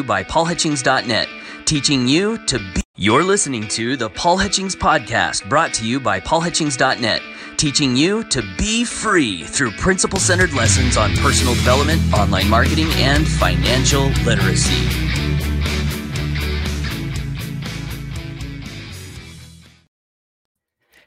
you 0.00 0.04
by 0.04 0.24
paulhutchings.net, 0.24 1.28
teaching 1.66 2.08
you 2.08 2.38
to 2.46 2.58
be. 2.58 2.82
You're 2.96 3.22
listening 3.22 3.68
to 3.68 3.96
the 3.96 4.08
Paul 4.10 4.38
Hutchings 4.38 4.74
Podcast, 4.74 5.48
brought 5.48 5.72
to 5.74 5.86
you 5.86 6.00
by 6.00 6.20
paulhutchings.net, 6.20 7.22
teaching 7.56 7.96
you 7.96 8.24
to 8.24 8.42
be 8.58 8.84
free 8.84 9.44
through 9.44 9.70
principle 9.72 10.18
centered 10.18 10.52
lessons 10.52 10.96
on 10.96 11.14
personal 11.16 11.54
development, 11.54 12.00
online 12.14 12.48
marketing, 12.48 12.88
and 12.94 13.26
financial 13.26 14.08
literacy. 14.24 15.09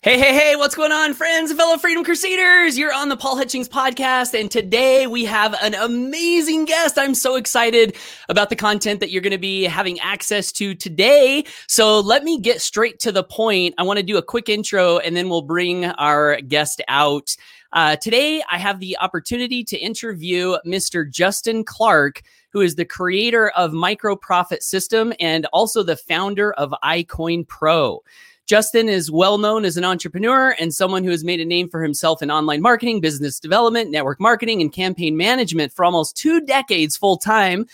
Hey, 0.04 0.20
hey, 0.20 0.34
hey, 0.34 0.56
what's 0.58 0.76
going 0.76 0.92
on, 0.92 1.14
friends 1.14 1.50
and 1.50 1.58
fellow 1.58 1.78
Freedom 1.78 2.04
Crusaders? 2.04 2.78
You're 2.78 2.94
on 2.94 3.08
the 3.08 3.16
Paul 3.16 3.38
Hutchings 3.38 3.70
podcast, 3.70 4.38
and 4.38 4.52
today 4.52 5.08
we 5.08 5.24
have 5.24 5.56
an 5.62 5.76
amazing 5.76 6.66
guest. 6.66 6.98
I'm 6.98 7.16
so 7.16 7.38
excited 7.38 7.96
about 8.28 8.50
the 8.50 8.58
content 8.58 9.00
that 9.00 9.12
you're 9.12 9.22
going 9.22 9.32
to 9.32 9.38
be 9.38 9.64
having 9.64 9.98
access 10.02 10.52
to 10.54 10.76
today. 10.76 11.46
So 11.68 12.02
let 12.02 12.26
me 12.26 12.38
get 12.42 12.60
straight 12.60 13.00
to 13.00 13.14
the 13.14 13.24
point. 13.24 13.76
I 13.78 13.84
want 13.84 13.96
to 13.96 14.04
do 14.04 14.18
a 14.18 14.22
quick 14.22 14.50
intro, 14.50 14.98
and 14.98 15.16
then 15.16 15.30
we'll 15.30 15.42
bring 15.42 15.86
our 15.86 16.42
guest 16.42 16.82
out. 16.90 17.34
Uh, 17.72 17.96
today, 17.96 18.44
I 18.52 18.58
have 18.58 18.82
the 18.82 18.98
opportunity 18.98 19.64
to 19.64 19.78
interview 19.78 20.58
Mr. 20.66 21.10
Justin 21.10 21.64
Clark 21.64 22.24
who 22.54 22.62
is 22.62 22.76
the 22.76 22.86
creator 22.86 23.50
of 23.50 23.74
Micro 23.74 24.16
Profit 24.16 24.62
System 24.62 25.12
and 25.20 25.48
also 25.48 25.82
the 25.82 25.98
founder 25.98 26.54
of 26.54 26.72
iCoin 26.84 27.48
Pro. 27.48 28.04
Justin 28.46 28.90
is 28.90 29.10
well 29.10 29.38
known 29.38 29.64
as 29.64 29.78
an 29.78 29.86
entrepreneur 29.86 30.56
and 30.60 30.74
someone 30.74 31.04
who 31.04 31.12
has 31.12 31.24
made 31.24 31.40
a 31.40 31.46
name 31.46 31.70
for 31.70 31.82
himself 31.82 32.22
in 32.22 32.30
online 32.30 32.62
marketing, 32.62 33.00
business 33.00 33.40
development, 33.40 33.90
network 33.90 34.20
marketing, 34.20 34.62
and 34.62 34.74
campaign 34.74 35.16
management 35.16 35.72
for 35.72 35.86
almost 35.86 36.18
two 36.18 36.42
decades 36.42 36.98
full 36.98 37.18
time. 37.18 37.66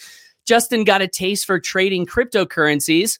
Justin 0.45 0.83
got 0.83 1.01
a 1.01 1.07
taste 1.07 1.45
for 1.45 1.59
trading 1.59 2.05
cryptocurrencies. 2.05 3.19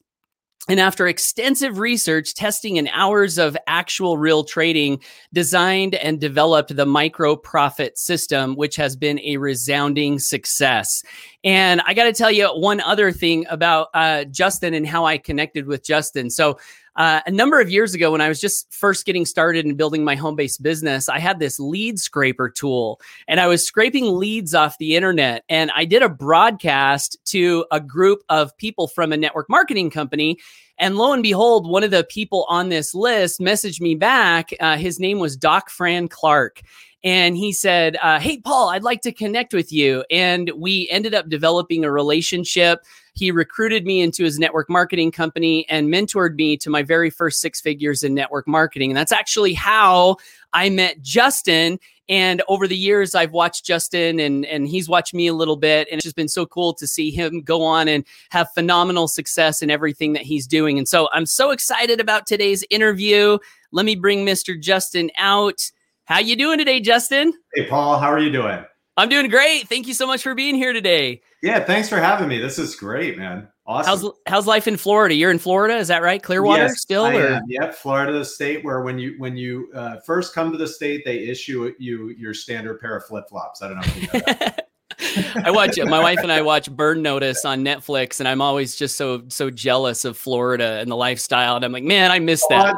And 0.68 0.80
after 0.80 1.08
extensive 1.08 1.80
research, 1.80 2.36
testing, 2.36 2.78
and 2.78 2.90
hours 2.94 3.40
of 3.40 3.58
actual 3.66 4.18
real 4.18 4.44
trading, 4.44 5.02
designed 5.34 5.96
and 5.96 6.20
developed 6.20 6.76
the 6.76 6.86
micro 6.86 7.36
profit 7.36 7.98
system, 7.98 8.56
which 8.56 8.76
has 8.76 8.96
been 8.96 9.20
a 9.22 9.38
resounding 9.38 10.20
success. 10.20 11.02
And 11.44 11.82
I 11.88 11.96
got 11.96 12.04
to 12.04 12.14
tell 12.14 12.30
you 12.30 12.48
one 12.50 12.82
other 12.82 13.12
thing 13.12 13.48
about 13.50 13.88
uh, 13.96 14.26
Justin 14.26 14.76
and 14.76 14.86
how 14.86 15.06
I 15.06 15.18
connected 15.18 15.66
with 15.66 15.84
Justin. 15.84 16.30
So, 16.30 16.60
uh, 16.96 17.22
a 17.26 17.32
number 17.32 17.60
of 17.60 17.70
years 17.70 17.94
ago, 17.94 18.12
when 18.12 18.22
I 18.22 18.30
was 18.30 18.42
just 18.42 18.72
first 18.74 19.06
getting 19.06 19.26
started 19.26 19.66
in 19.66 19.76
building 19.76 20.04
my 20.04 20.16
home 20.16 20.36
based 20.36 20.62
business, 20.62 21.10
I 21.10 21.20
had 21.20 21.40
this 21.40 21.60
lead 21.60 22.00
scraper 22.00 22.50
tool 22.50 23.00
and 23.28 23.40
I 23.40 23.48
was 23.48 23.66
scraping 23.66 24.18
leads 24.18 24.54
off 24.54 24.78
the 24.78 24.96
internet. 24.96 25.44
And 25.50 25.72
I 25.76 25.86
did 25.86 26.02
a 26.02 26.10
broadcast 26.10 27.18
to 27.26 27.66
a 27.72 27.80
group 27.80 28.24
of 28.30 28.56
people 28.58 28.88
from 28.88 29.12
a 29.12 29.18
network 29.18 29.50
marketing 29.50 29.90
company. 29.90 30.38
And 30.78 30.98
lo 30.98 31.14
and 31.14 31.24
behold, 31.24 31.70
one 31.70 31.84
of 31.84 31.92
the 31.92 32.06
people 32.06 32.46
on 32.50 32.70
this 32.70 32.96
list 32.96 33.40
messaged 33.40 33.82
me 33.82 33.96
back. 33.96 34.52
Uh, 34.60 34.78
his 34.78 35.00
name 35.00 35.20
was 35.20 35.36
Doc 35.36 35.70
Fran 35.70 36.08
Clark 36.08 36.62
and 37.04 37.38
he 37.38 37.54
said, 37.54 37.98
uh, 38.02 38.20
Hey, 38.20 38.40
Paul, 38.40 38.70
I'd 38.70 38.84
like 38.84 39.02
to 39.02 39.12
connect 39.12 39.54
with 39.54 39.72
you. 39.72 40.04
And 40.10 40.52
we 40.56 40.90
ended 40.90 41.14
up 41.14 41.30
developing 41.30 41.86
a 41.86 41.92
relationship. 41.92 42.80
He 43.20 43.32
recruited 43.32 43.86
me 43.86 44.00
into 44.00 44.24
his 44.24 44.40
network 44.40 44.70
marketing 44.70 45.12
company 45.12 45.68
and 45.68 45.94
mentored 45.94 46.36
me 46.36 46.56
to 46.56 46.70
my 46.70 46.84
very 46.84 47.10
first 47.10 47.42
six 47.42 47.60
figures 47.60 48.02
in 48.02 48.14
network 48.14 48.48
marketing. 48.48 48.92
And 48.92 48.98
that's 48.98 49.12
actually 49.12 49.54
how 49.54 50.16
I 50.54 50.70
met 50.70 51.02
Justin. 51.02 51.80
And 52.08 52.42
over 52.48 52.66
the 52.66 52.78
years, 52.78 53.16
I've 53.16 53.34
watched 53.34 53.66
Justin 53.66 54.22
and, 54.22 54.46
and 54.46 54.70
he's 54.70 54.88
watched 54.88 55.14
me 55.14 55.28
a 55.28 55.34
little 55.34 55.58
bit. 55.58 55.90
And 55.92 56.00
it's 56.00 56.06
just 56.06 56.16
been 56.16 56.30
so 56.30 56.46
cool 56.46 56.74
to 56.76 56.88
see 56.88 57.12
him 57.12 57.42
go 57.42 57.62
on 57.62 57.90
and 57.90 58.06
have 58.30 58.50
phenomenal 58.54 59.10
success 59.10 59.62
in 59.62 59.70
everything 59.70 60.14
that 60.14 60.24
he's 60.24 60.48
doing. 60.48 60.78
And 60.78 60.88
so 60.88 61.10
I'm 61.12 61.26
so 61.26 61.52
excited 61.52 62.00
about 62.00 62.26
today's 62.26 62.64
interview. 62.70 63.38
Let 63.74 63.86
me 63.86 63.96
bring 63.96 64.26
Mr. 64.26 64.60
Justin 64.60 65.12
out. 65.18 65.60
How 66.06 66.20
you 66.20 66.38
doing 66.38 66.58
today, 66.58 66.80
Justin? 66.80 67.34
Hey, 67.54 67.68
Paul. 67.68 68.00
How 68.00 68.08
are 68.08 68.20
you 68.20 68.32
doing? 68.32 68.64
I'm 68.98 69.10
doing 69.10 69.30
great. 69.30 69.68
Thank 69.68 69.88
you 69.88 69.94
so 69.94 70.06
much 70.06 70.22
for 70.24 70.36
being 70.36 70.56
here 70.56 70.74
today. 70.74 71.22
Yeah, 71.42 71.64
thanks 71.64 71.88
for 71.88 71.98
having 71.98 72.28
me. 72.28 72.38
This 72.38 72.60
is 72.60 72.76
great, 72.76 73.18
man. 73.18 73.48
Awesome. 73.66 73.90
How's 73.90 74.12
how's 74.26 74.48
life 74.48 74.68
in 74.68 74.78
Florida? 74.78 75.14
You're 75.14 75.32
in 75.32 75.40
Florida, 75.40 75.78
is 75.78 75.90
that 75.90 76.02
right? 76.02 76.22
Clearwater 76.22 76.64
yes, 76.64 76.82
still? 76.82 77.06
I 77.06 77.16
or? 77.16 77.28
Am. 77.28 77.44
Yep, 77.48 77.76
Florida, 77.76 78.12
the 78.14 78.26
state 78.26 78.66
where 78.66 78.82
when 78.82 78.98
you 78.98 79.14
when 79.20 79.38
you 79.38 79.70
uh, 79.76 79.98
first 80.06 80.34
come 80.34 80.52
to 80.52 80.58
the 80.58 80.68
state, 80.68 81.04
they 81.06 81.20
issue 81.20 81.72
you 81.78 82.10
your 82.10 82.34
standard 82.34 82.82
pair 82.82 82.98
of 82.98 83.06
flip 83.06 83.30
flops. 83.30 83.62
I 83.62 83.68
don't 83.68 83.78
know 83.78 83.84
if 83.86 83.96
you 83.96 84.02
know 84.02 84.26
that. 84.26 84.66
I 85.46 85.52
watch 85.52 85.78
it. 85.78 85.86
My 85.86 86.00
wife 86.00 86.20
and 86.20 86.32
I 86.32 86.42
watch 86.42 86.70
Burn 86.72 87.02
Notice 87.02 87.46
on 87.46 87.64
Netflix, 87.64 88.20
and 88.20 88.28
I'm 88.28 88.42
always 88.42 88.76
just 88.76 88.98
so 88.98 89.24
so 89.28 89.50
jealous 89.50 90.06
of 90.06 90.18
Florida 90.18 90.80
and 90.80 90.90
the 90.90 90.96
lifestyle. 90.96 91.56
And 91.56 91.66
I'm 91.66 91.72
like, 91.72 91.84
man, 91.84 92.12
I 92.12 92.20
miss 92.20 92.46
that. 92.50 92.76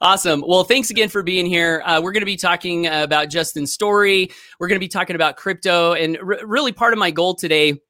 awesome. 0.00 0.44
Well, 0.46 0.64
thanks 0.64 0.90
again 0.90 1.08
for 1.08 1.22
being 1.22 1.46
here. 1.46 1.82
Uh, 1.84 2.00
we're 2.02 2.12
going 2.12 2.22
to 2.22 2.26
be 2.26 2.36
talking 2.36 2.86
about 2.86 3.28
Justin's 3.28 3.72
story. 3.72 4.30
We're 4.58 4.68
going 4.68 4.76
to 4.80 4.84
be 4.84 4.88
talking 4.88 5.16
about 5.16 5.36
crypto, 5.36 5.92
and 5.94 6.18
r- 6.18 6.40
really 6.44 6.72
part 6.72 6.92
of 6.92 6.98
my 6.98 7.10
goal 7.10 7.34
today 7.34 7.80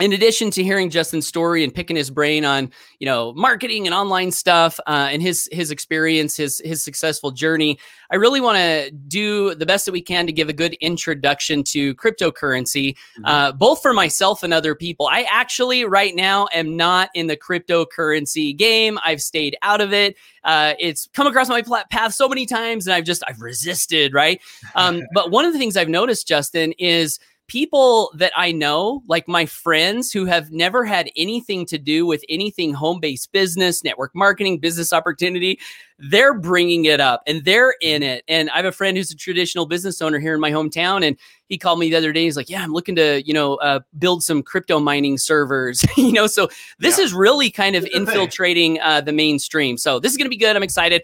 in 0.00 0.12
addition 0.12 0.50
to 0.50 0.62
hearing 0.62 0.90
Justin's 0.90 1.26
story 1.26 1.64
and 1.64 1.74
picking 1.74 1.96
his 1.96 2.10
brain 2.10 2.44
on 2.44 2.70
you 2.98 3.06
know 3.06 3.32
marketing 3.34 3.86
and 3.86 3.94
online 3.94 4.30
stuff 4.30 4.78
uh, 4.86 5.08
and 5.10 5.22
his 5.22 5.48
his 5.52 5.70
experience, 5.70 6.36
his 6.36 6.60
his 6.64 6.82
successful 6.82 7.30
journey, 7.30 7.78
I 8.10 8.16
really 8.16 8.40
want 8.40 8.58
to 8.58 8.90
do 8.90 9.54
the 9.54 9.66
best 9.66 9.86
that 9.86 9.92
we 9.92 10.02
can 10.02 10.26
to 10.26 10.32
give 10.32 10.48
a 10.48 10.52
good 10.52 10.74
introduction 10.74 11.62
to 11.64 11.94
cryptocurrency, 11.94 12.94
mm-hmm. 12.94 13.24
uh, 13.24 13.52
both 13.52 13.80
for 13.80 13.92
myself 13.92 14.42
and 14.42 14.52
other 14.52 14.74
people. 14.74 15.06
I 15.06 15.26
actually 15.30 15.84
right 15.84 16.14
now 16.14 16.48
am 16.52 16.76
not 16.76 17.10
in 17.14 17.26
the 17.26 17.36
cryptocurrency 17.36 18.56
game. 18.56 18.98
I've 19.04 19.22
stayed 19.22 19.56
out 19.62 19.80
of 19.80 19.92
it. 19.92 20.16
Uh, 20.44 20.74
it's 20.78 21.08
come 21.14 21.26
across 21.26 21.48
my 21.48 21.62
path 21.90 22.14
so 22.14 22.28
many 22.28 22.44
times, 22.44 22.86
and 22.86 22.94
I've 22.94 23.04
just 23.04 23.22
I've 23.26 23.40
resisted. 23.40 24.12
Right, 24.12 24.40
um, 24.74 25.02
but 25.14 25.30
one 25.30 25.44
of 25.44 25.52
the 25.52 25.58
things 25.58 25.76
I've 25.76 25.88
noticed, 25.88 26.28
Justin, 26.28 26.72
is 26.72 27.18
people 27.48 28.10
that 28.14 28.32
I 28.36 28.52
know, 28.52 29.02
like 29.06 29.28
my 29.28 29.46
friends 29.46 30.12
who 30.12 30.24
have 30.24 30.50
never 30.50 30.84
had 30.84 31.10
anything 31.16 31.64
to 31.66 31.78
do 31.78 32.04
with 32.04 32.24
anything 32.28 32.74
home 32.74 33.00
based 33.00 33.32
business, 33.32 33.84
network 33.84 34.14
marketing, 34.14 34.58
business 34.58 34.92
opportunity, 34.92 35.58
they're 35.98 36.38
bringing 36.38 36.84
it 36.84 37.00
up 37.00 37.22
and 37.26 37.44
they're 37.44 37.74
in 37.80 38.02
it. 38.02 38.24
And 38.28 38.50
I 38.50 38.56
have 38.56 38.64
a 38.64 38.72
friend 38.72 38.96
who's 38.96 39.10
a 39.10 39.16
traditional 39.16 39.66
business 39.66 40.02
owner 40.02 40.18
here 40.18 40.34
in 40.34 40.40
my 40.40 40.50
hometown. 40.50 41.06
And 41.06 41.16
he 41.48 41.56
called 41.56 41.78
me 41.78 41.90
the 41.90 41.96
other 41.96 42.12
day. 42.12 42.24
He's 42.24 42.36
like, 42.36 42.50
Yeah, 42.50 42.62
I'm 42.62 42.72
looking 42.72 42.96
to, 42.96 43.22
you 43.26 43.32
know, 43.32 43.54
uh, 43.56 43.80
build 43.98 44.22
some 44.22 44.42
crypto 44.42 44.80
mining 44.80 45.16
servers, 45.16 45.84
you 45.96 46.12
know, 46.12 46.26
so 46.26 46.48
this 46.78 46.98
yeah. 46.98 47.04
is 47.04 47.14
really 47.14 47.50
kind 47.50 47.76
of 47.76 47.86
infiltrating 47.86 48.80
uh, 48.80 49.00
the 49.00 49.12
mainstream. 49.12 49.78
So 49.78 50.00
this 50.00 50.12
is 50.12 50.18
going 50.18 50.26
to 50.26 50.30
be 50.30 50.36
good. 50.36 50.56
I'm 50.56 50.62
excited. 50.62 51.02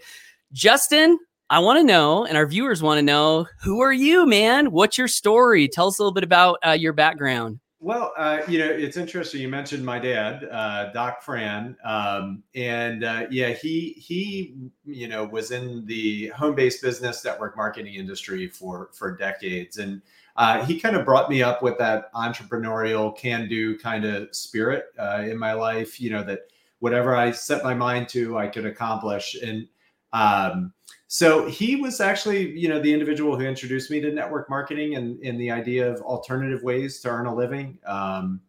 Justin, 0.51 1.17
I 1.49 1.59
want 1.59 1.79
to 1.79 1.83
know, 1.83 2.25
and 2.25 2.37
our 2.37 2.47
viewers 2.47 2.81
want 2.81 2.97
to 2.97 3.03
know, 3.03 3.47
who 3.61 3.81
are 3.81 3.93
you, 3.93 4.25
man? 4.25 4.71
What's 4.71 4.97
your 4.97 5.07
story? 5.07 5.67
Tell 5.67 5.87
us 5.87 5.99
a 5.99 6.01
little 6.01 6.13
bit 6.13 6.23
about 6.23 6.57
uh, 6.65 6.71
your 6.71 6.93
background. 6.93 7.59
Well, 7.79 8.13
uh, 8.17 8.39
you 8.47 8.59
know, 8.59 8.65
it's 8.69 8.95
interesting. 8.95 9.41
You 9.41 9.49
mentioned 9.49 9.85
my 9.85 9.99
dad, 9.99 10.47
uh, 10.49 10.93
Doc 10.93 11.21
Fran, 11.21 11.75
um, 11.83 12.41
and 12.55 13.03
uh, 13.03 13.25
yeah, 13.29 13.49
he 13.49 13.89
he, 13.97 14.55
you 14.85 15.09
know, 15.09 15.25
was 15.25 15.51
in 15.51 15.85
the 15.85 16.27
home-based 16.27 16.81
business 16.81 17.25
network 17.25 17.57
marketing 17.57 17.95
industry 17.95 18.47
for 18.47 18.89
for 18.93 19.17
decades, 19.17 19.79
and 19.79 20.01
uh, 20.37 20.63
he 20.63 20.79
kind 20.79 20.95
of 20.95 21.03
brought 21.03 21.29
me 21.29 21.43
up 21.43 21.61
with 21.61 21.77
that 21.77 22.11
entrepreneurial, 22.13 23.15
can-do 23.17 23.77
kind 23.77 24.05
of 24.05 24.33
spirit 24.33 24.85
uh, 24.97 25.21
in 25.27 25.37
my 25.37 25.51
life. 25.51 25.99
You 25.99 26.11
know, 26.11 26.23
that 26.23 26.43
whatever 26.79 27.17
I 27.17 27.31
set 27.31 27.65
my 27.65 27.73
mind 27.73 28.07
to, 28.09 28.37
I 28.37 28.47
could 28.47 28.65
accomplish, 28.65 29.35
and 29.43 29.67
um, 30.13 30.71
so 31.13 31.45
he 31.45 31.75
was 31.75 32.01
actually, 32.01 32.57
you 32.57 32.67
know, 32.67 32.81
the 32.81 32.91
individual 32.91 33.37
who 33.37 33.45
introduced 33.45 33.91
me 33.91 34.01
to 34.01 34.11
network 34.11 34.49
marketing 34.49 34.95
and, 34.95 35.23
and 35.23 35.39
the 35.39 35.51
idea 35.51 35.87
of 35.87 36.01
alternative 36.01 36.63
ways 36.63 37.01
to 37.01 37.09
earn 37.09 37.27
a 37.27 37.35
living. 37.35 37.77
Um, 37.85 38.41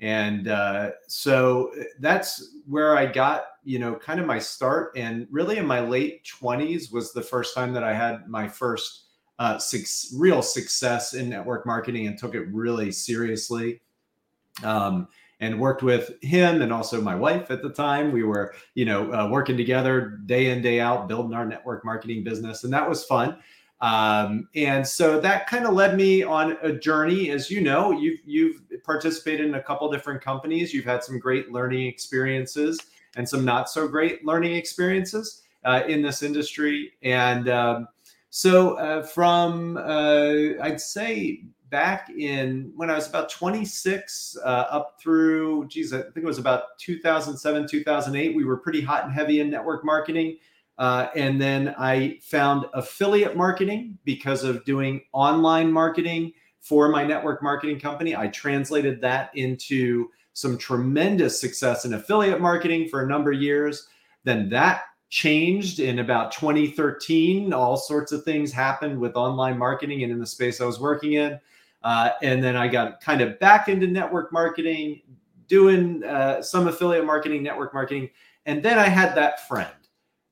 and 0.00 0.46
uh, 0.48 0.90
so 1.08 1.72
that's 1.98 2.56
where 2.68 2.94
I 2.94 3.06
got, 3.06 3.44
you 3.64 3.78
know, 3.78 3.94
kind 3.94 4.20
of 4.20 4.26
my 4.26 4.38
start. 4.38 4.92
And 4.98 5.28
really 5.30 5.56
in 5.56 5.64
my 5.64 5.80
late 5.80 6.22
20s 6.42 6.92
was 6.92 7.14
the 7.14 7.22
first 7.22 7.54
time 7.54 7.72
that 7.72 7.84
I 7.84 7.94
had 7.94 8.28
my 8.28 8.46
first 8.46 9.04
uh, 9.38 9.56
six, 9.56 10.12
real 10.14 10.42
success 10.42 11.14
in 11.14 11.30
network 11.30 11.64
marketing 11.64 12.06
and 12.06 12.18
took 12.18 12.34
it 12.34 12.46
really 12.52 12.92
seriously. 12.92 13.80
Um, 14.62 15.08
and 15.40 15.58
worked 15.58 15.82
with 15.82 16.22
him 16.22 16.62
and 16.62 16.72
also 16.72 17.00
my 17.00 17.14
wife 17.14 17.50
at 17.50 17.62
the 17.62 17.70
time. 17.70 18.12
We 18.12 18.22
were, 18.22 18.54
you 18.74 18.84
know, 18.84 19.12
uh, 19.12 19.28
working 19.28 19.56
together 19.56 20.20
day 20.26 20.50
in, 20.50 20.62
day 20.62 20.80
out, 20.80 21.08
building 21.08 21.34
our 21.34 21.46
network 21.46 21.84
marketing 21.84 22.22
business. 22.24 22.64
And 22.64 22.72
that 22.72 22.88
was 22.88 23.04
fun. 23.04 23.38
Um, 23.80 24.48
and 24.54 24.86
so 24.86 25.18
that 25.20 25.46
kind 25.46 25.64
of 25.64 25.72
led 25.72 25.96
me 25.96 26.22
on 26.22 26.58
a 26.62 26.72
journey. 26.72 27.30
As 27.30 27.50
you 27.50 27.62
know, 27.62 27.92
you've, 27.92 28.20
you've 28.26 28.60
participated 28.84 29.46
in 29.46 29.54
a 29.54 29.62
couple 29.62 29.90
different 29.90 30.20
companies. 30.20 30.74
You've 30.74 30.84
had 30.84 31.02
some 31.02 31.18
great 31.18 31.50
learning 31.50 31.86
experiences 31.86 32.78
and 33.16 33.26
some 33.26 33.44
not 33.44 33.70
so 33.70 33.88
great 33.88 34.24
learning 34.24 34.54
experiences 34.54 35.42
uh, 35.64 35.82
in 35.88 36.02
this 36.02 36.22
industry. 36.22 36.92
And 37.02 37.48
um, 37.48 37.88
so 38.28 38.74
uh, 38.74 39.02
from, 39.02 39.78
uh, 39.78 40.62
I'd 40.62 40.80
say, 40.80 41.44
back 41.70 42.10
in 42.10 42.72
when 42.74 42.90
I 42.90 42.94
was 42.94 43.08
about 43.08 43.30
26, 43.30 44.36
uh, 44.44 44.46
up 44.46 44.96
through, 45.00 45.68
geez, 45.68 45.92
I 45.92 46.02
think 46.02 46.16
it 46.16 46.24
was 46.24 46.38
about 46.38 46.78
2007, 46.78 47.68
2008. 47.68 48.36
We 48.36 48.44
were 48.44 48.56
pretty 48.56 48.80
hot 48.80 49.04
and 49.04 49.12
heavy 49.12 49.40
in 49.40 49.50
network 49.50 49.84
marketing. 49.84 50.38
Uh, 50.78 51.08
and 51.14 51.40
then 51.40 51.74
I 51.78 52.18
found 52.22 52.66
affiliate 52.74 53.36
marketing 53.36 53.98
because 54.04 54.44
of 54.44 54.64
doing 54.64 55.02
online 55.12 55.70
marketing 55.70 56.32
for 56.60 56.88
my 56.88 57.04
network 57.04 57.42
marketing 57.42 57.78
company. 57.78 58.16
I 58.16 58.28
translated 58.28 59.00
that 59.02 59.30
into 59.34 60.08
some 60.32 60.56
tremendous 60.56 61.40
success 61.40 61.84
in 61.84 61.94
affiliate 61.94 62.40
marketing 62.40 62.88
for 62.88 63.02
a 63.02 63.06
number 63.06 63.32
of 63.32 63.40
years. 63.40 63.88
Then 64.24 64.48
that 64.50 64.84
changed 65.10 65.80
in 65.80 65.98
about 65.98 66.32
2013. 66.32 67.52
All 67.52 67.76
sorts 67.76 68.12
of 68.12 68.24
things 68.24 68.52
happened 68.52 68.98
with 68.98 69.16
online 69.16 69.58
marketing 69.58 70.02
and 70.02 70.12
in 70.12 70.18
the 70.18 70.26
space 70.26 70.60
I 70.60 70.64
was 70.64 70.80
working 70.80 71.14
in. 71.14 71.38
Uh, 71.82 72.10
and 72.22 72.42
then 72.42 72.56
I 72.56 72.68
got 72.68 73.00
kind 73.00 73.20
of 73.20 73.38
back 73.38 73.68
into 73.68 73.86
network 73.86 74.32
marketing, 74.32 75.02
doing 75.48 76.04
uh, 76.04 76.42
some 76.42 76.68
affiliate 76.68 77.06
marketing, 77.06 77.42
network 77.42 77.72
marketing. 77.72 78.10
And 78.46 78.62
then 78.62 78.78
I 78.78 78.86
had 78.86 79.14
that 79.14 79.46
friend 79.48 79.72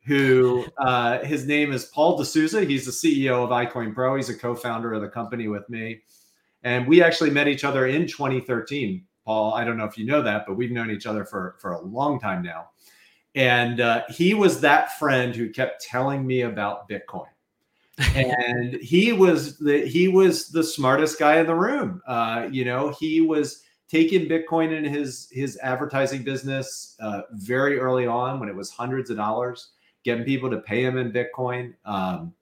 who 0.04 0.66
uh, 0.78 1.20
his 1.20 1.46
name 1.46 1.72
is 1.72 1.86
Paul 1.86 2.16
D'Souza. 2.16 2.64
He's 2.64 2.84
the 2.84 2.92
CEO 2.92 3.44
of 3.44 3.50
iCoin 3.50 3.94
Pro. 3.94 4.16
He's 4.16 4.28
a 4.28 4.36
co-founder 4.36 4.92
of 4.92 5.02
the 5.02 5.08
company 5.08 5.48
with 5.48 5.68
me. 5.68 6.02
And 6.62 6.86
we 6.86 7.02
actually 7.02 7.30
met 7.30 7.48
each 7.48 7.64
other 7.64 7.86
in 7.86 8.06
2013. 8.06 9.04
Paul, 9.24 9.54
I 9.54 9.64
don't 9.64 9.76
know 9.76 9.84
if 9.84 9.96
you 9.96 10.06
know 10.06 10.22
that, 10.22 10.44
but 10.46 10.56
we've 10.56 10.70
known 10.70 10.90
each 10.90 11.06
other 11.06 11.24
for, 11.24 11.56
for 11.60 11.72
a 11.72 11.80
long 11.80 12.18
time 12.18 12.42
now. 12.42 12.70
And 13.34 13.80
uh, 13.80 14.02
he 14.08 14.34
was 14.34 14.60
that 14.62 14.98
friend 14.98 15.36
who 15.36 15.50
kept 15.50 15.84
telling 15.84 16.26
me 16.26 16.42
about 16.42 16.88
Bitcoin. 16.88 17.28
And 18.14 18.74
he 18.74 19.12
was 19.12 19.58
the 19.58 19.86
he 19.86 20.08
was 20.08 20.48
the 20.48 20.62
smartest 20.62 21.18
guy 21.18 21.38
in 21.38 21.46
the 21.46 21.54
room. 21.54 22.00
Uh, 22.06 22.48
you 22.50 22.64
know, 22.64 22.94
he 22.98 23.20
was 23.20 23.62
taking 23.88 24.28
Bitcoin 24.28 24.76
in 24.76 24.84
his 24.84 25.28
his 25.32 25.58
advertising 25.62 26.22
business 26.22 26.96
uh, 27.00 27.22
very 27.32 27.78
early 27.78 28.06
on 28.06 28.38
when 28.38 28.48
it 28.48 28.54
was 28.54 28.70
hundreds 28.70 29.10
of 29.10 29.16
dollars, 29.16 29.70
getting 30.04 30.24
people 30.24 30.50
to 30.50 30.58
pay 30.58 30.84
him 30.84 30.96
in 30.96 31.12
Bitcoin, 31.12 31.74
um, 31.84 32.32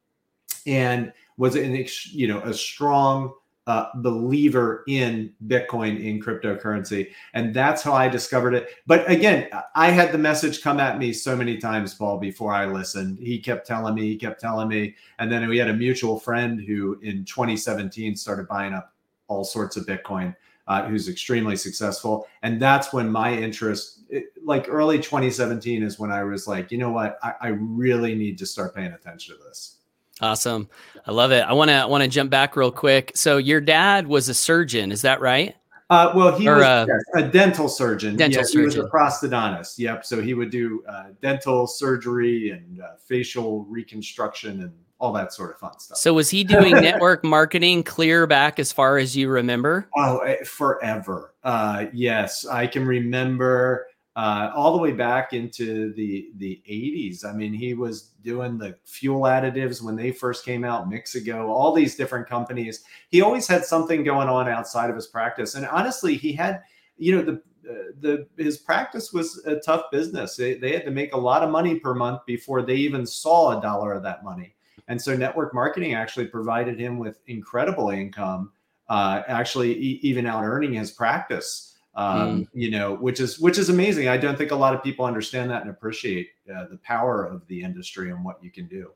and 0.67 1.13
was 1.37 1.57
an 1.57 1.87
you 2.11 2.29
know 2.29 2.41
a 2.41 2.53
strong 2.53 3.33
uh, 3.67 3.89
believer 3.97 4.85
in 4.87 5.33
Bitcoin 5.47 6.03
in 6.03 6.23
cryptocurrency. 6.23 7.11
And 7.35 7.53
that's 7.53 7.83
how 7.83 7.93
I 7.93 8.09
discovered 8.09 8.55
it. 8.55 8.71
But 8.87 9.09
again, 9.11 9.49
I 9.75 9.91
had 9.91 10.13
the 10.13 10.19
message 10.19 10.63
come 10.63 10.79
at 10.79 10.99
me 10.99 11.13
so 11.13 11.35
many 11.35 11.59
times, 11.59 11.95
Paul, 11.95 12.19
before 12.19 12.53
I 12.53 12.67
listened. 12.67 13.19
He 13.19 13.39
kept 13.39 13.67
telling 13.67 13.95
me, 13.95 14.03
he 14.03 14.17
kept 14.17 14.41
telling 14.41 14.69
me. 14.69 14.95
And 15.19 15.31
then 15.31 15.49
we 15.49 15.59
had 15.59 15.69
a 15.69 15.75
mutual 15.75 16.21
friend 16.21 16.61
who 16.61 16.99
in 17.03 17.25
2017 17.25 18.15
started 18.15 18.47
buying 18.47 18.73
up 18.73 18.93
all 19.27 19.45
sorts 19.45 19.77
of 19.77 19.87
Bitcoin. 19.87 20.35
Uh, 20.69 20.89
who's 20.89 21.09
extremely 21.09 21.55
successful. 21.55 22.27
And 22.43 22.61
that's 22.61 22.93
when 22.93 23.09
my 23.09 23.33
interest, 23.33 24.01
it, 24.11 24.33
like 24.43 24.67
early 24.69 24.99
2017, 24.99 25.85
is 25.85 26.01
when 26.01 26.11
I 26.11 26.25
was 26.25 26.49
like, 26.49 26.73
you 26.73 26.79
know 26.79 26.91
what, 26.91 27.21
I, 27.23 27.35
I 27.41 27.49
really 27.51 28.17
need 28.17 28.37
to 28.39 28.47
start 28.47 28.75
paying 28.75 28.91
attention 28.91 29.37
to 29.37 29.45
this. 29.45 29.76
Awesome. 30.21 30.69
I 31.07 31.13
love 31.13 31.31
it. 31.31 31.43
I 31.43 31.53
want 31.53 31.71
to 31.71 31.87
want 31.89 32.03
to 32.03 32.09
jump 32.09 32.31
back 32.31 32.57
real 32.57 32.73
quick. 32.73 33.13
So 33.15 33.37
your 33.37 33.61
dad 33.61 34.07
was 34.07 34.29
a 34.29 34.35
surgeon, 34.35 34.91
is 34.91 35.03
that 35.03 35.21
right? 35.21 35.55
Uh, 35.89 36.13
well, 36.17 36.37
he 36.37 36.49
or, 36.49 36.57
was 36.57 36.65
uh, 36.65 36.87
yes, 36.89 37.25
a 37.25 37.29
dental 37.29 37.69
surgeon. 37.69 38.17
Dental 38.17 38.41
yes, 38.41 38.53
surgeon. 38.53 38.71
He 38.71 38.79
was 38.79 38.87
a 38.87 38.91
prosthodontist. 38.91 39.79
Yep. 39.79 40.05
So 40.05 40.21
he 40.21 40.35
would 40.35 40.51
do 40.51 40.83
uh, 40.89 41.09
dental 41.23 41.67
surgery 41.67 42.51
and 42.51 42.81
uh, 42.81 42.97
facial 43.07 43.65
reconstruction 43.67 44.63
and 44.63 44.73
all 44.99 45.13
that 45.13 45.33
sort 45.33 45.53
of 45.53 45.59
fun 45.59 45.79
stuff. 45.79 45.99
So 45.99 46.15
was 46.15 46.31
he 46.31 46.43
doing 46.43 46.73
network 46.81 47.23
marketing 47.23 47.85
clear 47.85 48.27
back 48.27 48.59
as 48.59 48.73
far 48.73 48.99
as 48.99 49.17
you 49.17 49.29
remember? 49.29 49.89
Oh, 49.97 50.19
eh, 50.21 50.43
forever. 50.45 51.35
Uh, 51.45 51.87
yes, 51.93 52.47
I 52.47 52.67
can 52.67 52.85
remember 52.85 53.87
uh, 54.17 54.51
all 54.55 54.73
the 54.75 54.83
way 54.83 54.93
back 54.93 55.35
into 55.35 55.93
the 55.93 56.31
the 56.39 56.63
80s. 56.69 57.25
I 57.25 57.33
mean, 57.33 57.53
he 57.53 57.75
was 57.75 58.15
doing 58.25 58.57
the 58.57 58.77
fuel 58.85 59.23
additives 59.23 59.83
when 59.83 59.95
they 59.95 60.11
first 60.11 60.45
came 60.45 60.65
out, 60.65 60.89
Mexico, 60.89 61.49
all 61.49 61.73
these 61.75 61.97
different 61.97 62.27
companies. 62.27 62.83
He 63.11 63.21
always 63.21 63.47
had 63.47 63.67
something 63.67 64.03
going 64.03 64.29
on 64.29 64.49
outside 64.49 64.89
of 64.89 64.97
his 64.97 65.07
practice, 65.07 65.55
and 65.55 65.67
honestly, 65.67 66.17
he 66.17 66.33
had, 66.33 66.63
you 66.97 67.15
know, 67.15 67.23
the 67.23 67.43
uh, 67.71 67.93
the 68.01 68.27
his 68.39 68.57
practice 68.57 69.13
was 69.13 69.45
a 69.45 69.57
tough 69.57 69.91
business. 69.93 70.37
They, 70.37 70.55
they 70.55 70.73
had 70.73 70.87
to 70.87 70.91
make 70.91 71.13
a 71.13 71.19
lot 71.19 71.43
of 71.43 71.51
money 71.51 71.79
per 71.79 71.95
month 71.95 72.21
before 72.27 72.63
they 72.63 72.77
even 72.77 73.05
saw 73.05 73.59
a 73.59 73.61
dollar 73.61 73.93
of 73.93 74.03
that 74.05 74.25
money. 74.25 74.55
And 74.89 75.01
so, 75.01 75.15
network 75.15 75.53
marketing 75.53 75.93
actually 75.93 76.29
provided 76.29 76.81
him 76.81 76.99
with 76.99 77.19
incredible 77.27 77.91
income, 77.91 78.53
uh, 78.89 79.23
actually 79.29 79.73
e- 79.77 80.01
even 80.03 80.25
out 80.27 80.43
earning 80.43 80.73
his 80.73 80.91
practice 80.91 81.76
um, 81.97 82.43
mm. 82.43 82.49
you 82.53 82.71
know, 82.71 82.95
which 82.95 83.21
is 83.21 83.39
which 83.39 83.59
is 83.59 83.69
amazing. 83.69 84.09
I 84.09 84.17
don't 84.17 84.37
think 84.37 84.51
a 84.51 84.57
lot 84.57 84.75
of 84.75 84.83
people 84.83 85.05
understand 85.05 85.51
that 85.51 85.63
and 85.63 85.71
appreciate 85.71 86.31
uh, 86.55 86.67
the 86.71 86.79
power 86.79 87.25
of 87.25 87.47
the 87.49 87.63
industry 87.63 88.11
and 88.11 88.25
what 88.25 88.43
you 88.43 88.51
can 88.51 88.69
do. 88.69 88.91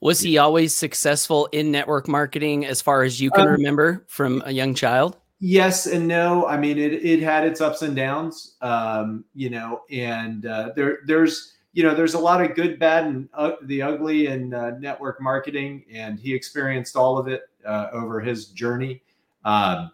Was 0.00 0.20
he 0.20 0.38
always 0.38 0.76
successful 0.76 1.46
in 1.52 1.70
network 1.70 2.08
marketing, 2.08 2.66
as 2.66 2.82
far 2.82 3.02
as 3.02 3.20
you 3.20 3.30
can 3.30 3.46
um, 3.46 3.52
remember 3.52 4.04
from 4.08 4.42
a 4.44 4.50
young 4.50 4.74
child? 4.74 5.16
Yes 5.38 5.86
and 5.86 6.08
no. 6.08 6.46
I 6.46 6.56
mean, 6.56 6.78
it 6.78 6.92
it 6.92 7.22
had 7.22 7.46
its 7.46 7.60
ups 7.60 7.82
and 7.82 7.94
downs, 7.94 8.56
um, 8.62 9.24
you 9.34 9.50
know, 9.50 9.82
and 9.90 10.46
uh, 10.46 10.70
there 10.74 11.00
there's 11.06 11.54
you 11.74 11.82
know 11.82 11.94
there's 11.94 12.14
a 12.14 12.18
lot 12.18 12.42
of 12.42 12.54
good, 12.54 12.78
bad, 12.78 13.04
and 13.04 13.28
uh, 13.34 13.52
the 13.64 13.82
ugly 13.82 14.28
in 14.28 14.54
uh, 14.54 14.78
network 14.78 15.20
marketing, 15.20 15.84
and 15.92 16.18
he 16.18 16.34
experienced 16.34 16.96
all 16.96 17.18
of 17.18 17.28
it 17.28 17.42
uh, 17.66 17.88
over 17.92 18.18
his 18.18 18.46
journey. 18.46 19.02
Um, 19.44 19.90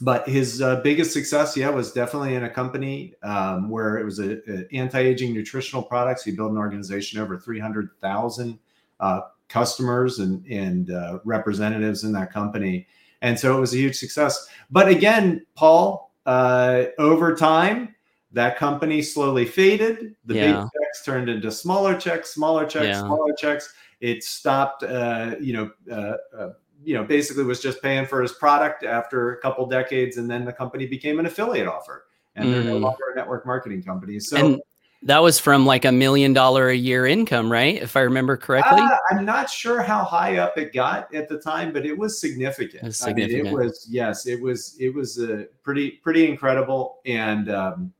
but 0.00 0.28
his 0.28 0.62
uh, 0.62 0.80
biggest 0.80 1.12
success, 1.12 1.56
yeah, 1.56 1.68
was 1.68 1.92
definitely 1.92 2.34
in 2.34 2.44
a 2.44 2.50
company 2.50 3.14
um, 3.22 3.68
where 3.68 3.98
it 3.98 4.04
was 4.04 4.18
a, 4.18 4.38
a, 4.50 4.66
anti-aging 4.72 5.34
nutritional 5.34 5.82
products. 5.82 6.24
He 6.24 6.32
built 6.32 6.50
an 6.50 6.58
organization 6.58 7.20
over 7.20 7.38
300,000 7.38 8.58
uh, 9.00 9.20
customers 9.48 10.20
and, 10.20 10.44
and 10.46 10.90
uh, 10.90 11.18
representatives 11.24 12.04
in 12.04 12.12
that 12.12 12.32
company. 12.32 12.86
And 13.20 13.38
so 13.38 13.56
it 13.56 13.60
was 13.60 13.74
a 13.74 13.76
huge 13.76 13.96
success. 13.96 14.48
But 14.70 14.88
again, 14.88 15.44
Paul, 15.54 16.12
uh, 16.24 16.84
over 16.98 17.36
time, 17.36 17.94
that 18.32 18.56
company 18.56 19.02
slowly 19.02 19.44
faded. 19.44 20.14
The 20.24 20.34
yeah. 20.34 20.46
big 20.46 20.54
checks 20.54 21.04
turned 21.04 21.28
into 21.28 21.50
smaller 21.50 21.98
checks, 21.98 22.32
smaller 22.32 22.64
checks, 22.64 22.86
yeah. 22.86 23.00
smaller 23.00 23.34
checks. 23.36 23.74
It 24.00 24.24
stopped, 24.24 24.82
uh, 24.82 25.34
you 25.40 25.52
know, 25.52 25.70
uh, 25.92 26.50
you 26.82 26.94
know 26.94 27.04
basically 27.04 27.44
was 27.44 27.60
just 27.60 27.82
paying 27.82 28.06
for 28.06 28.22
his 28.22 28.32
product 28.32 28.84
after 28.84 29.32
a 29.32 29.40
couple 29.40 29.66
decades 29.66 30.16
and 30.16 30.30
then 30.30 30.44
the 30.44 30.52
company 30.52 30.86
became 30.86 31.18
an 31.18 31.26
affiliate 31.26 31.66
offer 31.66 32.06
and 32.36 32.46
mm. 32.46 32.52
they're 32.52 32.64
no 32.64 32.78
mm. 32.78 32.82
longer 32.82 33.04
a 33.12 33.16
network 33.16 33.46
marketing 33.46 33.82
company 33.82 34.18
so 34.18 34.36
and 34.36 34.60
that 35.02 35.18
was 35.22 35.38
from 35.38 35.64
like 35.64 35.86
a 35.86 35.92
million 35.92 36.32
dollar 36.32 36.68
a 36.68 36.74
year 36.74 37.06
income 37.06 37.50
right 37.50 37.76
if 37.76 37.96
i 37.96 38.00
remember 38.00 38.36
correctly 38.36 38.80
uh, 38.80 38.96
i'm 39.10 39.24
not 39.24 39.48
sure 39.48 39.82
how 39.82 40.04
high 40.04 40.38
up 40.38 40.56
it 40.58 40.72
got 40.72 41.12
at 41.14 41.28
the 41.28 41.38
time 41.38 41.72
but 41.72 41.84
it 41.84 41.96
was 41.96 42.20
significant, 42.20 42.82
it 42.82 42.86
was, 42.86 42.98
significant. 42.98 43.48
I 43.48 43.50
mean, 43.50 43.60
it 43.60 43.64
was 43.64 43.86
yes 43.90 44.26
it 44.26 44.40
was 44.40 44.76
it 44.78 44.94
was 44.94 45.18
a 45.18 45.46
pretty 45.62 45.92
pretty 46.02 46.28
incredible 46.28 47.00
and 47.04 47.50
um, 47.50 47.92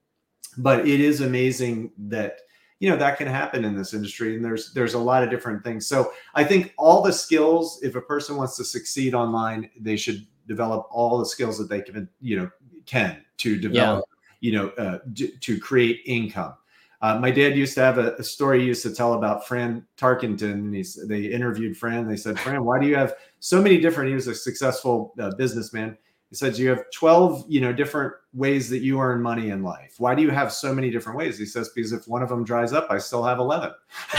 but 0.58 0.86
it 0.86 1.00
is 1.00 1.20
amazing 1.20 1.92
that 1.98 2.40
you 2.80 2.88
know 2.90 2.96
that 2.96 3.16
can 3.16 3.28
happen 3.28 3.64
in 3.64 3.76
this 3.76 3.94
industry 3.94 4.34
and 4.34 4.44
there's 4.44 4.72
there's 4.72 4.94
a 4.94 4.98
lot 4.98 5.22
of 5.22 5.30
different 5.30 5.62
things 5.62 5.86
so 5.86 6.12
i 6.34 6.42
think 6.42 6.74
all 6.76 7.02
the 7.02 7.12
skills 7.12 7.78
if 7.82 7.94
a 7.94 8.00
person 8.00 8.36
wants 8.36 8.56
to 8.56 8.64
succeed 8.64 9.14
online 9.14 9.70
they 9.78 9.96
should 9.96 10.26
develop 10.48 10.88
all 10.90 11.18
the 11.18 11.26
skills 11.26 11.56
that 11.56 11.68
they 11.68 11.80
can 11.80 12.08
you 12.20 12.36
know 12.36 12.50
can 12.86 13.22
to 13.36 13.56
develop 13.56 14.04
yeah. 14.40 14.48
you 14.48 14.56
know 14.56 14.68
uh, 14.70 14.98
d- 15.12 15.36
to 15.40 15.60
create 15.60 16.00
income 16.06 16.54
uh, 17.02 17.18
my 17.18 17.30
dad 17.30 17.56
used 17.56 17.74
to 17.74 17.80
have 17.80 17.96
a, 17.96 18.14
a, 18.16 18.22
story 18.22 18.60
he 18.60 18.66
used 18.66 18.82
to 18.82 18.94
tell 18.94 19.14
about 19.14 19.48
Fran 19.48 19.86
Tarkenton. 19.96 20.52
And 20.52 20.74
He's, 20.74 20.98
they 21.08 21.22
interviewed 21.22 21.74
Fran. 21.74 22.06
They 22.06 22.16
said, 22.16 22.38
Fran, 22.38 22.62
why 22.62 22.78
do 22.78 22.86
you 22.86 22.94
have 22.94 23.14
so 23.38 23.62
many 23.62 23.80
different? 23.80 24.10
He 24.10 24.14
was 24.14 24.26
a 24.26 24.34
successful 24.34 25.14
uh, 25.18 25.30
businessman. 25.36 25.96
He 26.30 26.36
says 26.36 26.60
you 26.60 26.68
have 26.68 26.84
12, 26.94 27.46
you 27.48 27.60
know, 27.60 27.72
different 27.72 28.14
ways 28.32 28.70
that 28.70 28.78
you 28.78 29.00
earn 29.00 29.20
money 29.20 29.50
in 29.50 29.64
life. 29.64 29.96
Why 29.98 30.14
do 30.14 30.22
you 30.22 30.30
have 30.30 30.52
so 30.52 30.72
many 30.72 30.88
different 30.88 31.18
ways? 31.18 31.36
He 31.36 31.44
says 31.44 31.70
because 31.70 31.92
if 31.92 32.06
one 32.06 32.22
of 32.22 32.28
them 32.28 32.44
dries 32.44 32.72
up, 32.72 32.86
I 32.88 32.98
still 32.98 33.24
have 33.24 33.40
11. 33.40 33.72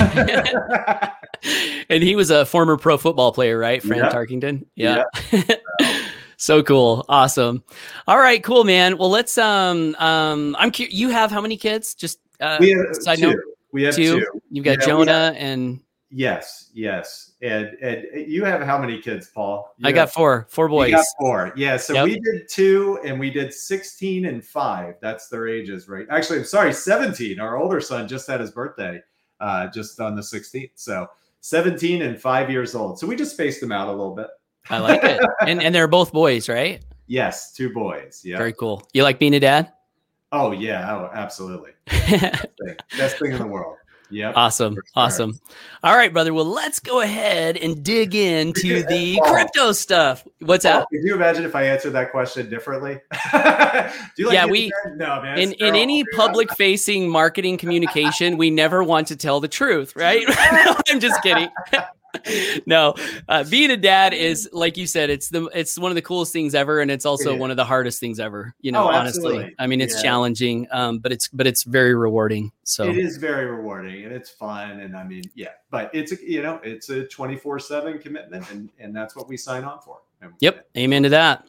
and 1.89 2.03
he 2.03 2.17
was 2.17 2.29
a 2.29 2.45
former 2.45 2.75
pro 2.75 2.97
football 2.97 3.31
player, 3.31 3.57
right? 3.57 3.81
Fran 3.81 3.99
yeah. 3.99 4.11
Tarkenton. 4.11 4.65
Yeah. 4.75 5.03
yeah. 5.31 5.55
so 6.37 6.61
cool. 6.61 7.05
Awesome. 7.07 7.63
All 8.07 8.19
right, 8.19 8.43
cool, 8.43 8.65
man. 8.65 8.97
Well, 8.97 9.09
let's 9.09 9.37
um 9.37 9.95
um 9.97 10.53
I'm 10.59 10.71
curious 10.71 10.93
you 10.93 11.09
have 11.09 11.31
how 11.31 11.39
many 11.39 11.55
kids? 11.55 11.95
Just 11.95 12.19
uh 12.41 12.57
we 12.59 12.71
have 12.71 12.87
side 12.99 13.19
two. 13.19 13.27
note. 13.27 13.39
We 13.71 13.83
have 13.83 13.95
two. 13.95 14.19
two. 14.19 14.41
You've 14.49 14.65
got 14.65 14.81
yeah, 14.81 14.85
Jonah 14.85 15.33
and 15.37 15.79
Yes, 16.13 16.69
yes. 16.73 17.31
And 17.41 17.69
and 17.81 18.05
you 18.29 18.43
have 18.43 18.61
how 18.61 18.77
many 18.77 19.01
kids, 19.01 19.29
Paul? 19.33 19.73
You 19.77 19.87
I 19.87 19.91
got 19.93 20.11
four, 20.11 20.45
four 20.49 20.67
boys. 20.67 20.91
got 20.91 21.05
four. 21.17 21.53
Yeah. 21.55 21.77
So 21.77 21.93
yep. 21.93 22.05
we 22.05 22.19
did 22.19 22.49
two 22.49 22.99
and 23.05 23.17
we 23.17 23.29
did 23.29 23.53
16 23.53 24.25
and 24.25 24.43
five. 24.43 24.95
That's 25.01 25.29
their 25.29 25.47
ages, 25.47 25.87
right? 25.87 26.05
Actually, 26.09 26.39
I'm 26.39 26.45
sorry, 26.45 26.73
17. 26.73 27.39
Our 27.39 27.57
older 27.57 27.79
son 27.79 28.09
just 28.09 28.27
had 28.27 28.41
his 28.41 28.51
birthday, 28.51 29.01
uh, 29.39 29.67
just 29.67 30.01
on 30.01 30.15
the 30.15 30.21
16th. 30.21 30.71
So 30.75 31.07
17 31.39 32.01
and 32.01 32.21
five 32.21 32.49
years 32.49 32.75
old. 32.75 32.99
So 32.99 33.07
we 33.07 33.15
just 33.15 33.31
spaced 33.31 33.61
them 33.61 33.71
out 33.71 33.87
a 33.87 33.91
little 33.91 34.15
bit. 34.15 34.27
I 34.69 34.79
like 34.79 35.03
it. 35.03 35.21
and 35.47 35.63
and 35.63 35.73
they're 35.73 35.87
both 35.87 36.11
boys, 36.11 36.49
right? 36.49 36.83
Yes, 37.07 37.53
two 37.53 37.73
boys. 37.73 38.21
Yeah. 38.23 38.37
Very 38.37 38.53
cool. 38.53 38.85
You 38.93 39.03
like 39.03 39.17
being 39.17 39.33
a 39.33 39.39
dad? 39.39 39.71
Oh 40.33 40.51
yeah, 40.51 40.93
oh, 40.93 41.09
absolutely. 41.13 41.71
Best 41.87 42.45
thing, 42.63 42.75
best 42.97 43.19
thing 43.19 43.31
in 43.33 43.37
the 43.37 43.45
world. 43.45 43.77
Yeah. 44.11 44.33
Awesome. 44.35 44.75
sure. 44.75 44.83
Awesome. 44.95 45.39
All 45.83 45.95
right, 45.95 46.11
brother. 46.11 46.33
Well, 46.33 46.45
let's 46.45 46.79
go 46.79 47.01
ahead 47.01 47.57
and 47.57 47.83
dig 47.83 48.13
into 48.13 48.83
the 48.83 49.19
crypto 49.23 49.71
stuff. 49.71 50.27
What's 50.39 50.65
Paul, 50.65 50.81
up? 50.81 50.89
Could 50.91 51.03
you 51.03 51.15
imagine 51.15 51.45
if 51.45 51.55
I 51.55 51.63
answered 51.63 51.91
that 51.91 52.11
question 52.11 52.49
differently? 52.49 52.99
Do 53.33 53.39
you 54.17 54.25
like 54.27 54.33
Yeah, 54.33 54.45
we- 54.45 54.71
there? 54.85 54.95
no 54.95 55.21
man. 55.21 55.39
In 55.39 55.53
in 55.53 55.75
any 55.75 56.03
public 56.15 56.51
facing 56.55 57.09
marketing 57.09 57.57
communication, 57.57 58.37
we 58.37 58.49
never 58.49 58.83
want 58.83 59.07
to 59.07 59.15
tell 59.15 59.39
the 59.39 59.47
truth, 59.47 59.95
right? 59.95 60.23
I'm 60.89 60.99
just 60.99 61.21
kidding. 61.23 61.49
no, 62.65 62.93
uh, 63.27 63.43
being 63.45 63.71
a 63.71 63.77
dad 63.77 64.13
is 64.13 64.49
like 64.51 64.77
you 64.77 64.87
said, 64.87 65.09
it's 65.09 65.29
the 65.29 65.45
it's 65.53 65.77
one 65.77 65.91
of 65.91 65.95
the 65.95 66.01
coolest 66.01 66.33
things 66.33 66.55
ever, 66.55 66.81
and 66.81 66.91
it's 66.91 67.05
also 67.05 67.33
is. 67.33 67.39
one 67.39 67.51
of 67.51 67.57
the 67.57 67.65
hardest 67.65 67.99
things 67.99 68.19
ever. 68.19 68.53
You 68.61 68.71
know, 68.71 68.83
Oh, 68.83 68.91
honestly. 68.91 69.53
I 69.59 69.67
mean, 69.67 69.81
it's 69.81 69.95
Yeah. 69.95 70.01
challenging, 70.03 70.67
um, 70.71 70.99
but 70.99 71.11
it's 71.11 71.27
but 71.27 71.47
it's 71.47 71.63
very 71.63 71.95
rewarding. 71.95 72.51
So 72.63 72.89
It 72.89 72.97
is 72.97 73.17
very 73.17 73.45
rewarding 73.45 74.05
and 74.05 74.13
it's 74.13 74.29
fun. 74.29 74.79
And 74.79 74.95
I 74.95 75.03
mean, 75.03 75.23
yeah, 75.35 75.49
but 75.69 75.89
it's 75.93 76.11
a 76.11 76.17
you 76.21 76.41
know, 76.41 76.59
it's 76.63 76.89
a 76.89 77.05
24-7 77.05 78.01
commitment 78.01 78.49
and, 78.51 78.69
and 78.79 78.95
that's 78.95 79.15
what 79.15 79.27
we 79.27 79.37
sign 79.37 79.63
on 79.63 79.79
for. 79.81 79.99
Yep. 80.39 80.67
Amen 80.77 81.03
to 81.03 81.09
that. 81.09 81.47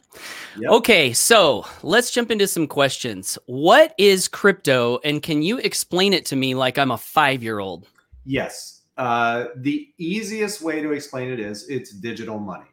Yep. 0.57 0.71
Okay, 0.71 1.13
so 1.13 1.65
let's 1.83 2.09
jump 2.11 2.31
into 2.31 2.47
some 2.47 2.65
questions. 2.67 3.37
What 3.45 3.93
is 3.99 4.27
crypto, 4.27 4.99
and 5.03 5.21
can 5.21 5.43
you 5.43 5.59
explain 5.59 6.11
it 6.11 6.25
to 6.27 6.35
me 6.35 6.55
like 6.55 6.79
I'm 6.79 6.89
a 6.89 6.97
five 6.97 7.43
year 7.43 7.59
old? 7.59 7.87
Yes. 8.25 8.72
Uh, 8.97 9.47
the 9.57 9.89
easiest 9.97 10.61
way 10.61 10.81
to 10.81 10.91
explain 10.91 11.31
it 11.31 11.39
is 11.39 11.67
it's 11.67 11.91
digital 11.91 12.39
money. 12.39 12.69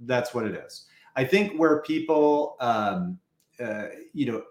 That's 0.00 0.32
what 0.32 0.46
it 0.46 0.54
is. 0.54 0.86
I 1.16 1.24
think 1.24 1.58
where 1.58 1.82
people, 1.82 2.56
um, 2.60 3.18
uh, 3.62 3.86
you 4.14 4.30
know, 4.30 4.42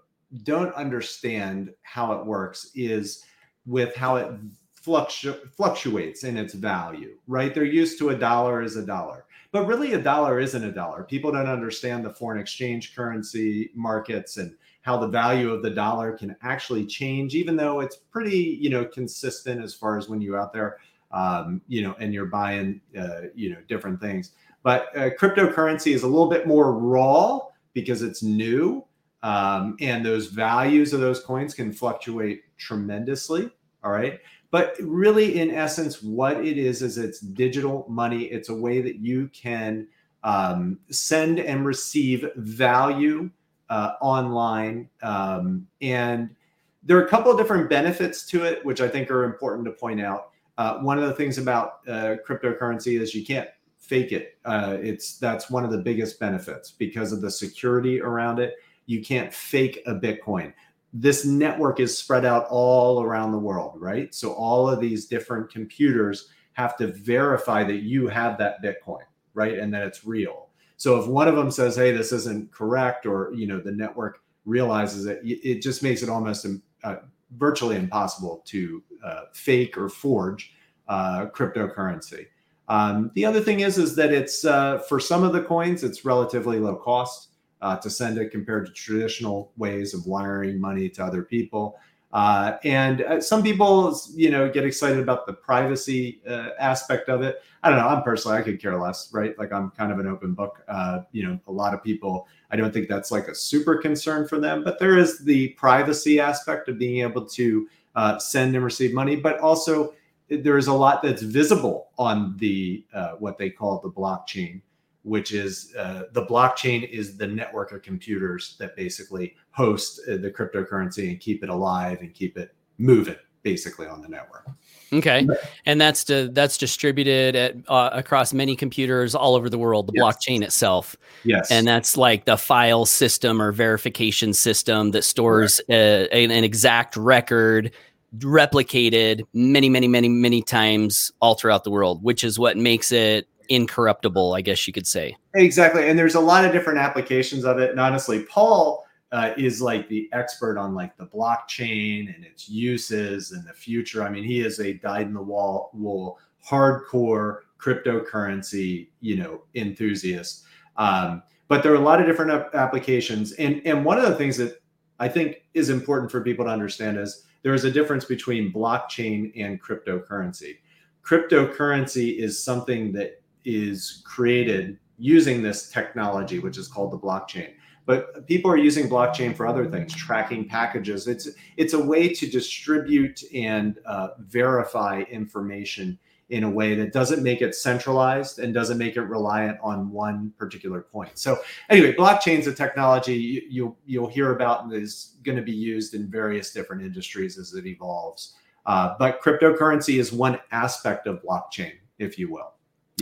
don't 0.43 0.73
understand 0.75 1.73
how 1.81 2.11
it 2.13 2.25
works 2.25 2.71
is 2.75 3.25
with 3.65 3.95
how 3.95 4.17
it 4.17 4.31
fluctu- 4.79 5.51
fluctuates 5.51 6.23
in 6.23 6.37
its 6.37 6.53
value, 6.53 7.17
right? 7.27 7.53
They're 7.53 7.63
used 7.63 7.97
to 7.99 8.09
a 8.09 8.15
dollar 8.15 8.61
is 8.61 8.75
a 8.75 8.85
dollar, 8.85 9.25
but 9.51 9.65
really 9.65 9.93
a 9.93 10.01
dollar 10.01 10.39
isn't 10.39 10.63
a 10.63 10.71
dollar. 10.71 11.03
People 11.03 11.31
don't 11.31 11.47
understand 11.47 12.05
the 12.05 12.13
foreign 12.13 12.39
exchange 12.39 12.95
currency 12.95 13.71
markets 13.73 14.37
and 14.37 14.55
how 14.81 14.97
the 14.97 15.07
value 15.07 15.51
of 15.51 15.61
the 15.61 15.69
dollar 15.69 16.17
can 16.17 16.35
actually 16.41 16.85
change, 16.85 17.35
even 17.35 17.55
though 17.55 17.79
it's 17.79 17.97
pretty, 17.97 18.57
you 18.61 18.69
know, 18.69 18.85
consistent 18.85 19.61
as 19.61 19.73
far 19.73 19.97
as 19.97 20.07
when 20.07 20.21
you're 20.21 20.39
out 20.39 20.53
there, 20.53 20.77
um, 21.11 21.61
you 21.67 21.81
know, 21.81 21.95
and 21.99 22.13
you're 22.13 22.25
buying, 22.25 22.81
uh, 22.97 23.21
you 23.35 23.51
know, 23.51 23.57
different 23.67 23.99
things. 23.99 24.31
But 24.63 24.95
uh, 24.95 25.09
cryptocurrency 25.11 25.93
is 25.93 26.03
a 26.03 26.07
little 26.07 26.29
bit 26.29 26.47
more 26.47 26.73
raw 26.73 27.39
because 27.73 28.01
it's 28.01 28.21
new, 28.21 28.85
um, 29.23 29.77
and 29.79 30.05
those 30.05 30.27
values 30.27 30.93
of 30.93 30.99
those 30.99 31.21
coins 31.21 31.53
can 31.53 31.71
fluctuate 31.71 32.43
tremendously. 32.57 33.49
All 33.83 33.91
right. 33.91 34.19
But 34.51 34.75
really, 34.81 35.39
in 35.39 35.51
essence, 35.51 36.01
what 36.01 36.43
it 36.43 36.57
is 36.57 36.81
is 36.81 36.97
it's 36.97 37.19
digital 37.19 37.85
money. 37.87 38.23
It's 38.23 38.49
a 38.49 38.55
way 38.55 38.81
that 38.81 38.97
you 38.97 39.29
can 39.29 39.87
um, 40.23 40.79
send 40.89 41.39
and 41.39 41.65
receive 41.65 42.25
value 42.35 43.29
uh, 43.69 43.93
online. 44.01 44.89
Um, 45.03 45.67
and 45.81 46.35
there 46.83 46.97
are 46.97 47.05
a 47.05 47.09
couple 47.09 47.31
of 47.31 47.37
different 47.37 47.69
benefits 47.69 48.25
to 48.27 48.43
it, 48.43 48.65
which 48.65 48.81
I 48.81 48.87
think 48.87 49.11
are 49.11 49.23
important 49.23 49.65
to 49.65 49.71
point 49.71 50.01
out. 50.01 50.28
Uh, 50.59 50.77
one 50.79 50.99
of 50.99 51.07
the 51.07 51.13
things 51.13 51.37
about 51.37 51.79
uh, 51.87 52.17
cryptocurrency 52.27 52.99
is 52.99 53.15
you 53.15 53.25
can't 53.25 53.47
fake 53.77 54.11
it. 54.11 54.37
Uh, 54.43 54.75
it's 54.81 55.17
that's 55.17 55.49
one 55.49 55.63
of 55.63 55.71
the 55.71 55.77
biggest 55.77 56.19
benefits 56.19 56.69
because 56.69 57.13
of 57.13 57.21
the 57.21 57.31
security 57.31 58.01
around 58.01 58.39
it. 58.39 58.55
You 58.85 59.01
can't 59.01 59.33
fake 59.33 59.81
a 59.87 59.95
Bitcoin. 59.95 60.53
This 60.91 61.23
network 61.23 61.79
is 61.79 61.97
spread 61.97 62.25
out 62.25 62.45
all 62.49 63.01
around 63.01 63.31
the 63.31 63.39
world, 63.39 63.79
right? 63.79 64.13
So 64.13 64.33
all 64.33 64.69
of 64.69 64.81
these 64.81 65.05
different 65.05 65.49
computers 65.49 66.27
have 66.53 66.75
to 66.75 66.87
verify 66.87 67.63
that 67.63 67.83
you 67.83 68.09
have 68.09 68.37
that 68.39 68.61
Bitcoin, 68.61 69.03
right, 69.33 69.57
and 69.57 69.73
that 69.73 69.83
it's 69.83 70.03
real. 70.03 70.49
So 70.75 70.99
if 70.99 71.07
one 71.07 71.29
of 71.29 71.37
them 71.37 71.51
says, 71.51 71.77
"Hey, 71.77 71.93
this 71.93 72.11
isn't 72.11 72.51
correct," 72.51 73.05
or 73.05 73.31
you 73.33 73.47
know, 73.47 73.61
the 73.61 73.71
network 73.71 74.23
realizes 74.43 75.05
it, 75.05 75.21
it 75.23 75.61
just 75.61 75.83
makes 75.83 76.03
it 76.03 76.09
almost 76.09 76.45
uh, 76.83 76.97
virtually 77.37 77.77
impossible 77.77 78.43
to 78.47 78.83
uh, 79.03 79.21
fake 79.33 79.77
or 79.77 79.89
forge 79.89 80.53
uh, 80.87 81.27
cryptocurrency. 81.27 82.25
Um, 82.67 83.11
the 83.15 83.25
other 83.25 83.41
thing 83.41 83.61
is, 83.61 83.77
is 83.77 83.95
that 83.95 84.11
it's 84.11 84.45
uh, 84.45 84.79
for 84.79 84.99
some 84.99 85.23
of 85.23 85.33
the 85.33 85.41
coins, 85.41 85.83
it's 85.83 86.05
relatively 86.05 86.59
low 86.59 86.75
cost 86.75 87.29
uh, 87.61 87.75
to 87.77 87.89
send 87.89 88.17
it 88.17 88.29
compared 88.29 88.65
to 88.67 88.71
traditional 88.71 89.51
ways 89.57 89.93
of 89.93 90.05
wiring 90.05 90.59
money 90.59 90.89
to 90.89 91.03
other 91.03 91.23
people. 91.23 91.77
Uh, 92.11 92.57
and 92.63 93.23
some 93.23 93.43
people, 93.43 93.95
you 94.15 94.31
know, 94.31 94.49
get 94.49 94.65
excited 94.65 94.99
about 94.99 95.27
the 95.27 95.33
privacy 95.33 96.21
aspect 96.59 97.07
of 97.07 97.21
it. 97.21 97.43
I 97.61 97.69
don't 97.69 97.77
know. 97.77 97.87
I'm 97.87 98.01
personally, 98.01 98.37
I 98.37 98.41
could 98.41 98.59
care 98.59 98.79
less, 98.79 99.13
right? 99.13 99.37
Like 99.37 99.51
I'm 99.51 99.69
kind 99.71 99.91
of 99.91 99.99
an 99.99 100.07
open 100.07 100.33
book. 100.33 100.63
You 101.11 101.27
know, 101.27 101.39
a 101.47 101.51
lot 101.51 101.75
of 101.75 101.83
people, 101.83 102.27
I 102.49 102.55
don't 102.55 102.73
think 102.73 102.87
that's 102.87 103.11
like 103.11 103.27
a 103.27 103.35
super 103.35 103.77
concern 103.77 104.27
for 104.27 104.39
them, 104.39 104.63
but 104.63 104.79
there 104.79 104.97
is 104.97 105.19
the 105.19 105.49
privacy 105.49 106.19
aspect 106.19 106.67
of 106.67 106.79
being 106.79 107.01
able 107.01 107.25
to 107.25 107.67
uh, 107.95 108.17
send 108.19 108.55
and 108.55 108.63
receive 108.63 108.93
money, 108.93 109.15
but 109.15 109.39
also 109.39 109.93
there 110.29 110.57
is 110.57 110.67
a 110.67 110.73
lot 110.73 111.01
that's 111.01 111.21
visible 111.21 111.89
on 111.97 112.35
the 112.37 112.85
uh, 112.93 113.11
what 113.13 113.37
they 113.37 113.49
call 113.49 113.79
the 113.79 113.89
blockchain, 113.89 114.61
which 115.03 115.33
is 115.33 115.73
uh, 115.77 116.03
the 116.13 116.25
blockchain 116.25 116.87
is 116.87 117.17
the 117.17 117.27
network 117.27 117.71
of 117.71 117.81
computers 117.81 118.55
that 118.59 118.75
basically 118.75 119.35
host 119.51 120.01
uh, 120.07 120.17
the 120.17 120.31
cryptocurrency 120.31 121.09
and 121.09 121.19
keep 121.19 121.43
it 121.43 121.49
alive 121.49 121.99
and 122.01 122.13
keep 122.13 122.37
it 122.37 122.53
moving 122.77 123.15
basically 123.43 123.87
on 123.87 124.01
the 124.01 124.07
network. 124.07 124.47
Okay, 124.91 125.27
and 125.65 125.79
that's 125.79 126.03
to, 126.05 126.29
that's 126.29 126.57
distributed 126.57 127.35
at 127.35 127.55
uh, 127.67 127.91
across 127.93 128.33
many 128.33 128.55
computers 128.55 129.13
all 129.13 129.35
over 129.35 129.49
the 129.49 129.57
world. 129.57 129.87
The 129.87 129.93
Yes. 129.95 130.03
blockchain 130.03 130.41
itself, 130.43 130.95
Yes, 131.23 131.51
and 131.51 131.67
that's 131.67 131.95
like 131.97 132.25
the 132.25 132.37
file 132.37 132.85
system 132.85 133.41
or 133.41 133.51
verification 133.51 134.33
system 134.33 134.91
that 134.91 135.03
stores 135.03 135.61
uh, 135.69 135.73
an, 135.73 136.31
an 136.31 136.43
exact 136.43 136.97
record 136.97 137.71
replicated 138.17 139.21
many, 139.33 139.69
many, 139.69 139.87
many, 139.87 140.09
many 140.09 140.41
times 140.41 141.11
all 141.21 141.35
throughout 141.35 141.63
the 141.63 141.71
world, 141.71 142.03
which 142.03 142.23
is 142.23 142.39
what 142.39 142.57
makes 142.57 142.91
it 142.91 143.27
incorruptible. 143.49 144.33
I 144.33 144.41
guess 144.41 144.65
you 144.65 144.73
could 144.73 144.87
say. 144.87 145.15
Exactly. 145.35 145.87
And 145.87 145.99
there's 145.99 146.15
a 146.15 146.19
lot 146.19 146.45
of 146.45 146.51
different 146.51 146.79
applications 146.79 147.45
of 147.45 147.59
it. 147.59 147.69
And 147.69 147.79
honestly, 147.79 148.23
Paul 148.23 148.85
uh, 149.11 149.33
is 149.37 149.61
like 149.61 149.89
the 149.89 150.09
expert 150.13 150.57
on 150.57 150.75
like 150.75 150.95
the 150.97 151.05
blockchain 151.05 152.13
and 152.13 152.23
its 152.23 152.47
uses 152.47 153.31
and 153.31 153.47
the 153.47 153.53
future. 153.53 154.03
I 154.03 154.09
mean, 154.09 154.23
he 154.23 154.41
is 154.41 154.59
a 154.59 154.73
dyed 154.73 155.07
in 155.07 155.13
the 155.13 155.21
wall 155.21 155.71
wool 155.73 156.19
hardcore 156.47 157.39
cryptocurrency, 157.59 158.89
you 159.01 159.17
know, 159.17 159.41
enthusiast. 159.55 160.45
Um, 160.77 161.23
but 161.47 161.63
there 161.63 161.71
are 161.73 161.77
a 161.77 161.81
lot 161.81 161.99
of 161.99 162.07
different 162.07 162.31
ap- 162.31 162.55
applications. 162.55 163.33
And 163.33 163.61
and 163.65 163.83
one 163.83 163.97
of 163.97 164.05
the 164.05 164.15
things 164.15 164.37
that 164.37 164.61
I 164.99 165.09
think 165.09 165.43
is 165.53 165.69
important 165.69 166.11
for 166.11 166.21
people 166.21 166.45
to 166.45 166.51
understand 166.51 166.97
is 166.97 167.25
there 167.41 167.53
is 167.53 167.65
a 167.65 167.71
difference 167.71 168.05
between 168.05 168.53
blockchain 168.53 169.31
and 169.35 169.61
cryptocurrency. 169.61 170.57
Cryptocurrency 171.03 172.19
is 172.19 172.41
something 172.41 172.91
that 172.93 173.21
is 173.45 174.03
created 174.05 174.77
using 174.97 175.41
this 175.41 175.71
technology, 175.71 176.39
which 176.39 176.57
is 176.57 176.67
called 176.67 176.91
the 176.91 176.99
blockchain. 176.99 177.53
But 177.89 178.27
people 178.27 178.51
are 178.51 178.55
using 178.55 178.87
blockchain 178.87 179.35
for 179.35 179.47
other 179.47 179.65
things, 179.65 179.95
tracking 179.95 180.47
packages. 180.47 181.07
It's 181.07 181.27
it's 181.57 181.73
a 181.73 181.83
way 181.83 182.13
to 182.13 182.29
distribute 182.29 183.23
and 183.33 183.79
uh, 183.83 184.09
verify 184.19 185.01
information 185.09 185.97
in 186.29 186.43
a 186.43 186.49
way 186.51 186.75
that 186.75 186.93
doesn't 186.93 187.23
make 187.23 187.41
it 187.41 187.55
centralized 187.55 188.37
and 188.37 188.53
doesn't 188.53 188.77
make 188.77 188.95
it 188.95 189.01
reliant 189.01 189.57
on 189.63 189.89
one 189.89 190.31
particular 190.37 190.81
point. 190.81 191.17
So 191.17 191.39
anyway, 191.71 191.95
blockchain's 191.95 192.45
a 192.45 192.53
technology 192.53 193.15
you, 193.15 193.41
you'll 193.49 193.77
you'll 193.87 194.07
hear 194.07 194.35
about 194.35 194.65
and 194.65 194.71
is 194.71 195.15
going 195.23 195.37
to 195.37 195.43
be 195.43 195.51
used 195.51 195.95
in 195.95 196.11
various 196.11 196.51
different 196.51 196.83
industries 196.83 197.39
as 197.39 197.55
it 197.55 197.65
evolves. 197.65 198.35
Uh, 198.67 198.93
but 198.99 199.19
cryptocurrency 199.19 199.99
is 199.99 200.13
one 200.13 200.39
aspect 200.51 201.07
of 201.07 201.23
blockchain, 201.23 201.73
if 201.97 202.19
you 202.19 202.31
will. 202.31 202.53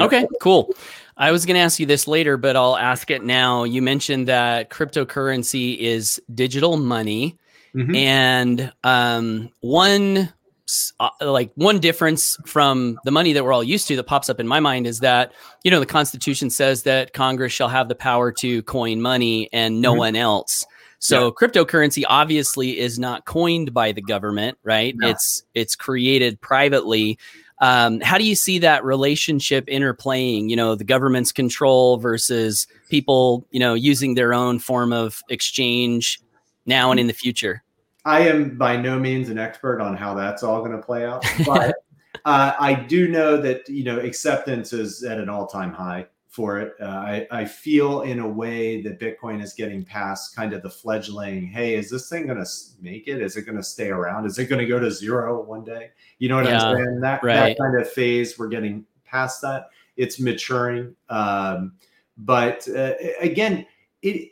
Okay, 0.05 0.27
cool. 0.41 0.73
I 1.17 1.31
was 1.31 1.45
going 1.45 1.55
to 1.55 1.61
ask 1.61 1.79
you 1.79 1.85
this 1.85 2.07
later, 2.07 2.37
but 2.37 2.55
I'll 2.55 2.77
ask 2.77 3.09
it 3.09 3.23
now. 3.23 3.63
You 3.63 3.81
mentioned 3.81 4.27
that 4.27 4.69
cryptocurrency 4.69 5.77
is 5.77 6.21
digital 6.33 6.77
money, 6.77 7.37
Mhm. 7.75 7.95
and 7.95 8.73
um, 8.83 9.49
one 9.61 10.31
uh, 10.99 11.09
like 11.21 11.49
one 11.55 11.79
difference 11.79 12.35
from 12.45 12.99
the 13.05 13.11
money 13.11 13.31
that 13.31 13.43
we're 13.45 13.53
all 13.53 13.63
used 13.63 13.87
to 13.87 13.95
that 13.95 14.03
pops 14.03 14.29
up 14.29 14.37
in 14.39 14.45
my 14.47 14.59
mind 14.59 14.85
is 14.85 14.99
that 14.99 15.31
you 15.63 15.71
know 15.71 15.79
the 15.79 15.85
Constitution 15.85 16.49
says 16.49 16.83
that 16.83 17.13
Congress 17.13 17.53
shall 17.53 17.69
have 17.69 17.87
the 17.87 17.95
power 17.95 18.31
to 18.33 18.61
coin 18.63 19.01
money 19.01 19.47
and 19.53 19.79
no 19.81 19.93
Mhm. 19.93 19.97
one 19.97 20.15
else. 20.17 20.65
So 20.99 21.31
cryptocurrency 21.31 22.03
obviously 22.09 22.79
is 22.79 22.97
not 22.99 23.23
coined 23.25 23.73
by 23.73 23.91
the 23.91 24.01
government, 24.01 24.57
right? 24.63 24.93
No. 24.97 25.09
It's 25.09 25.43
it's 25.53 25.75
created 25.75 26.41
privately. 26.41 27.17
Um, 27.59 27.99
how 28.01 28.17
do 28.17 28.23
you 28.23 28.35
see 28.35 28.59
that 28.59 28.83
relationship 28.83 29.65
interplaying? 29.67 30.49
You 30.49 30.55
know, 30.55 30.75
the 30.75 30.83
government's 30.83 31.31
control 31.31 31.97
versus 31.97 32.67
people, 32.89 33.47
you 33.51 33.59
know, 33.59 33.73
using 33.73 34.13
their 34.13 34.33
own 34.33 34.59
form 34.59 34.93
of 34.93 35.23
exchange 35.29 36.19
now 36.65 36.91
and 36.91 36.99
in 36.99 37.07
the 37.07 37.13
future. 37.13 37.63
I 38.05 38.21
am 38.21 38.57
by 38.57 38.77
no 38.77 38.97
means 38.99 39.29
an 39.29 39.37
expert 39.37 39.81
on 39.81 39.97
how 39.97 40.13
that's 40.13 40.43
all 40.43 40.59
going 40.59 40.71
to 40.71 40.81
play 40.81 41.05
out, 41.05 41.25
but 41.45 41.75
uh, 42.25 42.53
I 42.57 42.73
do 42.73 43.09
know 43.09 43.37
that 43.37 43.67
you 43.67 43.83
know 43.83 43.99
acceptance 43.99 44.71
is 44.71 45.03
at 45.03 45.19
an 45.19 45.27
all-time 45.27 45.73
high 45.73 46.05
for 46.37 46.59
it. 46.59 46.75
Uh, 46.79 46.85
I, 46.85 47.27
I 47.31 47.45
feel 47.45 48.03
in 48.03 48.19
a 48.19 48.27
way 48.27 48.79
that 48.83 48.99
Bitcoin 48.99 49.41
is 49.41 49.55
getting 49.55 49.83
past 49.83 50.35
kind 50.35 50.53
of 50.53 50.61
the 50.61 50.69
fledgling. 50.69 51.47
Hey, 51.47 51.73
is 51.73 51.89
this 51.89 52.09
thing 52.09 52.27
going 52.27 52.37
to 52.37 52.49
make 52.79 53.07
it? 53.07 53.23
Is 53.23 53.37
it 53.37 53.41
going 53.41 53.57
to 53.57 53.63
stay 53.63 53.89
around? 53.89 54.27
Is 54.27 54.37
it 54.37 54.45
going 54.45 54.59
to 54.59 54.67
go 54.67 54.79
to 54.79 54.91
zero 54.91 55.41
one 55.41 55.63
day? 55.63 55.89
You 56.19 56.29
know 56.29 56.35
what 56.35 56.45
yeah, 56.45 56.63
I'm 56.63 56.77
saying? 56.77 56.99
That 57.01 57.23
right. 57.23 57.33
that 57.35 57.57
kind 57.57 57.81
of 57.81 57.91
phase, 57.91 58.37
we're 58.37 58.49
getting 58.49 58.85
past 59.03 59.41
that. 59.41 59.69
It's 59.95 60.19
maturing. 60.19 60.95
Um, 61.09 61.73
but 62.19 62.67
uh, 62.69 62.93
again, 63.19 63.65
it 64.03 64.29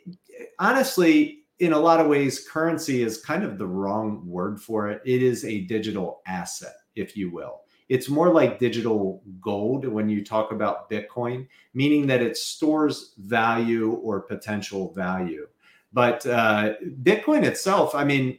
honestly, 0.60 1.40
in 1.58 1.72
a 1.72 1.78
lot 1.78 1.98
of 1.98 2.06
ways, 2.06 2.48
currency 2.48 3.02
is 3.02 3.20
kind 3.20 3.42
of 3.42 3.58
the 3.58 3.66
wrong 3.66 4.22
word 4.24 4.60
for 4.62 4.88
it. 4.90 5.02
It 5.04 5.24
is 5.24 5.44
a 5.44 5.62
digital 5.62 6.20
asset, 6.24 6.76
if 6.94 7.16
you 7.16 7.32
will. 7.32 7.62
It's 7.88 8.08
more 8.08 8.32
like 8.32 8.58
digital 8.58 9.22
gold 9.40 9.86
when 9.86 10.08
you 10.08 10.24
talk 10.24 10.50
about 10.50 10.90
Bitcoin, 10.90 11.46
meaning 11.72 12.06
that 12.08 12.22
it 12.22 12.36
stores 12.36 13.14
value 13.18 13.92
or 13.92 14.20
potential 14.20 14.92
value. 14.92 15.46
But 15.92 16.26
uh, 16.26 16.74
Bitcoin 17.02 17.44
itself, 17.44 17.94
I 17.94 18.04
mean, 18.04 18.38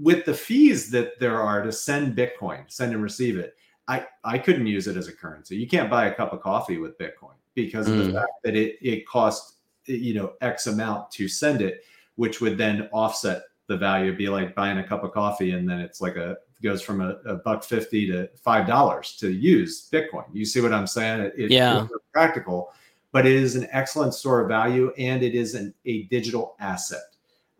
with 0.00 0.24
the 0.24 0.34
fees 0.34 0.90
that 0.90 1.18
there 1.20 1.40
are 1.40 1.62
to 1.62 1.72
send 1.72 2.16
Bitcoin, 2.16 2.70
send 2.70 2.92
and 2.92 3.02
receive 3.02 3.38
it, 3.38 3.54
I, 3.88 4.06
I 4.24 4.38
couldn't 4.38 4.66
use 4.66 4.86
it 4.86 4.96
as 4.96 5.08
a 5.08 5.12
currency. 5.12 5.56
You 5.56 5.68
can't 5.68 5.90
buy 5.90 6.06
a 6.06 6.14
cup 6.14 6.32
of 6.32 6.40
coffee 6.40 6.78
with 6.78 6.98
Bitcoin 6.98 7.34
because 7.54 7.88
of 7.88 7.98
the 7.98 8.04
mm. 8.04 8.14
fact 8.14 8.32
that 8.44 8.56
it, 8.56 8.78
it 8.80 9.06
costs, 9.06 9.56
you 9.86 10.14
know, 10.14 10.32
X 10.40 10.66
amount 10.66 11.10
to 11.12 11.28
send 11.28 11.60
it, 11.60 11.84
which 12.16 12.40
would 12.40 12.56
then 12.56 12.88
offset 12.92 13.42
the 13.66 13.76
value. 13.76 14.06
It'd 14.06 14.18
be 14.18 14.28
like 14.28 14.54
buying 14.54 14.78
a 14.78 14.86
cup 14.86 15.04
of 15.04 15.12
coffee 15.12 15.52
and 15.52 15.68
then 15.68 15.80
it's 15.80 16.00
like 16.00 16.16
a 16.16 16.36
goes 16.62 16.82
from 16.82 17.00
a, 17.00 17.16
a 17.24 17.36
buck 17.36 17.64
fifty 17.64 18.06
to 18.06 18.28
five 18.36 18.66
dollars 18.66 19.16
to 19.18 19.30
use 19.30 19.88
Bitcoin. 19.92 20.24
You 20.32 20.44
see 20.44 20.60
what 20.60 20.72
I'm 20.72 20.86
saying? 20.86 21.20
It, 21.20 21.34
it, 21.36 21.50
yeah, 21.50 21.84
it's 21.84 21.92
practical, 22.12 22.72
but 23.12 23.26
it 23.26 23.32
is 23.32 23.56
an 23.56 23.68
excellent 23.70 24.14
store 24.14 24.40
of 24.40 24.48
value 24.48 24.92
and 24.98 25.22
it 25.22 25.34
is 25.34 25.54
an, 25.54 25.74
a 25.84 26.04
digital 26.04 26.56
asset. 26.60 27.00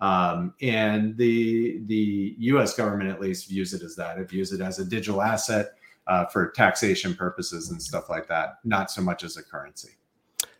Um, 0.00 0.54
and 0.60 1.16
the 1.16 1.80
the 1.86 2.34
U.S. 2.38 2.74
government 2.74 3.10
at 3.10 3.20
least 3.20 3.48
views 3.48 3.72
it 3.72 3.82
as 3.82 3.94
that. 3.96 4.18
It 4.18 4.28
views 4.28 4.52
it 4.52 4.60
as 4.60 4.78
a 4.78 4.84
digital 4.84 5.22
asset 5.22 5.72
uh, 6.06 6.26
for 6.26 6.50
taxation 6.50 7.14
purposes 7.14 7.70
and 7.70 7.80
stuff 7.80 8.10
like 8.10 8.26
that, 8.28 8.58
not 8.64 8.90
so 8.90 9.02
much 9.02 9.22
as 9.22 9.36
a 9.36 9.42
currency. 9.42 9.90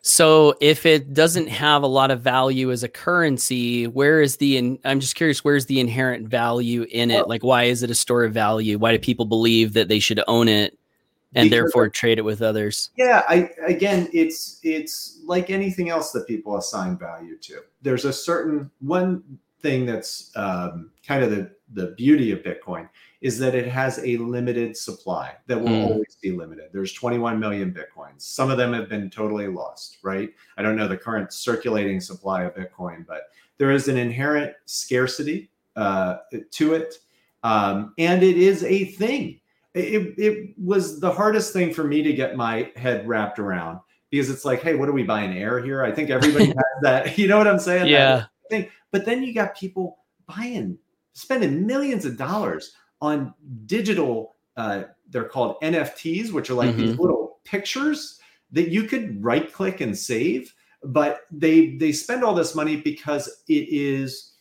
So 0.05 0.55
if 0.59 0.85
it 0.85 1.13
doesn't 1.13 1.47
have 1.47 1.81
a 1.81 1.87
lot 1.87 2.11
of 2.11 2.19
value 2.19 2.71
as 2.71 2.83
a 2.83 2.89
currency, 2.89 3.87
where 3.87 4.21
is 4.21 4.35
the 4.35 4.57
in, 4.57 4.77
I'm 4.83 4.99
just 4.99 5.15
curious 5.15 5.45
where's 5.45 5.67
the 5.67 5.79
inherent 5.79 6.27
value 6.27 6.85
in 6.91 7.09
it? 7.09 7.29
Like 7.29 7.41
why 7.41 7.63
is 7.63 7.83
it 7.83 7.89
a 7.89 7.95
store 7.95 8.25
of 8.25 8.33
value? 8.33 8.77
Why 8.77 8.91
do 8.91 8.99
people 8.99 9.23
believe 9.23 9.71
that 9.73 9.87
they 9.87 9.99
should 9.99 10.21
own 10.27 10.49
it 10.49 10.77
and 11.33 11.45
because, 11.45 11.51
therefore 11.51 11.87
trade 11.87 12.17
it 12.17 12.23
with 12.23 12.41
others? 12.41 12.89
Yeah, 12.97 13.23
I 13.29 13.49
again 13.65 14.09
it's 14.11 14.59
it's 14.61 15.21
like 15.23 15.49
anything 15.49 15.89
else 15.89 16.11
that 16.11 16.27
people 16.27 16.57
assign 16.57 16.97
value 16.97 17.37
to. 17.37 17.61
There's 17.81 18.03
a 18.03 18.11
certain 18.11 18.69
one 18.81 19.23
thing 19.61 19.85
that's 19.85 20.31
um, 20.35 20.91
kind 21.07 21.23
of 21.23 21.31
the 21.31 21.49
the 21.71 21.91
beauty 21.95 22.33
of 22.33 22.39
Bitcoin 22.39 22.89
is 23.23 23.39
that 23.39 23.55
it 23.55 23.65
has 23.65 23.99
a 23.99 24.17
limited 24.17 24.75
supply 24.75 25.33
that 25.47 25.59
will 25.59 25.69
mm. 25.69 25.85
always 25.85 26.17
be 26.21 26.31
limited. 26.31 26.65
There's 26.73 26.91
21 26.91 27.39
million 27.39 27.73
Bitcoins. 27.73 28.21
Some 28.21 28.51
of 28.51 28.57
them 28.57 28.73
have 28.73 28.89
been 28.89 29.09
totally 29.09 29.47
lost, 29.47 29.99
right? 30.03 30.29
I 30.57 30.61
don't 30.61 30.75
know 30.75 30.89
the 30.89 30.97
current 30.97 31.31
circulating 31.31 32.01
supply 32.01 32.43
of 32.43 32.53
Bitcoin, 32.53 33.07
but 33.07 33.29
there 33.57 33.71
is 33.71 33.87
an 33.87 33.95
inherent 33.95 34.53
scarcity 34.65 35.49
uh, 35.77 36.17
to 36.51 36.73
it. 36.73 36.95
Um, 37.43 37.93
and 37.97 38.23
it 38.23 38.35
is 38.35 38.61
a 38.65 38.85
thing. 38.85 39.39
It, 39.73 40.15
it 40.17 40.53
was 40.57 40.99
the 40.99 41.11
hardest 41.11 41.53
thing 41.53 41.73
for 41.73 41.85
me 41.85 42.03
to 42.03 42.11
get 42.11 42.35
my 42.35 42.71
head 42.75 43.07
wrapped 43.07 43.39
around 43.39 43.79
because 44.09 44.29
it's 44.29 44.43
like, 44.43 44.61
hey, 44.61 44.75
what 44.75 44.89
are 44.89 44.93
we 44.93 45.03
buying 45.03 45.35
air 45.37 45.63
here? 45.63 45.81
I 45.81 45.93
think 45.93 46.09
everybody 46.09 46.47
has 46.47 46.81
that. 46.81 47.17
You 47.17 47.29
know 47.29 47.37
what 47.37 47.47
I'm 47.47 47.57
saying? 47.57 47.87
Yeah. 47.87 48.25
Thing. 48.49 48.69
But 48.91 49.05
then 49.05 49.23
you 49.23 49.33
got 49.33 49.55
people 49.55 49.99
buying, 50.27 50.77
spending 51.13 51.65
millions 51.65 52.03
of 52.03 52.17
dollars 52.17 52.73
on 53.03 53.33
digital 53.65 54.35
uh, 54.57 54.83
they're 55.09 55.25
called 55.25 55.57
nfts 55.61 56.31
which 56.31 56.49
are 56.49 56.55
like 56.55 56.69
mm-hmm. 56.69 56.87
these 56.87 56.97
little 56.97 57.39
pictures 57.43 58.19
that 58.51 58.69
you 58.69 58.83
could 58.83 59.23
right 59.23 59.51
click 59.51 59.81
and 59.81 59.97
save 59.97 60.53
but 60.83 61.21
they 61.31 61.75
they 61.77 61.91
spend 61.91 62.23
all 62.23 62.33
this 62.33 62.55
money 62.55 62.75
because 62.75 63.43
it 63.47 63.67
is 63.69 64.33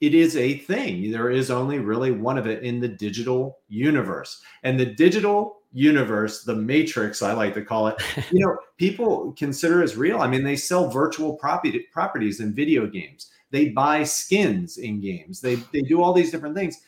it 0.00 0.14
is 0.14 0.36
a 0.36 0.58
thing. 0.58 1.10
There 1.10 1.30
is 1.30 1.50
only 1.50 1.78
really 1.78 2.10
one 2.10 2.36
of 2.36 2.46
it 2.46 2.62
in 2.62 2.80
the 2.80 2.88
digital 2.88 3.58
universe. 3.68 4.42
And 4.62 4.78
the 4.78 4.86
digital 4.86 5.54
universe 5.72 6.42
the 6.44 6.54
matrix 6.54 7.20
i 7.20 7.34
like 7.34 7.52
to 7.52 7.60
call 7.60 7.88
it 7.88 8.00
you 8.32 8.40
know 8.40 8.56
people 8.78 9.34
consider 9.36 9.82
as 9.82 9.96
real. 9.96 10.20
I 10.20 10.28
mean 10.28 10.44
they 10.44 10.56
sell 10.56 10.88
virtual 10.88 11.34
property 11.34 11.86
properties 11.92 12.40
in 12.40 12.54
video 12.54 12.86
games. 12.86 13.30
They 13.50 13.68
buy 13.70 14.02
skins 14.02 14.78
in 14.78 15.00
games. 15.00 15.40
They 15.40 15.56
they 15.72 15.82
do 15.82 16.02
all 16.02 16.12
these 16.12 16.30
different 16.30 16.56
things 16.56 16.80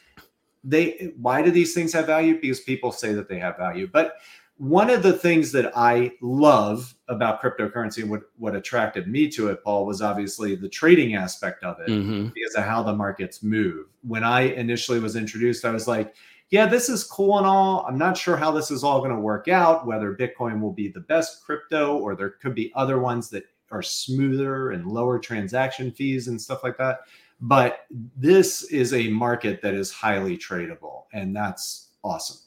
they 0.64 1.12
why 1.16 1.42
do 1.42 1.50
these 1.50 1.74
things 1.74 1.92
have 1.92 2.06
value? 2.06 2.40
Because 2.40 2.60
people 2.60 2.92
say 2.92 3.12
that 3.12 3.28
they 3.28 3.38
have 3.38 3.56
value. 3.56 3.88
But 3.90 4.16
one 4.58 4.90
of 4.90 5.04
the 5.04 5.12
things 5.12 5.52
that 5.52 5.70
i 5.76 6.10
love 6.20 6.94
about 7.08 7.40
cryptocurrency 7.40 8.02
and 8.02 8.10
what, 8.10 8.22
what 8.38 8.56
attracted 8.56 9.06
me 9.06 9.28
to 9.28 9.48
it 9.48 9.62
paul 9.62 9.86
was 9.86 10.02
obviously 10.02 10.56
the 10.56 10.68
trading 10.68 11.14
aspect 11.14 11.62
of 11.62 11.78
it 11.80 11.88
mm-hmm. 11.88 12.26
because 12.34 12.54
of 12.56 12.64
how 12.64 12.82
the 12.82 12.92
markets 12.92 13.42
move. 13.42 13.86
When 14.02 14.24
i 14.24 14.40
initially 14.40 14.98
was 14.98 15.16
introduced 15.16 15.64
i 15.64 15.70
was 15.70 15.88
like 15.88 16.14
yeah 16.50 16.66
this 16.66 16.88
is 16.88 17.04
cool 17.04 17.38
and 17.38 17.46
all. 17.46 17.84
I'm 17.86 17.98
not 17.98 18.16
sure 18.16 18.36
how 18.36 18.50
this 18.50 18.70
is 18.70 18.82
all 18.82 18.98
going 18.98 19.14
to 19.14 19.20
work 19.20 19.46
out 19.48 19.86
whether 19.86 20.14
bitcoin 20.14 20.60
will 20.60 20.72
be 20.72 20.88
the 20.88 21.00
best 21.00 21.44
crypto 21.44 21.96
or 21.96 22.16
there 22.16 22.30
could 22.30 22.54
be 22.54 22.72
other 22.74 22.98
ones 22.98 23.30
that 23.30 23.44
are 23.70 23.82
smoother 23.82 24.72
and 24.72 24.90
lower 24.90 25.20
transaction 25.20 25.92
fees 25.92 26.26
and 26.26 26.40
stuff 26.40 26.64
like 26.64 26.76
that 26.78 27.00
but 27.40 27.86
this 28.16 28.64
is 28.64 28.92
a 28.92 29.08
market 29.08 29.62
that 29.62 29.74
is 29.74 29.90
highly 29.90 30.36
tradable, 30.36 31.04
and 31.12 31.34
that's 31.34 31.90
awesome. 32.02 32.38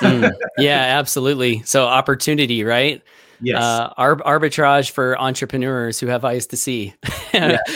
mm, 0.00 0.30
yeah, 0.58 0.98
absolutely. 0.98 1.62
So 1.64 1.86
opportunity, 1.86 2.64
right? 2.64 3.02
Yes. 3.40 3.62
Uh, 3.62 3.94
arb- 3.94 4.20
arbitrage 4.20 4.90
for 4.90 5.18
entrepreneurs 5.18 5.98
who 5.98 6.08
have 6.08 6.24
eyes 6.24 6.46
to 6.48 6.56
see. 6.56 6.94
yeah. 7.34 7.58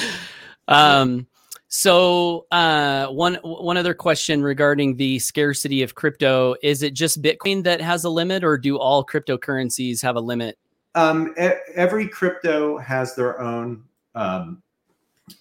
Um. 0.67 1.27
So, 1.69 2.47
uh, 2.53 3.09
one 3.09 3.35
one 3.43 3.77
other 3.77 3.93
question 3.93 4.43
regarding 4.43 4.97
the 4.97 5.19
scarcity 5.19 5.83
of 5.83 5.95
crypto: 5.95 6.55
Is 6.63 6.83
it 6.83 6.95
just 6.95 7.21
Bitcoin 7.21 7.65
that 7.65 7.83
has 7.83 8.05
a 8.05 8.09
limit, 8.09 8.45
or 8.45 8.57
do 8.57 8.79
all 8.79 9.05
cryptocurrencies 9.05 10.01
have 10.01 10.17
a 10.17 10.21
limit? 10.21 10.57
Um, 10.95 11.35
e- 11.39 11.51
every 11.75 12.09
crypto 12.09 12.79
has 12.79 13.15
their 13.15 13.39
own 13.43 13.85
um, 14.15 14.63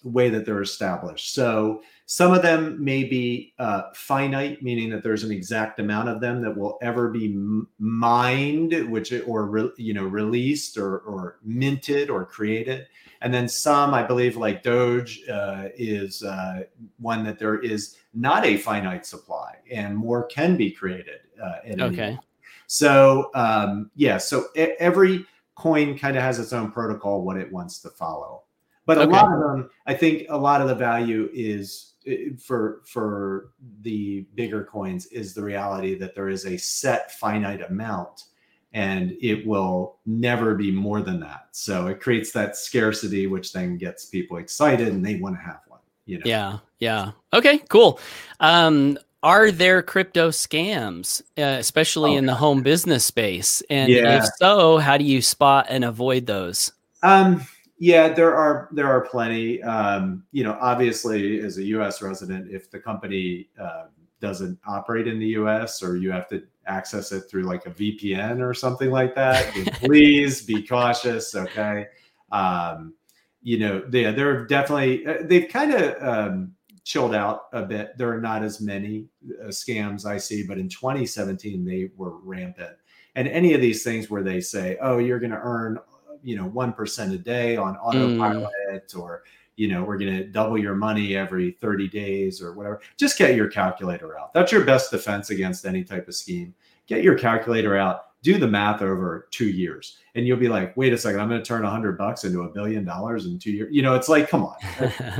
way 0.02 0.30
that 0.30 0.46
they're 0.46 0.62
established. 0.62 1.34
So 1.34 1.82
some 2.06 2.32
of 2.32 2.42
them 2.42 2.82
may 2.82 3.04
be 3.04 3.54
uh, 3.58 3.84
finite, 3.94 4.62
meaning 4.62 4.90
that 4.90 5.02
there's 5.02 5.24
an 5.24 5.32
exact 5.32 5.78
amount 5.78 6.08
of 6.08 6.20
them 6.20 6.42
that 6.42 6.56
will 6.56 6.78
ever 6.82 7.10
be 7.10 7.34
mined, 7.78 8.90
which 8.90 9.12
or 9.12 9.46
re, 9.46 9.70
you 9.76 9.94
know 9.94 10.04
released 10.04 10.76
or 10.76 10.98
or 11.00 11.38
minted 11.42 12.10
or 12.10 12.24
created. 12.24 12.86
And 13.20 13.32
then 13.32 13.48
some, 13.48 13.94
I 13.94 14.02
believe, 14.02 14.36
like 14.36 14.62
Doge, 14.62 15.22
uh, 15.30 15.68
is 15.76 16.22
uh, 16.22 16.64
one 16.98 17.24
that 17.24 17.38
there 17.38 17.58
is 17.58 17.96
not 18.12 18.44
a 18.44 18.58
finite 18.58 19.06
supply, 19.06 19.56
and 19.70 19.96
more 19.96 20.24
can 20.24 20.56
be 20.56 20.70
created. 20.70 21.20
Uh, 21.42 21.56
okay. 21.80 22.18
So 22.66 23.30
um, 23.34 23.90
yeah, 23.96 24.18
so 24.18 24.46
every 24.54 25.26
coin 25.56 25.96
kind 25.98 26.16
of 26.16 26.22
has 26.22 26.38
its 26.38 26.52
own 26.52 26.70
protocol, 26.70 27.22
what 27.22 27.36
it 27.36 27.50
wants 27.50 27.78
to 27.80 27.90
follow. 27.90 28.43
But 28.86 28.98
okay. 28.98 29.06
a 29.06 29.12
lot 29.12 29.32
of 29.32 29.40
them, 29.40 29.70
I 29.86 29.94
think, 29.94 30.26
a 30.28 30.36
lot 30.36 30.60
of 30.60 30.68
the 30.68 30.74
value 30.74 31.30
is 31.32 31.94
for 32.38 32.82
for 32.84 33.50
the 33.80 34.26
bigger 34.34 34.64
coins 34.64 35.06
is 35.06 35.34
the 35.34 35.42
reality 35.42 35.94
that 35.94 36.14
there 36.14 36.28
is 36.28 36.44
a 36.46 36.56
set 36.56 37.12
finite 37.12 37.62
amount 37.62 38.24
and 38.72 39.16
it 39.22 39.46
will 39.46 39.98
never 40.04 40.54
be 40.54 40.70
more 40.72 41.00
than 41.00 41.20
that. 41.20 41.46
So 41.52 41.86
it 41.86 42.00
creates 42.00 42.32
that 42.32 42.56
scarcity 42.56 43.26
which 43.26 43.52
then 43.52 43.78
gets 43.78 44.06
people 44.06 44.36
excited 44.36 44.88
and 44.88 45.04
they 45.04 45.16
want 45.16 45.36
to 45.36 45.42
have 45.42 45.60
one 45.68 45.80
you 46.04 46.18
know? 46.18 46.24
Yeah 46.26 46.58
yeah. 46.78 47.12
Okay 47.32 47.58
cool. 47.68 47.98
Um 48.40 48.98
are 49.22 49.50
there 49.50 49.82
crypto 49.82 50.28
scams 50.28 51.22
uh, 51.38 51.56
especially 51.58 52.14
oh, 52.14 52.18
in 52.18 52.26
the 52.26 52.34
home 52.34 52.62
business 52.62 53.06
space? 53.06 53.62
And 53.70 53.90
yeah. 53.90 54.18
if 54.18 54.24
so 54.36 54.76
how 54.76 54.98
do 54.98 55.04
you 55.04 55.22
spot 55.22 55.66
and 55.70 55.84
avoid 55.84 56.26
those? 56.26 56.72
Um 57.02 57.46
yeah, 57.84 58.08
there 58.08 58.34
are 58.34 58.70
there 58.72 58.86
are 58.86 59.02
plenty. 59.02 59.62
Um, 59.62 60.24
you 60.32 60.42
know, 60.42 60.56
obviously, 60.58 61.40
as 61.40 61.58
a 61.58 61.64
U.S. 61.64 62.00
resident, 62.00 62.50
if 62.50 62.70
the 62.70 62.78
company 62.78 63.50
uh, 63.60 63.84
doesn't 64.22 64.58
operate 64.66 65.06
in 65.06 65.18
the 65.18 65.26
U.S. 65.40 65.82
or 65.82 65.98
you 65.98 66.10
have 66.10 66.26
to 66.28 66.42
access 66.66 67.12
it 67.12 67.24
through 67.28 67.42
like 67.42 67.66
a 67.66 67.70
VPN 67.70 68.40
or 68.40 68.54
something 68.54 68.90
like 68.90 69.14
that, 69.16 69.52
please 69.74 70.40
be 70.40 70.62
cautious. 70.62 71.34
Okay. 71.34 71.88
Um, 72.32 72.94
you 73.42 73.58
know, 73.58 73.80
they, 73.86 74.10
they're 74.12 74.46
definitely, 74.46 75.06
uh, 75.06 75.18
they've 75.24 75.50
kind 75.50 75.74
of 75.74 76.02
um, 76.02 76.54
chilled 76.84 77.14
out 77.14 77.48
a 77.52 77.64
bit. 77.64 77.98
There 77.98 78.10
are 78.10 78.20
not 78.20 78.42
as 78.42 78.62
many 78.62 79.08
uh, 79.42 79.48
scams 79.48 80.06
I 80.06 80.16
see, 80.16 80.42
but 80.42 80.56
in 80.56 80.70
2017, 80.70 81.66
they 81.66 81.90
were 81.98 82.16
rampant. 82.20 82.78
And 83.14 83.28
any 83.28 83.52
of 83.52 83.60
these 83.60 83.84
things 83.84 84.08
where 84.08 84.22
they 84.22 84.40
say, 84.40 84.78
oh, 84.80 84.96
you're 84.96 85.20
going 85.20 85.32
to 85.32 85.40
earn, 85.40 85.78
you 86.24 86.36
know, 86.36 86.48
1% 86.50 87.12
a 87.12 87.18
day 87.18 87.56
on 87.56 87.76
autopilot 87.76 88.88
mm. 88.88 88.98
or, 88.98 89.22
you 89.56 89.68
know, 89.68 89.84
we're 89.84 89.98
going 89.98 90.16
to 90.16 90.24
double 90.24 90.58
your 90.58 90.74
money 90.74 91.16
every 91.16 91.52
30 91.52 91.88
days 91.88 92.42
or 92.42 92.54
whatever. 92.54 92.80
Just 92.96 93.18
get 93.18 93.36
your 93.36 93.48
calculator 93.48 94.18
out. 94.18 94.32
That's 94.34 94.50
your 94.50 94.64
best 94.64 94.90
defense 94.90 95.30
against 95.30 95.64
any 95.64 95.84
type 95.84 96.08
of 96.08 96.14
scheme. 96.14 96.54
Get 96.86 97.02
your 97.02 97.16
calculator 97.16 97.76
out, 97.76 98.20
do 98.22 98.38
the 98.38 98.48
math 98.48 98.82
over 98.82 99.28
two 99.30 99.48
years, 99.48 99.98
and 100.14 100.26
you'll 100.26 100.38
be 100.38 100.48
like, 100.48 100.76
wait 100.76 100.92
a 100.92 100.98
second, 100.98 101.20
I'm 101.20 101.28
going 101.28 101.40
to 101.40 101.46
turn 101.46 101.64
a 101.64 101.70
hundred 101.70 101.96
bucks 101.96 102.24
into 102.24 102.42
a 102.42 102.48
billion 102.48 102.84
dollars 102.84 103.26
in 103.26 103.38
two 103.38 103.52
years. 103.52 103.68
You 103.72 103.82
know, 103.82 103.94
it's 103.94 104.08
like, 104.08 104.28
come 104.28 104.44
on. 104.44 104.56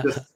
Just, 0.03 0.34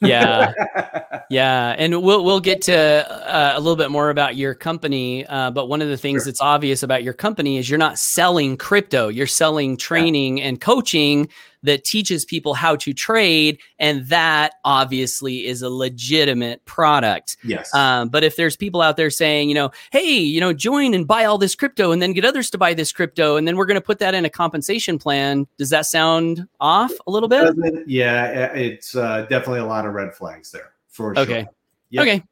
yeah 0.00 0.52
yeah 1.30 1.74
and 1.78 2.02
we'll 2.02 2.24
we'll 2.24 2.40
get 2.40 2.62
to 2.62 2.74
uh, 2.74 3.52
a 3.54 3.60
little 3.60 3.76
bit 3.76 3.90
more 3.90 4.10
about 4.10 4.36
your 4.36 4.54
company 4.54 5.26
uh, 5.26 5.50
but 5.50 5.68
one 5.68 5.82
of 5.82 5.88
the 5.88 5.96
things 5.96 6.22
sure. 6.22 6.26
that's 6.26 6.40
obvious 6.40 6.82
about 6.82 7.02
your 7.02 7.12
company 7.12 7.58
is 7.58 7.68
you're 7.68 7.78
not 7.78 7.98
selling 7.98 8.56
crypto 8.56 9.08
you're 9.08 9.26
selling 9.26 9.76
training 9.76 10.38
yeah. 10.38 10.44
and 10.44 10.60
coaching 10.60 11.28
that 11.62 11.84
teaches 11.84 12.24
people 12.24 12.54
how 12.54 12.76
to 12.76 12.92
trade 12.92 13.58
and 13.78 14.06
that 14.06 14.54
obviously 14.64 15.46
is 15.46 15.62
a 15.62 15.70
legitimate 15.70 16.64
product. 16.64 17.36
Yes. 17.42 17.72
Um, 17.74 18.08
but 18.08 18.24
if 18.24 18.36
there's 18.36 18.56
people 18.56 18.80
out 18.80 18.96
there 18.96 19.10
saying 19.10 19.48
you 19.48 19.54
know 19.54 19.70
hey 19.90 20.18
you 20.18 20.40
know 20.40 20.52
join 20.52 20.94
and 20.94 21.06
buy 21.06 21.24
all 21.24 21.38
this 21.38 21.54
crypto 21.54 21.92
and 21.92 22.00
then 22.00 22.12
get 22.12 22.24
others 22.24 22.50
to 22.50 22.58
buy 22.58 22.74
this 22.74 22.92
crypto 22.92 23.36
and 23.36 23.46
then 23.46 23.56
we're 23.56 23.66
going 23.66 23.76
to 23.76 23.80
put 23.80 23.98
that 23.98 24.14
in 24.14 24.24
a 24.24 24.30
compensation 24.30 24.98
plan 24.98 25.46
does 25.58 25.70
that 25.70 25.86
sound 25.86 26.46
off 26.60 26.92
a 27.06 27.10
little 27.10 27.28
bit? 27.28 27.54
Yeah 27.86 28.52
it's 28.54 28.96
uh, 28.96 29.22
definitely 29.22 29.60
a 29.60 29.66
lot 29.66 29.86
of 29.86 29.92
red 29.94 30.14
flags 30.14 30.50
there 30.50 30.72
for 30.88 31.14
sure. 31.14 31.22
Okay. 31.24 31.46
Yep. 31.90 32.02
okay. 32.02 32.22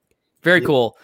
Very 0.43 0.61
yep. 0.61 0.67
cool 0.67 0.99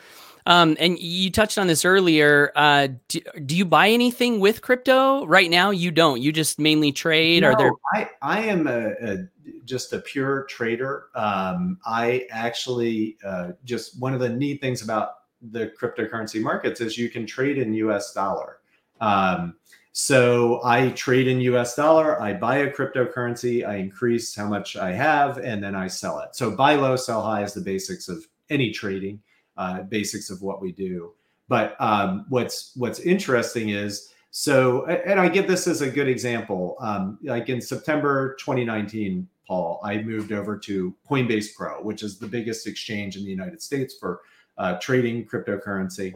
um, 0.47 0.77
and 0.79 0.99
you 0.99 1.31
touched 1.31 1.59
on 1.59 1.67
this 1.67 1.85
earlier. 1.85 2.53
Uh, 2.55 2.89
do, 3.09 3.21
do, 3.47 3.57
you 3.57 3.65
buy 3.65 3.89
anything 3.89 4.41
with 4.41 4.61
crypto 4.61 5.27
right 5.27 5.51
now? 5.51 5.71
You 5.71 5.91
don't. 5.91 6.21
You 6.21 6.33
just 6.33 6.59
mainly 6.59 6.93
trade. 6.93 7.43
No, 7.43 7.53
Are 7.53 7.57
there? 7.57 7.73
I 7.95 8.11
I 8.21 8.41
am 8.41 8.67
a, 8.67 8.93
a 9.01 9.17
just 9.65 9.93
a 9.93 10.01
pure 10.01 10.45
trader. 10.45 11.07
Um, 11.15 11.79
I 11.87 12.27
actually 12.31 13.17
uh, 13.25 13.53
just 13.65 13.99
one 14.01 14.13
of 14.13 14.21
the 14.21 14.29
neat 14.29 14.61
things 14.61 14.83
about 14.83 15.11
the 15.51 15.73
cryptocurrency 15.81 16.41
markets 16.41 16.81
is 16.81 16.99
you 16.99 17.09
can 17.09 17.27
trade 17.27 17.59
in 17.59 17.73
U.S. 17.75 18.13
dollar. 18.13 18.59
Um, 19.01 19.57
so 19.97 20.61
I 20.65 20.89
trade 20.91 21.29
in 21.29 21.41
US 21.43 21.77
dollar, 21.77 22.21
I 22.21 22.33
buy 22.33 22.57
a 22.57 22.73
cryptocurrency, 22.73 23.65
I 23.65 23.77
increase 23.77 24.35
how 24.35 24.49
much 24.49 24.77
I 24.77 24.93
have, 24.93 25.39
and 25.39 25.63
then 25.63 25.77
I 25.77 25.87
sell 25.87 26.19
it. 26.19 26.35
So 26.35 26.51
buy 26.51 26.75
low, 26.75 26.97
sell 26.97 27.23
high 27.23 27.45
is 27.45 27.55
the 27.55 27.61
basics 27.61 28.09
of 28.09 28.27
any 28.51 28.73
trading 28.73 29.21
uh, 29.57 29.83
basics 29.83 30.31
of 30.31 30.43
what 30.43 30.61
we 30.61 30.73
do. 30.73 31.13
But 31.49 31.77
um, 31.81 32.27
what's 32.29 32.73
what's 32.77 33.01
interesting 33.01 33.71
is 33.71 34.15
so, 34.37 34.85
and 34.87 35.21
I 35.21 35.29
give 35.29 35.47
this 35.47 35.69
as 35.69 35.81
a 35.81 35.89
good 35.89 36.09
example. 36.09 36.77
Um, 36.81 37.19
like 37.23 37.49
in 37.49 37.61
September 37.61 38.35
2019, 38.41 39.29
Paul, 39.47 39.81
I 39.85 40.03
moved 40.03 40.33
over 40.33 40.59
to 40.59 40.93
Coinbase 41.09 41.55
Pro, 41.57 41.81
which 41.83 42.03
is 42.03 42.19
the 42.19 42.27
biggest 42.27 42.67
exchange 42.67 43.17
in 43.17 43.23
the 43.23 43.31
United 43.31 43.63
States 43.63 43.95
for 43.97 44.23
uh, 44.59 44.75
trading 44.81 45.25
cryptocurrency. 45.27 46.15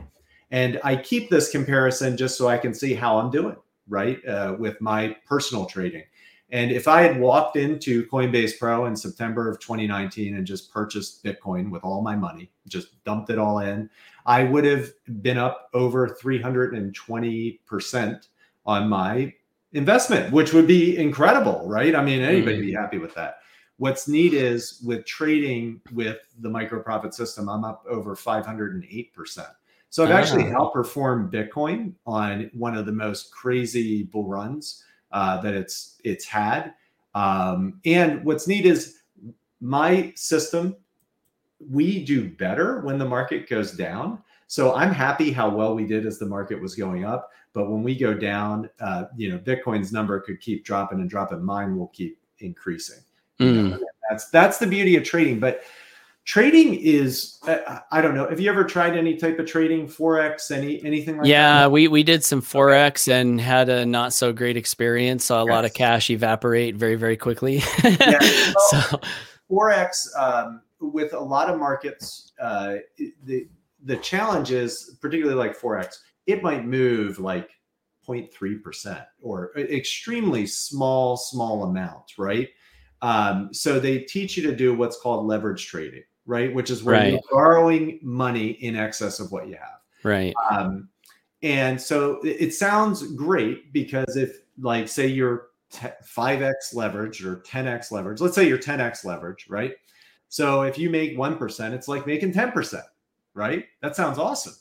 And 0.51 0.81
I 0.83 0.97
keep 0.97 1.31
this 1.31 1.51
comparison 1.53 2.17
just 2.17 2.37
so 2.37 2.49
I 2.49 2.59
can 2.59 2.75
see 2.75 2.93
how 2.93 3.19
I'm 3.19 3.31
doing, 3.31 3.57
right, 3.87 4.19
uh, 4.27 4.57
with 4.59 4.81
my 4.81 5.15
personal 5.27 5.67
trading. 5.67 6.03
And 6.51 6.73
if 6.73 6.89
I 6.89 7.03
had 7.03 7.21
walked 7.21 7.57
into 7.57 8.07
Coinbase 8.07 8.59
Pro 8.59 8.87
in 8.87 8.97
September 8.97 9.51
of 9.51 9.61
2019 9.61 10.37
and 10.37 10.47
just 10.47 10.73
purchased 10.73 11.23
Bitcoin 11.23 11.71
with 11.71 11.85
all 11.85 12.01
my 12.01 12.17
money, 12.17 12.51
just 12.67 13.05
dumped 13.05 13.29
it 13.29 13.39
all 13.39 13.59
in, 13.59 13.91
I 14.25 14.45
would 14.45 14.65
have 14.65 14.91
been 15.23 15.37
up 15.37 15.69
over 15.75 16.09
320% 16.09 18.29
on 18.65 18.89
my 18.89 19.35
investment, 19.73 20.33
which 20.33 20.55
would 20.55 20.67
be 20.67 20.97
incredible, 20.97 21.63
right? 21.67 21.95
I 21.95 22.03
mean, 22.03 22.23
anybody 22.23 22.57
mm. 22.59 22.63
be 22.63 22.73
happy 22.73 22.97
with 22.99 23.15
that. 23.15 23.41
What's 23.77 24.09
neat 24.09 24.33
is 24.33 24.81
with 24.85 25.05
trading 25.05 25.83
with 25.93 26.19
the 26.41 26.49
micro 26.49 26.83
profit 26.83 27.13
system, 27.15 27.49
I'm 27.49 27.65
up 27.65 27.85
over 27.89 28.17
508%. 28.17 29.47
So 29.91 30.05
I've 30.05 30.11
actually 30.11 30.53
ah. 30.53 30.57
outperformed 30.57 31.31
Bitcoin 31.31 31.95
on 32.07 32.51
one 32.53 32.77
of 32.77 32.85
the 32.87 32.93
most 32.93 33.33
crazy 33.33 34.03
bull 34.03 34.29
runs 34.29 34.85
uh, 35.13 35.41
that 35.41 35.55
it's 35.55 35.97
it's 36.05 36.25
had. 36.27 36.75
Um, 37.15 37.81
and 37.85 38.25
what's 38.25 38.47
neat 38.47 38.67
is 38.67 39.01
my 39.61 40.13
system. 40.15 40.77
We 41.71 42.05
do 42.05 42.29
better 42.29 42.81
when 42.81 42.99
the 42.99 43.05
market 43.05 43.49
goes 43.49 43.73
down. 43.73 44.23
So 44.47 44.75
I'm 44.75 44.93
happy 44.93 45.31
how 45.31 45.51
well 45.51 45.75
we 45.75 45.87
did 45.87 46.07
as 46.07 46.19
the 46.19 46.27
market 46.27 46.61
was 46.61 46.75
going 46.75 47.05
up. 47.05 47.31
But 47.53 47.71
when 47.71 47.83
we 47.83 47.97
go 47.97 48.15
down, 48.15 48.71
uh, 48.81 49.07
you 49.17 49.31
know, 49.31 49.39
Bitcoin's 49.39 49.93
number 49.93 50.21
could 50.21 50.41
keep 50.41 50.65
dropping 50.65 51.01
and 51.01 51.11
dropping. 51.11 51.43
Mine 51.43 51.77
will 51.77 51.89
keep 51.89 52.19
increasing. 52.39 53.03
Mm. 53.41 53.55
You 53.55 53.69
know, 53.71 53.81
that's 54.09 54.31
that's 54.31 54.59
the 54.59 54.67
beauty 54.67 54.97
of 54.97 55.05
trading. 55.05 55.41
But 55.41 55.63
trading 56.29 56.75
is 56.75 57.39
i 57.91 58.03
don't 58.03 58.15
know. 58.15 58.29
Have 58.29 58.39
you 58.39 58.51
ever 58.51 58.63
tried 58.63 58.97
any 58.97 59.17
type 59.17 59.39
of 59.39 59.47
trading? 59.47 59.89
Forex 59.89 60.51
any 60.51 60.85
anything 60.85 61.17
like 61.17 61.27
yeah, 61.27 61.61
that? 61.61 61.73
we 61.73 61.89
we 61.89 62.03
did 62.03 62.23
some 62.23 62.43
forex 62.43 63.11
and 63.11 63.41
had 63.41 63.71
a 63.71 63.87
not 63.87 64.13
so 64.13 64.33
great 64.33 64.57
experience. 64.57 65.25
Saw 65.25 65.43
a 65.43 65.47
yes. 65.47 65.53
lot 65.53 65.65
of 65.65 65.73
cash 65.73 66.11
evaporate 66.11 66.77
very 66.77 66.97
very 66.97 67.17
quickly. 67.17 67.63
Yeah, 67.83 68.19
well, 68.21 68.55
so 68.71 69.01
forex 69.51 70.07
um, 70.19 70.61
with 70.81 71.15
a 71.15 71.19
lot 71.19 71.49
of 71.49 71.59
markets 71.59 72.33
uh, 72.41 72.77
the 73.25 73.49
the 73.85 73.97
challenge 73.97 74.53
is 74.53 74.99
particularly 75.01 75.37
like 75.37 75.59
forex 75.59 75.97
it 76.27 76.43
might 76.43 76.67
move 76.67 77.19
like 77.19 77.49
0.3% 78.07 79.07
or 79.23 79.53
extremely 79.57 80.47
small 80.47 81.17
small 81.17 81.65
amount 81.65 82.13
right? 82.19 82.51
Um, 83.01 83.55
so 83.55 83.79
they 83.79 84.01
teach 84.01 84.37
you 84.37 84.43
to 84.43 84.55
do 84.55 84.75
what's 84.75 85.01
called 85.01 85.25
leverage 85.25 85.67
trading 85.67 86.03
right? 86.29 86.55
Which 86.55 86.71
is 86.71 86.85
where 86.85 86.97
right. 86.97 87.13
you're 87.13 87.21
borrowing 87.31 87.99
money 88.03 88.51
in 88.51 88.77
excess 88.77 89.19
of 89.19 89.33
what 89.33 89.49
you 89.49 89.55
have. 89.55 89.81
Right. 90.05 90.35
Um, 90.51 90.89
and 91.43 91.81
so 91.81 92.21
it, 92.21 92.37
it 92.41 92.55
sounds 92.55 93.03
great 93.15 93.73
because 93.73 94.17
if, 94.17 94.43
like, 94.61 94.89
say 94.89 95.07
you're 95.07 95.49
5x 95.73 96.75
leverage 96.75 97.25
or 97.25 97.37
10x 97.37 97.91
leverage, 97.91 98.21
let's 98.21 98.35
say 98.35 98.47
you're 98.47 98.59
10x 98.59 99.05
leverage, 99.05 99.47
right? 99.49 99.73
So 100.29 100.63
if 100.63 100.79
you 100.79 100.91
make 100.91 101.17
1%, 101.17 101.73
it's 101.73 101.89
like 101.89 102.07
making 102.07 102.35
10%, 102.35 102.83
right? 103.33 103.65
That 103.81 103.97
sounds 103.97 104.19
awesome. 104.19 104.55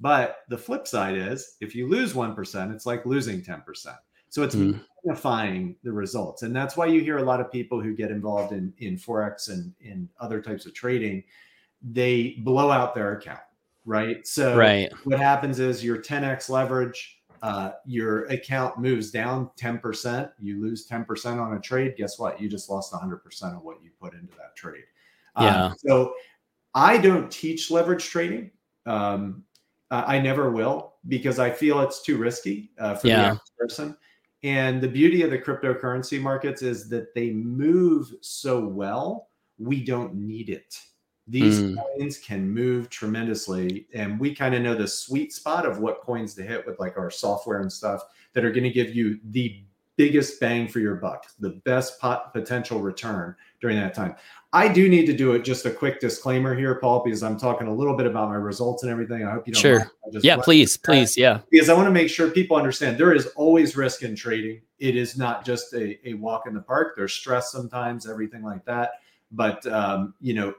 But 0.00 0.38
the 0.48 0.56
flip 0.56 0.88
side 0.88 1.16
is 1.16 1.56
if 1.60 1.74
you 1.74 1.86
lose 1.86 2.14
1%, 2.14 2.74
it's 2.74 2.86
like 2.86 3.04
losing 3.04 3.42
10%. 3.42 3.94
So 4.30 4.42
it's 4.42 4.54
mm. 4.54 4.80
Magnifying 5.04 5.76
the 5.82 5.92
results. 5.92 6.42
And 6.42 6.54
that's 6.54 6.76
why 6.76 6.86
you 6.86 7.00
hear 7.00 7.18
a 7.18 7.22
lot 7.22 7.40
of 7.40 7.50
people 7.50 7.80
who 7.80 7.94
get 7.94 8.10
involved 8.10 8.52
in, 8.52 8.72
in 8.78 8.96
Forex 8.96 9.48
and 9.48 9.72
in 9.80 10.08
other 10.18 10.40
types 10.40 10.66
of 10.66 10.74
trading, 10.74 11.22
they 11.82 12.36
blow 12.40 12.70
out 12.70 12.94
their 12.94 13.12
account, 13.12 13.40
right? 13.84 14.26
So 14.26 14.56
right. 14.56 14.90
what 15.04 15.18
happens 15.18 15.58
is 15.58 15.84
your 15.84 15.98
10x 15.98 16.48
leverage, 16.48 17.22
uh, 17.42 17.72
your 17.86 18.24
account 18.26 18.78
moves 18.78 19.10
down 19.10 19.50
10%, 19.58 20.30
you 20.38 20.60
lose 20.60 20.86
10% 20.86 21.40
on 21.40 21.54
a 21.56 21.60
trade. 21.60 21.94
Guess 21.96 22.18
what? 22.18 22.40
You 22.40 22.48
just 22.48 22.68
lost 22.68 22.92
100% 22.92 23.56
of 23.56 23.62
what 23.62 23.82
you 23.82 23.90
put 24.00 24.14
into 24.14 24.36
that 24.36 24.54
trade. 24.56 24.84
Yeah. 25.38 25.66
Um, 25.66 25.74
so 25.78 26.14
I 26.74 26.98
don't 26.98 27.30
teach 27.30 27.70
leverage 27.70 28.04
trading. 28.04 28.50
Um, 28.86 29.44
I 29.90 30.20
never 30.20 30.50
will 30.52 30.94
because 31.08 31.40
I 31.40 31.50
feel 31.50 31.80
it's 31.80 32.02
too 32.02 32.16
risky 32.16 32.70
uh, 32.78 32.94
for 32.94 33.08
yeah. 33.08 33.32
the 33.32 33.40
person. 33.58 33.96
And 34.42 34.80
the 34.80 34.88
beauty 34.88 35.22
of 35.22 35.30
the 35.30 35.38
cryptocurrency 35.38 36.20
markets 36.20 36.62
is 36.62 36.88
that 36.88 37.14
they 37.14 37.30
move 37.30 38.14
so 38.22 38.60
well, 38.64 39.28
we 39.58 39.84
don't 39.84 40.14
need 40.14 40.48
it. 40.48 40.80
These 41.28 41.60
mm. 41.60 41.76
coins 41.76 42.18
can 42.18 42.50
move 42.50 42.88
tremendously. 42.90 43.86
And 43.94 44.18
we 44.18 44.34
kind 44.34 44.54
of 44.54 44.62
know 44.62 44.74
the 44.74 44.88
sweet 44.88 45.32
spot 45.32 45.66
of 45.66 45.78
what 45.78 46.00
coins 46.00 46.34
to 46.34 46.42
hit 46.42 46.66
with 46.66 46.80
like 46.80 46.96
our 46.96 47.10
software 47.10 47.60
and 47.60 47.72
stuff 47.72 48.02
that 48.32 48.44
are 48.44 48.50
going 48.50 48.64
to 48.64 48.70
give 48.70 48.94
you 48.94 49.20
the 49.30 49.62
biggest 50.00 50.40
bang 50.40 50.66
for 50.66 50.80
your 50.80 50.94
buck, 50.94 51.26
the 51.40 51.60
best 51.66 52.00
pot 52.00 52.32
potential 52.32 52.80
return 52.80 53.36
during 53.60 53.76
that 53.76 53.92
time. 53.92 54.16
I 54.50 54.66
do 54.66 54.88
need 54.88 55.04
to 55.04 55.12
do 55.12 55.32
it. 55.32 55.44
Just 55.44 55.66
a 55.66 55.70
quick 55.70 56.00
disclaimer 56.00 56.54
here, 56.54 56.76
Paul, 56.76 57.04
because 57.04 57.22
I'm 57.22 57.38
talking 57.38 57.66
a 57.66 57.74
little 57.74 57.94
bit 57.94 58.06
about 58.06 58.30
my 58.30 58.36
results 58.36 58.82
and 58.82 58.90
everything. 58.90 59.26
I 59.26 59.30
hope 59.30 59.46
you 59.46 59.52
don't. 59.52 59.60
Sure. 59.60 59.90
Yeah, 60.22 60.38
please, 60.38 60.78
please. 60.78 61.18
Yeah. 61.18 61.40
Because 61.50 61.68
I 61.68 61.74
want 61.74 61.86
to 61.86 61.92
make 61.92 62.08
sure 62.08 62.30
people 62.30 62.56
understand 62.56 62.96
there 62.96 63.12
is 63.12 63.26
always 63.36 63.76
risk 63.76 64.02
in 64.02 64.16
trading. 64.16 64.62
It 64.78 64.96
is 64.96 65.18
not 65.18 65.44
just 65.44 65.74
a, 65.74 66.08
a 66.08 66.14
walk 66.14 66.46
in 66.46 66.54
the 66.54 66.62
park. 66.62 66.94
There's 66.96 67.12
stress 67.12 67.52
sometimes, 67.52 68.08
everything 68.08 68.42
like 68.42 68.64
that. 68.64 68.92
But 69.30 69.66
um, 69.66 70.14
you 70.18 70.32
know, 70.32 70.54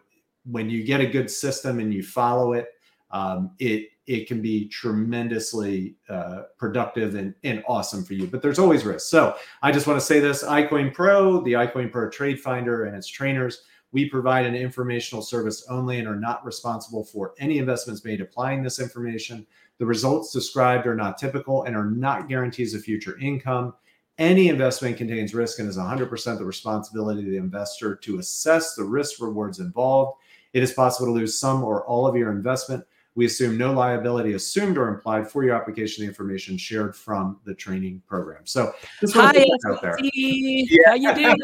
when 0.45 0.69
you 0.69 0.83
get 0.83 1.01
a 1.01 1.07
good 1.07 1.31
system 1.31 1.79
and 1.79 1.91
you 1.91 2.03
follow 2.03 2.53
it, 2.53 2.67
um, 3.09 3.55
it 3.57 3.89
it 4.11 4.27
can 4.27 4.41
be 4.41 4.67
tremendously 4.67 5.95
uh, 6.09 6.41
productive 6.57 7.15
and, 7.15 7.33
and 7.45 7.63
awesome 7.65 8.03
for 8.03 8.13
you. 8.13 8.27
But 8.27 8.41
there's 8.41 8.59
always 8.59 8.83
risk. 8.83 9.09
So 9.09 9.37
I 9.61 9.71
just 9.71 9.87
want 9.87 9.97
to 9.97 10.05
say 10.05 10.19
this 10.19 10.43
iCoin 10.43 10.93
Pro, 10.93 11.41
the 11.41 11.53
iCoin 11.53 11.89
Pro 11.89 12.09
Trade 12.09 12.41
Finder, 12.41 12.83
and 12.85 12.95
its 12.95 13.07
trainers. 13.07 13.63
We 13.93 14.09
provide 14.09 14.45
an 14.45 14.53
informational 14.53 15.21
service 15.21 15.65
only 15.69 15.99
and 15.99 16.09
are 16.09 16.19
not 16.19 16.45
responsible 16.45 17.05
for 17.05 17.33
any 17.39 17.57
investments 17.57 18.03
made 18.03 18.19
applying 18.19 18.63
this 18.63 18.79
information. 18.79 19.47
The 19.77 19.85
results 19.85 20.33
described 20.33 20.87
are 20.87 20.95
not 20.95 21.17
typical 21.17 21.63
and 21.63 21.73
are 21.73 21.89
not 21.89 22.27
guarantees 22.27 22.73
of 22.73 22.81
future 22.81 23.17
income. 23.19 23.73
Any 24.17 24.49
investment 24.49 24.97
contains 24.97 25.33
risk 25.33 25.59
and 25.59 25.69
is 25.69 25.77
100% 25.77 26.37
the 26.37 26.45
responsibility 26.45 27.21
of 27.21 27.29
the 27.29 27.37
investor 27.37 27.95
to 27.95 28.19
assess 28.19 28.75
the 28.75 28.83
risk 28.83 29.21
rewards 29.21 29.59
involved. 29.59 30.17
It 30.51 30.63
is 30.63 30.73
possible 30.73 31.07
to 31.07 31.13
lose 31.13 31.39
some 31.39 31.63
or 31.63 31.85
all 31.85 32.05
of 32.05 32.17
your 32.17 32.31
investment. 32.31 32.83
We 33.15 33.25
assume 33.25 33.57
no 33.57 33.73
liability 33.73 34.33
assumed 34.33 34.77
or 34.77 34.87
implied 34.87 35.29
for 35.29 35.43
your 35.43 35.55
application 35.55 36.03
of 36.03 36.07
the 36.07 36.09
information 36.09 36.57
shared 36.57 36.95
from 36.95 37.39
the 37.45 37.53
training 37.53 38.01
program. 38.07 38.45
So, 38.45 38.73
this 39.01 39.13
Hi, 39.13 39.45
out 39.67 39.81
there. 39.81 39.97
Yeah. 40.01 40.75
How 40.87 40.93
you 40.93 41.13
doing? 41.13 41.35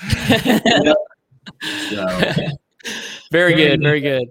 so. 1.90 2.34
Very 3.32 3.54
good. 3.54 3.82
Very 3.82 4.00
good. 4.00 4.24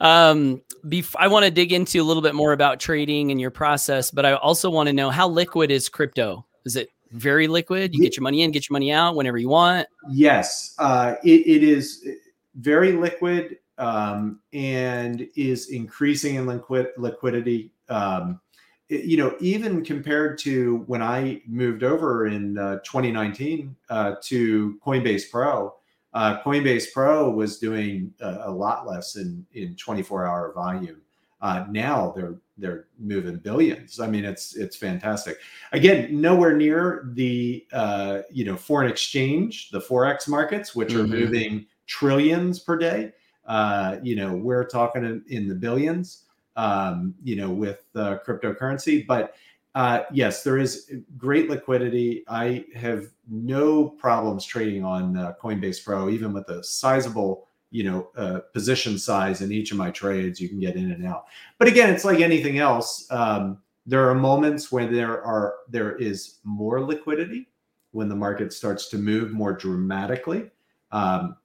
Um, 0.00 0.62
bef- 0.86 1.16
I 1.18 1.28
want 1.28 1.44
to 1.44 1.50
dig 1.50 1.72
into 1.72 2.00
a 2.00 2.04
little 2.04 2.22
bit 2.22 2.34
more 2.34 2.52
about 2.52 2.80
trading 2.80 3.30
and 3.30 3.40
your 3.40 3.50
process, 3.50 4.10
but 4.10 4.24
I 4.24 4.34
also 4.34 4.70
want 4.70 4.86
to 4.88 4.92
know 4.92 5.10
how 5.10 5.28
liquid 5.28 5.70
is 5.70 5.88
crypto? 5.88 6.46
Is 6.64 6.76
it 6.76 6.88
very 7.12 7.48
liquid? 7.48 7.94
You 7.94 8.00
get 8.00 8.16
your 8.16 8.22
money 8.22 8.42
in, 8.42 8.50
get 8.50 8.68
your 8.68 8.74
money 8.74 8.92
out 8.92 9.16
whenever 9.16 9.38
you 9.38 9.48
want. 9.48 9.88
Yes, 10.10 10.74
uh, 10.78 11.14
it, 11.24 11.46
it 11.46 11.62
is 11.62 12.06
very 12.54 12.92
liquid 12.92 13.58
um, 13.78 14.40
and 14.52 15.26
is 15.36 15.70
increasing 15.70 16.36
in 16.36 16.46
liquid 16.46 16.88
liquidity. 16.96 17.72
Um, 17.88 18.40
it, 18.88 19.04
you 19.04 19.16
know, 19.16 19.34
even 19.40 19.84
compared 19.84 20.38
to 20.40 20.84
when 20.86 21.02
I 21.02 21.42
moved 21.46 21.82
over 21.82 22.26
in 22.26 22.58
uh, 22.58 22.78
2019 22.84 23.74
uh, 23.90 24.14
to 24.22 24.78
Coinbase 24.84 25.30
Pro, 25.30 25.74
uh, 26.14 26.42
Coinbase 26.42 26.92
Pro 26.92 27.30
was 27.30 27.58
doing 27.58 28.12
a, 28.20 28.44
a, 28.46 28.50
lot 28.50 28.86
less 28.86 29.16
in 29.16 29.46
in 29.52 29.76
24 29.76 30.26
hour 30.26 30.52
volume. 30.54 31.00
Uh, 31.40 31.64
now 31.70 32.12
they're 32.16 32.36
they're 32.56 32.86
moving 32.98 33.36
billions. 33.36 34.00
I 34.00 34.08
mean, 34.08 34.24
it's 34.24 34.56
it's 34.56 34.76
fantastic. 34.76 35.38
Again, 35.72 36.20
nowhere 36.20 36.56
near 36.56 37.10
the 37.12 37.64
uh, 37.72 38.22
you 38.30 38.44
know 38.44 38.56
foreign 38.56 38.90
exchange, 38.90 39.70
the 39.70 39.80
forex 39.80 40.28
markets, 40.28 40.74
which 40.74 40.90
mm-hmm. 40.90 41.00
are 41.00 41.06
moving 41.06 41.66
trillions 41.86 42.58
per 42.58 42.76
day. 42.76 43.12
Uh, 43.48 43.96
you 44.02 44.14
know, 44.14 44.34
we're 44.34 44.64
talking 44.64 45.04
in, 45.04 45.24
in 45.28 45.48
the 45.48 45.54
billions. 45.54 46.24
Um, 46.56 47.14
you 47.22 47.36
know, 47.36 47.50
with 47.50 47.84
uh, 47.94 48.16
cryptocurrency, 48.26 49.06
but 49.06 49.36
uh, 49.76 50.02
yes, 50.12 50.42
there 50.42 50.58
is 50.58 50.92
great 51.16 51.48
liquidity. 51.48 52.24
I 52.26 52.64
have 52.74 53.06
no 53.28 53.90
problems 53.90 54.44
trading 54.44 54.84
on 54.84 55.16
uh, 55.16 55.34
Coinbase 55.40 55.84
Pro, 55.84 56.08
even 56.08 56.32
with 56.32 56.48
a 56.48 56.64
sizable 56.64 57.46
you 57.70 57.84
know 57.84 58.08
uh, 58.16 58.40
position 58.52 58.98
size 58.98 59.40
in 59.40 59.52
each 59.52 59.72
of 59.72 59.76
my 59.76 59.90
trades 59.90 60.40
you 60.40 60.48
can 60.48 60.58
get 60.58 60.76
in 60.76 60.90
and 60.90 61.06
out 61.06 61.26
but 61.58 61.68
again 61.68 61.90
it's 61.92 62.04
like 62.04 62.20
anything 62.20 62.58
else 62.58 63.06
um, 63.10 63.58
there 63.86 64.08
are 64.08 64.14
moments 64.14 64.72
when 64.72 64.92
there 64.92 65.22
are 65.22 65.56
there 65.68 65.96
is 65.96 66.38
more 66.44 66.80
liquidity 66.80 67.48
when 67.90 68.08
the 68.08 68.16
market 68.16 68.52
starts 68.52 68.88
to 68.88 68.96
move 68.96 69.32
more 69.32 69.52
dramatically 69.52 70.50
um, 70.92 71.36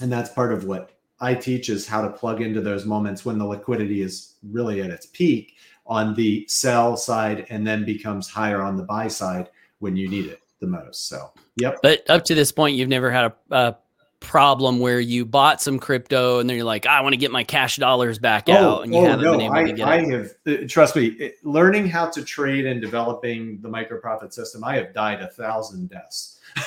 and 0.00 0.10
that's 0.10 0.30
part 0.30 0.52
of 0.52 0.64
what 0.64 0.98
i 1.20 1.34
teach 1.34 1.68
is 1.68 1.86
how 1.86 2.02
to 2.02 2.10
plug 2.10 2.40
into 2.40 2.60
those 2.60 2.84
moments 2.86 3.24
when 3.24 3.38
the 3.38 3.44
liquidity 3.44 4.02
is 4.02 4.34
really 4.50 4.82
at 4.82 4.90
its 4.90 5.06
peak 5.06 5.56
on 5.86 6.14
the 6.14 6.44
sell 6.48 6.96
side 6.96 7.46
and 7.50 7.66
then 7.66 7.84
becomes 7.84 8.28
higher 8.28 8.62
on 8.62 8.76
the 8.76 8.82
buy 8.82 9.08
side 9.08 9.48
when 9.78 9.96
you 9.96 10.08
need 10.08 10.26
it 10.26 10.40
the 10.60 10.66
most 10.66 11.08
so 11.08 11.30
yep 11.56 11.78
but 11.82 12.08
up 12.10 12.24
to 12.24 12.34
this 12.34 12.52
point 12.52 12.76
you've 12.76 12.88
never 12.88 13.10
had 13.10 13.26
a, 13.26 13.34
a 13.50 13.76
problem 14.20 14.78
where 14.78 15.00
you 15.00 15.24
bought 15.24 15.60
some 15.60 15.78
crypto 15.78 16.38
and 16.38 16.48
then 16.48 16.56
you're 16.56 16.64
like, 16.64 16.86
I 16.86 17.00
want 17.00 17.14
to 17.14 17.16
get 17.16 17.30
my 17.30 17.42
cash 17.42 17.76
dollars 17.76 18.18
back 18.18 18.44
oh, 18.48 18.52
out, 18.52 18.84
and 18.84 18.94
you 18.94 19.00
oh, 19.00 19.04
haven't 19.04 19.24
no, 19.24 19.32
been 19.32 19.40
able 19.40 19.54
I, 19.54 19.64
to 19.64 19.72
get 19.72 19.88
I 19.88 19.96
it. 19.96 20.10
have, 20.10 20.30
uh, 20.46 20.68
trust 20.68 20.94
me, 20.94 21.32
learning 21.42 21.88
how 21.88 22.08
to 22.10 22.22
trade 22.22 22.66
and 22.66 22.80
developing 22.80 23.60
the 23.62 23.68
micro 23.68 23.98
profit 23.98 24.32
system. 24.32 24.62
I 24.62 24.76
have 24.76 24.94
died 24.94 25.20
a 25.20 25.28
thousand 25.28 25.90
deaths 25.90 26.38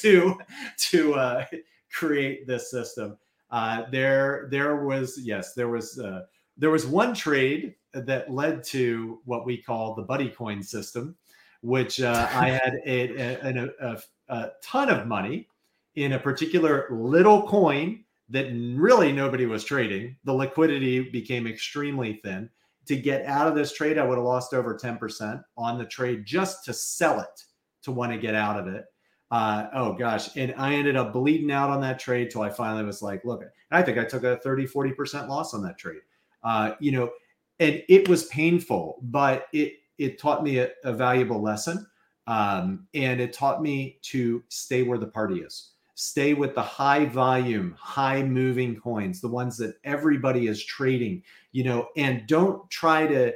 to 0.00 0.38
to 0.78 1.14
uh, 1.14 1.44
create 1.92 2.46
this 2.46 2.70
system. 2.70 3.18
Uh, 3.52 3.84
there, 3.90 4.48
there 4.50 4.84
was 4.84 5.20
yes, 5.22 5.52
there 5.52 5.68
was 5.68 5.98
uh, 5.98 6.22
there 6.56 6.70
was 6.70 6.86
one 6.86 7.14
trade 7.14 7.74
that 7.92 8.32
led 8.32 8.64
to 8.64 9.20
what 9.26 9.44
we 9.44 9.58
call 9.58 9.94
the 9.94 10.02
buddy 10.02 10.30
coin 10.30 10.62
system, 10.62 11.14
which 11.60 12.00
uh, 12.00 12.28
I 12.32 12.48
had 12.64 12.80
a, 12.86 13.16
a, 13.46 13.70
a, 13.80 14.02
a 14.28 14.50
ton 14.62 14.88
of 14.88 15.06
money 15.06 15.48
in 15.94 16.12
a 16.12 16.18
particular 16.18 16.88
little 16.90 17.46
coin 17.46 18.02
that 18.30 18.46
really 18.74 19.12
nobody 19.12 19.44
was 19.44 19.64
trading. 19.64 20.16
The 20.24 20.32
liquidity 20.32 21.10
became 21.10 21.46
extremely 21.46 22.20
thin. 22.24 22.48
To 22.86 22.96
get 22.96 23.26
out 23.26 23.46
of 23.46 23.54
this 23.54 23.74
trade, 23.74 23.98
I 23.98 24.04
would 24.04 24.16
have 24.16 24.24
lost 24.24 24.54
over 24.54 24.74
10% 24.76 25.44
on 25.56 25.78
the 25.78 25.84
trade 25.84 26.24
just 26.24 26.64
to 26.64 26.72
sell 26.72 27.20
it 27.20 27.44
to 27.82 27.92
want 27.92 28.10
to 28.12 28.18
get 28.18 28.34
out 28.34 28.58
of 28.58 28.66
it. 28.66 28.86
Uh, 29.32 29.66
oh 29.72 29.94
gosh. 29.94 30.36
And 30.36 30.54
I 30.58 30.74
ended 30.74 30.94
up 30.94 31.14
bleeding 31.14 31.50
out 31.50 31.70
on 31.70 31.80
that 31.80 31.98
trade 31.98 32.30
till 32.30 32.42
I 32.42 32.50
finally 32.50 32.84
was 32.84 33.00
like, 33.00 33.24
look, 33.24 33.42
I 33.70 33.80
think 33.80 33.96
I 33.96 34.04
took 34.04 34.24
a 34.24 34.36
30, 34.36 34.66
40% 34.66 35.26
loss 35.26 35.54
on 35.54 35.62
that 35.62 35.78
trade. 35.78 36.02
Uh, 36.44 36.72
you 36.80 36.92
know, 36.92 37.10
and 37.58 37.82
it 37.88 38.08
was 38.08 38.26
painful, 38.26 38.98
but 39.02 39.46
it 39.52 39.78
it 39.98 40.18
taught 40.18 40.44
me 40.44 40.58
a, 40.58 40.70
a 40.84 40.92
valuable 40.92 41.40
lesson. 41.40 41.86
Um, 42.26 42.86
and 42.94 43.20
it 43.20 43.32
taught 43.32 43.62
me 43.62 43.98
to 44.02 44.42
stay 44.48 44.82
where 44.82 44.98
the 44.98 45.06
party 45.06 45.40
is 45.40 45.72
stay 45.94 46.34
with 46.34 46.54
the 46.54 46.62
high 46.62 47.04
volume, 47.04 47.76
high 47.78 48.22
moving 48.22 48.74
coins, 48.74 49.20
the 49.20 49.28
ones 49.28 49.56
that 49.58 49.76
everybody 49.84 50.48
is 50.48 50.64
trading, 50.64 51.22
you 51.52 51.62
know, 51.62 51.88
and 51.96 52.26
don't 52.26 52.68
try 52.70 53.06
to 53.06 53.32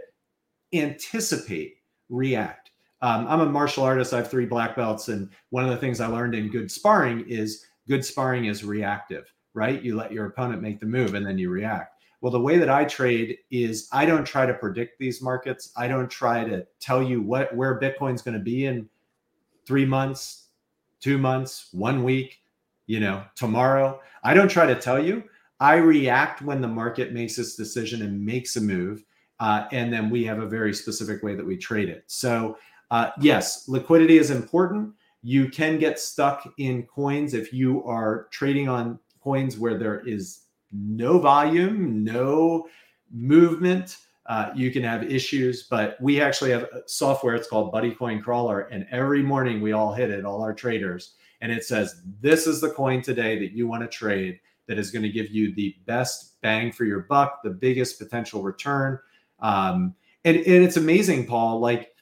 anticipate, 0.72 1.76
react. 2.08 2.65
Um, 3.02 3.26
I'm 3.28 3.40
a 3.40 3.46
martial 3.46 3.84
artist. 3.84 4.12
I 4.12 4.18
have 4.18 4.30
three 4.30 4.46
black 4.46 4.76
belts. 4.76 5.08
And 5.08 5.30
one 5.50 5.64
of 5.64 5.70
the 5.70 5.76
things 5.76 6.00
I 6.00 6.06
learned 6.06 6.34
in 6.34 6.50
good 6.50 6.70
sparring 6.70 7.24
is 7.28 7.66
good 7.88 8.04
sparring 8.04 8.46
is 8.46 8.64
reactive, 8.64 9.32
right? 9.54 9.82
You 9.82 9.96
let 9.96 10.12
your 10.12 10.26
opponent 10.26 10.62
make 10.62 10.80
the 10.80 10.86
move 10.86 11.14
and 11.14 11.26
then 11.26 11.38
you 11.38 11.50
react. 11.50 11.94
Well, 12.20 12.32
the 12.32 12.40
way 12.40 12.58
that 12.58 12.70
I 12.70 12.84
trade 12.84 13.36
is 13.50 13.88
I 13.92 14.06
don't 14.06 14.24
try 14.24 14.46
to 14.46 14.54
predict 14.54 14.98
these 14.98 15.20
markets. 15.20 15.72
I 15.76 15.86
don't 15.86 16.10
try 16.10 16.44
to 16.44 16.66
tell 16.80 17.02
you 17.02 17.20
what 17.20 17.54
where 17.54 17.78
Bitcoin's 17.78 18.22
going 18.22 18.38
to 18.38 18.42
be 18.42 18.64
in 18.64 18.88
three 19.66 19.84
months, 19.84 20.48
two 21.00 21.18
months, 21.18 21.68
one 21.72 22.02
week 22.02 22.40
you 22.86 23.00
know, 23.00 23.24
tomorrow. 23.34 24.00
I 24.24 24.34
don't 24.34 24.48
try 24.48 24.66
to 24.66 24.80
tell 24.80 25.02
you. 25.02 25.24
I 25.58 25.76
react 25.76 26.42
when 26.42 26.60
the 26.60 26.68
market 26.68 27.12
makes 27.12 27.38
its 27.38 27.56
decision 27.56 28.02
and 28.02 28.24
makes 28.24 28.56
a 28.56 28.60
move. 28.60 29.04
Uh, 29.40 29.66
and 29.72 29.92
then 29.92 30.08
we 30.08 30.24
have 30.24 30.38
a 30.38 30.46
very 30.46 30.72
specific 30.72 31.22
way 31.22 31.34
that 31.34 31.44
we 31.44 31.56
trade 31.56 31.88
it. 31.88 32.04
So, 32.06 32.56
uh, 32.90 33.10
yes, 33.20 33.68
liquidity 33.68 34.18
is 34.18 34.30
important. 34.30 34.92
You 35.22 35.48
can 35.48 35.78
get 35.78 35.98
stuck 35.98 36.48
in 36.58 36.84
coins 36.84 37.34
if 37.34 37.52
you 37.52 37.84
are 37.84 38.28
trading 38.30 38.68
on 38.68 38.98
coins 39.20 39.58
where 39.58 39.76
there 39.76 40.00
is 40.06 40.42
no 40.72 41.18
volume, 41.18 42.04
no 42.04 42.68
movement. 43.12 43.96
Uh, 44.26 44.50
you 44.54 44.70
can 44.70 44.82
have 44.82 45.04
issues, 45.04 45.64
but 45.64 45.96
we 46.00 46.20
actually 46.20 46.50
have 46.50 46.68
software. 46.86 47.34
It's 47.34 47.48
called 47.48 47.72
Buddy 47.72 47.92
Coin 47.92 48.20
Crawler, 48.20 48.62
and 48.62 48.86
every 48.90 49.22
morning 49.22 49.60
we 49.60 49.72
all 49.72 49.92
hit 49.92 50.10
it, 50.10 50.24
all 50.24 50.42
our 50.42 50.54
traders, 50.54 51.14
and 51.40 51.52
it 51.52 51.64
says 51.64 52.02
this 52.20 52.46
is 52.46 52.60
the 52.60 52.70
coin 52.70 53.02
today 53.02 53.38
that 53.38 53.52
you 53.52 53.68
want 53.68 53.82
to 53.82 53.88
trade 53.88 54.40
that 54.66 54.78
is 54.78 54.90
going 54.90 55.02
to 55.02 55.08
give 55.08 55.30
you 55.30 55.54
the 55.54 55.76
best 55.86 56.40
bang 56.40 56.72
for 56.72 56.84
your 56.84 57.00
buck, 57.00 57.40
the 57.42 57.50
biggest 57.50 57.98
potential 57.98 58.42
return. 58.42 58.98
Um, 59.40 59.94
and, 60.24 60.36
and 60.36 60.64
it's 60.64 60.76
amazing, 60.76 61.26
Paul. 61.26 61.60
Like 61.60 61.92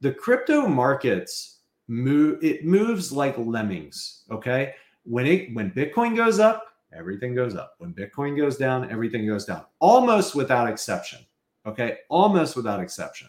the 0.00 0.12
crypto 0.12 0.66
markets 0.66 1.58
move, 1.88 2.42
it 2.42 2.64
moves 2.64 3.12
like 3.12 3.36
lemmings. 3.38 4.24
Okay, 4.30 4.74
when 5.04 5.26
it 5.26 5.54
when 5.54 5.70
Bitcoin 5.70 6.16
goes 6.16 6.38
up, 6.38 6.64
everything 6.92 7.34
goes 7.34 7.54
up. 7.54 7.74
When 7.78 7.94
Bitcoin 7.94 8.36
goes 8.36 8.56
down, 8.56 8.90
everything 8.90 9.26
goes 9.26 9.44
down, 9.44 9.64
almost 9.78 10.34
without 10.34 10.68
exception. 10.68 11.20
Okay, 11.66 11.98
almost 12.08 12.56
without 12.56 12.80
exception. 12.80 13.28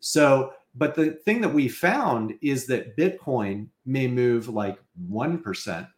So 0.00 0.52
but 0.74 0.94
the 0.94 1.10
thing 1.10 1.40
that 1.42 1.52
we 1.52 1.68
found 1.68 2.34
is 2.40 2.66
that 2.66 2.96
Bitcoin 2.96 3.68
may 3.84 4.06
move 4.06 4.48
like 4.48 4.78
1% 5.10 5.88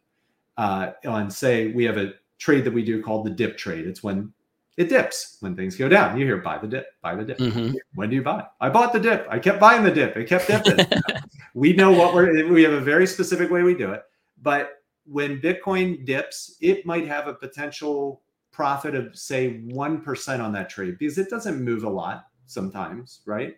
uh, 0.57 0.91
on, 1.05 1.31
say, 1.31 1.67
we 1.67 1.85
have 1.85 1.97
a 1.97 2.13
trade 2.39 2.65
that 2.65 2.73
we 2.73 2.83
do 2.83 3.01
called 3.01 3.25
the 3.25 3.31
dip 3.31 3.57
trade. 3.57 3.87
It's 3.87 4.03
when 4.03 4.33
it 4.77 4.89
dips, 4.89 5.37
when 5.39 5.55
things 5.55 5.77
go 5.77 5.87
down. 5.87 6.17
You 6.17 6.25
hear 6.25 6.37
buy 6.37 6.57
the 6.57 6.67
dip, 6.67 6.87
buy 7.01 7.15
the 7.15 7.23
dip. 7.23 7.37
Mm-hmm. 7.37 7.75
When 7.93 8.09
do 8.09 8.15
you 8.15 8.21
buy? 8.21 8.45
I 8.59 8.69
bought 8.69 8.91
the 8.91 8.99
dip. 8.99 9.25
I 9.29 9.39
kept 9.39 9.59
buying 9.59 9.83
the 9.83 9.91
dip. 9.91 10.17
It 10.17 10.27
kept 10.27 10.47
dipping. 10.47 10.85
we 11.53 11.73
know 11.73 11.91
what 11.91 12.13
we're, 12.13 12.47
we 12.51 12.63
have 12.63 12.73
a 12.73 12.81
very 12.81 13.07
specific 13.07 13.49
way 13.49 13.63
we 13.63 13.73
do 13.73 13.91
it. 13.91 14.03
But 14.41 14.81
when 15.05 15.39
Bitcoin 15.39 16.05
dips, 16.05 16.57
it 16.59 16.85
might 16.85 17.07
have 17.07 17.27
a 17.27 17.33
potential 17.33 18.21
profit 18.51 18.95
of 18.95 19.15
say 19.17 19.61
1% 19.65 20.43
on 20.43 20.51
that 20.53 20.69
trade 20.69 20.97
because 20.97 21.17
it 21.17 21.29
doesn't 21.29 21.63
move 21.63 21.83
a 21.83 21.89
lot 21.89 22.27
sometimes, 22.45 23.21
right? 23.25 23.55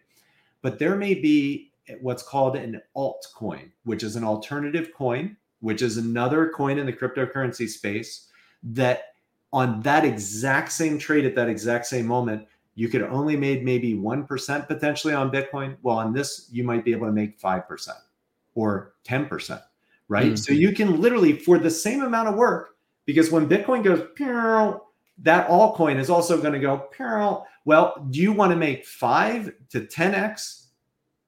But 0.62 0.78
there 0.78 0.96
may 0.96 1.14
be 1.14 1.72
what's 2.02 2.24
called 2.24 2.56
an 2.56 2.82
altcoin, 2.96 3.72
which 3.86 4.04
is 4.04 4.16
an 4.16 4.24
alternative 4.24 4.92
coin, 4.96 5.38
which 5.62 5.82
is 5.82 5.98
another 5.98 6.50
coin 6.50 6.78
in 6.78 6.86
the 6.86 6.94
cryptocurrency 6.94 7.68
space 7.68 8.28
that 8.64 9.16
on 9.54 9.82
that 9.82 10.06
exact 10.06 10.72
same 10.72 10.98
trade 10.98 11.26
at 11.26 11.36
that 11.36 11.50
exact 11.50 11.86
same 11.86 12.06
moment, 12.06 12.48
you 12.76 12.90
could 12.90 13.02
only 13.04 13.36
made 13.36 13.64
maybe 13.64 13.94
1% 13.94 14.68
potentially 14.68 15.14
on 15.14 15.32
Bitcoin. 15.32 15.78
Well, 15.82 15.98
on 15.98 16.14
this, 16.14 16.48
you 16.52 16.64
might 16.64 16.86
be 16.86 16.92
able 16.92 17.08
to 17.08 17.12
make 17.12 17.40
5% 17.40 17.90
or 18.56 18.94
10%, 19.08 19.62
right? 20.08 20.26
Mm-hmm. 20.26 20.36
So 20.36 20.54
you 20.54 20.74
can 20.74 21.02
literally, 21.02 21.34
for 21.34 21.58
the 21.58 21.72
same 21.72 22.04
amount 22.04 22.28
of 22.28 22.36
work, 22.36 22.76
because 23.06 23.32
when 23.32 23.48
Bitcoin 23.48 23.84
goes, 23.84 24.02
that 25.20 25.48
altcoin 25.48 25.98
is 25.98 26.10
also 26.10 26.40
going 26.40 26.54
to 26.54 26.60
go, 26.60 26.88
parallel 26.96 27.48
well, 27.68 28.08
do 28.12 28.22
you 28.22 28.32
want 28.32 28.54
to 28.54 28.56
make 28.56 28.86
five 28.86 29.52
to 29.72 29.82
10x 29.82 30.68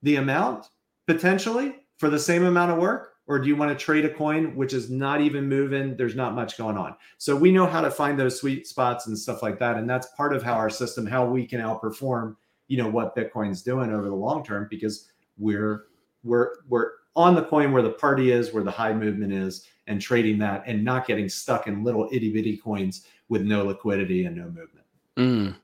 the 0.04 0.16
amount 0.16 0.68
potentially 1.06 1.76
for 1.98 2.10
the 2.10 2.18
same 2.18 2.46
amount 2.46 2.72
of 2.72 2.78
work? 2.78 3.16
Or 3.30 3.38
do 3.38 3.48
you 3.48 3.56
want 3.56 3.70
to 3.70 3.86
trade 3.86 4.06
a 4.06 4.10
coin 4.10 4.56
which 4.56 4.74
is 4.74 4.90
not 4.90 5.22
even 5.22 5.48
moving? 5.48 5.96
There's 5.96 6.16
not 6.16 6.34
much 6.34 6.58
going 6.58 6.78
on. 6.78 6.96
So 7.20 7.36
we 7.36 7.52
know 7.52 7.68
how 7.68 7.80
to 7.80 7.92
find 7.92 8.20
those 8.20 8.40
sweet 8.40 8.68
spots 8.68 9.06
and 9.06 9.16
stuff 9.16 9.44
like 9.44 9.60
that. 9.60 9.78
And 9.78 9.88
that's 9.88 10.08
part 10.18 10.36
of 10.36 10.42
how 10.42 10.54
our 10.54 10.70
system, 10.70 11.06
how 11.06 11.26
we 11.26 11.46
can 11.46 11.62
outperform, 11.62 12.36
you 12.68 12.78
know, 12.78 12.90
what 12.90 13.16
Bitcoin's 13.16 13.62
doing 13.62 13.94
over 13.94 14.10
the 14.10 14.16
long 14.16 14.44
term 14.44 14.68
because 14.68 15.12
we're 15.38 15.86
we're 16.24 16.56
we're 16.68 16.90
on 17.16 17.36
the 17.36 17.44
coin 17.44 17.72
where 17.72 17.84
the 17.84 17.92
party 17.92 18.32
is, 18.32 18.52
where 18.52 18.64
the 18.64 18.72
high 18.72 18.94
movement 18.94 19.32
is, 19.32 19.68
and 19.86 20.02
trading 20.02 20.40
that 20.40 20.64
and 20.66 20.84
not 20.84 21.06
getting 21.06 21.30
stuck 21.30 21.68
in 21.68 21.84
little 21.84 22.10
itty 22.12 22.34
bitty 22.34 22.58
coins 22.58 23.06
with 23.30 23.44
no 23.44 23.64
liquidity 23.64 24.26
and 24.26 24.36
no 24.38 24.46
movement. 24.46 24.86
Mm. 25.18 25.56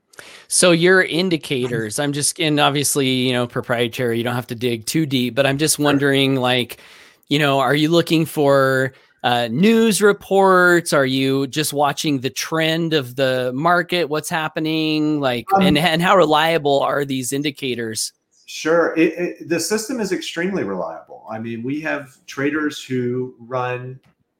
So 0.46 0.70
your 0.70 1.02
indicators, 1.02 1.98
I'm 1.98 2.12
just 2.12 2.40
and 2.40 2.60
obviously, 2.60 3.08
you 3.08 3.32
know, 3.32 3.48
proprietary, 3.48 4.18
you 4.18 4.24
don't 4.24 4.36
have 4.36 4.46
to 4.46 4.54
dig 4.54 4.86
too 4.86 5.04
deep, 5.04 5.34
but 5.34 5.46
I'm 5.46 5.58
just 5.58 5.80
wondering 5.80 6.36
like, 6.36 6.80
you 7.28 7.38
know, 7.38 7.58
are 7.58 7.74
you 7.74 7.88
looking 7.88 8.24
for 8.24 8.92
uh, 9.22 9.48
news 9.48 10.00
reports? 10.00 10.92
Are 10.92 11.06
you 11.06 11.46
just 11.48 11.72
watching 11.72 12.20
the 12.20 12.30
trend 12.30 12.94
of 12.94 13.16
the 13.16 13.52
market? 13.54 14.08
What's 14.08 14.28
happening? 14.28 15.20
Like, 15.20 15.46
um, 15.54 15.62
and, 15.62 15.78
and 15.78 16.00
how 16.00 16.16
reliable 16.16 16.80
are 16.80 17.04
these 17.04 17.32
indicators? 17.32 18.12
Sure. 18.46 18.94
It, 18.96 19.12
it, 19.18 19.48
the 19.48 19.58
system 19.58 19.98
is 19.98 20.12
extremely 20.12 20.62
reliable. 20.62 21.26
I 21.28 21.40
mean, 21.40 21.64
we 21.64 21.80
have 21.80 22.24
traders 22.26 22.82
who 22.82 23.34
run, 23.40 23.98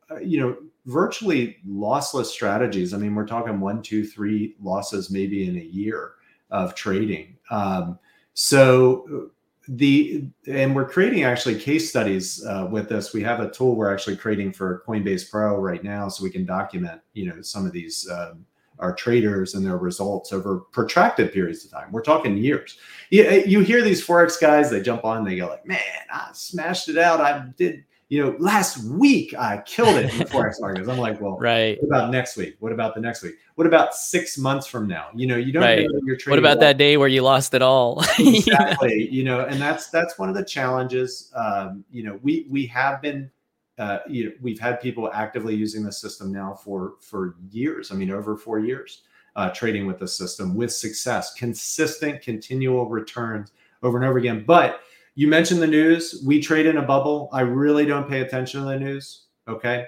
uh, 0.09 0.20
you 0.20 0.38
know, 0.38 0.57
virtually 0.87 1.57
lossless 1.68 2.27
strategies. 2.27 2.94
I 2.94 2.99
mean, 2.99 3.16
we're 3.16 3.27
talking 3.27 3.59
one, 3.59 3.83
two, 3.83 4.07
three 4.07 4.55
losses 4.62 5.11
maybe 5.11 5.49
in 5.49 5.57
a 5.57 5.64
year 5.64 6.12
of 6.53 6.77
trading. 6.77 7.37
Um, 7.51 7.99
so 8.35 9.33
the 9.68 10.29
and 10.46 10.74
we're 10.74 10.88
creating 10.88 11.24
actually 11.24 11.59
case 11.59 11.88
studies 11.88 12.44
uh, 12.46 12.68
with 12.70 12.88
this. 12.88 13.12
We 13.12 13.22
have 13.22 13.40
a 13.40 13.50
tool 13.50 13.74
we're 13.74 13.92
actually 13.92 14.16
creating 14.16 14.52
for 14.52 14.83
Coinbase 14.87 15.31
Pro 15.31 15.57
right 15.57 15.83
now, 15.83 16.09
so 16.09 16.22
we 16.22 16.31
can 16.31 16.44
document 16.44 17.00
you 17.14 17.26
know 17.26 17.42
some 17.42 17.66
of 17.66 17.72
these 17.72 18.09
um, 18.11 18.46
our 18.79 18.94
traders 18.94 19.55
and 19.55 19.64
their 19.64 19.79
results 19.79 20.33
over 20.33 20.59
protracted 20.72 21.33
periods 21.33 21.64
of 21.64 21.70
time. 21.70 21.90
We're 21.90 22.02
talking 22.02 22.37
years. 22.37 22.79
You, 23.11 23.24
you 23.46 23.61
hear 23.61 23.83
these 23.83 24.07
forex 24.07 24.40
guys, 24.40 24.70
they 24.70 24.83
jump 24.83 25.05
on, 25.05 25.24
they 25.24 25.37
go 25.37 25.48
like, 25.48 25.66
"Man, 25.66 25.81
I 26.11 26.31
smashed 26.33 26.88
it 26.88 26.98
out. 26.98 27.20
I 27.20 27.46
did." 27.57 27.85
You 28.08 28.22
know, 28.22 28.36
last 28.38 28.84
week 28.84 29.34
I 29.34 29.62
killed 29.66 29.96
it 29.96 30.12
the 30.18 30.24
forex 30.24 30.60
markets. 30.60 30.88
I'm 30.88 30.98
like, 30.98 31.20
well, 31.20 31.36
right. 31.38 31.76
What 31.82 31.88
about 31.88 32.10
next 32.12 32.36
week? 32.36 32.56
What 32.60 32.72
about 32.72 32.94
the 32.94 33.00
next 33.00 33.22
week? 33.22 33.34
What 33.56 33.66
about 33.66 33.94
six 33.94 34.38
months 34.38 34.66
from 34.66 34.86
now? 34.86 35.08
You 35.14 35.26
know, 35.26 35.36
you 35.36 35.52
don't 35.52 35.62
right. 35.62 35.86
know 35.90 36.14
trading. 36.14 36.30
What 36.30 36.38
about 36.38 36.60
that 36.60 36.78
day 36.78 36.96
where 36.96 37.08
you 37.08 37.22
lost 37.22 37.52
it 37.54 37.62
all? 37.62 38.04
exactly. 38.18 39.08
you 39.10 39.24
know, 39.24 39.40
and 39.40 39.60
that's 39.60 39.88
that's 39.88 40.18
one 40.18 40.28
of 40.28 40.36
the 40.36 40.44
challenges. 40.44 41.32
Um, 41.34 41.84
you 41.90 42.04
know, 42.04 42.18
we 42.22 42.46
we 42.48 42.66
have 42.66 43.02
been. 43.02 43.30
Uh, 43.78 43.98
you 44.08 44.24
know, 44.24 44.30
we've 44.40 44.58
had 44.58 44.80
people 44.80 45.10
actively 45.12 45.54
using 45.54 45.82
the 45.84 45.92
system 45.92 46.32
now 46.32 46.54
for 46.54 46.94
for 47.02 47.36
years. 47.50 47.92
I 47.92 47.94
mean, 47.94 48.10
over 48.10 48.34
four 48.34 48.58
years, 48.58 49.02
uh, 49.34 49.50
trading 49.50 49.86
with 49.86 49.98
the 49.98 50.08
system 50.08 50.54
with 50.54 50.72
success, 50.72 51.34
consistent, 51.34 52.22
continual 52.22 52.88
returns 52.88 53.52
over 53.82 53.98
and 53.98 54.06
over 54.06 54.16
again. 54.16 54.44
But 54.46 54.80
you 55.16 55.26
mentioned 55.26 55.61
the 55.61 55.66
news. 55.66 56.22
We 56.24 56.40
trade 56.40 56.66
in 56.66 56.76
a 56.76 56.83
bubble. 56.83 57.29
I 57.33 57.40
really 57.40 57.85
don't 57.85 58.09
pay 58.09 58.20
attention 58.20 58.61
to 58.61 58.66
the 58.66 58.79
news. 58.79 59.24
Okay. 59.48 59.87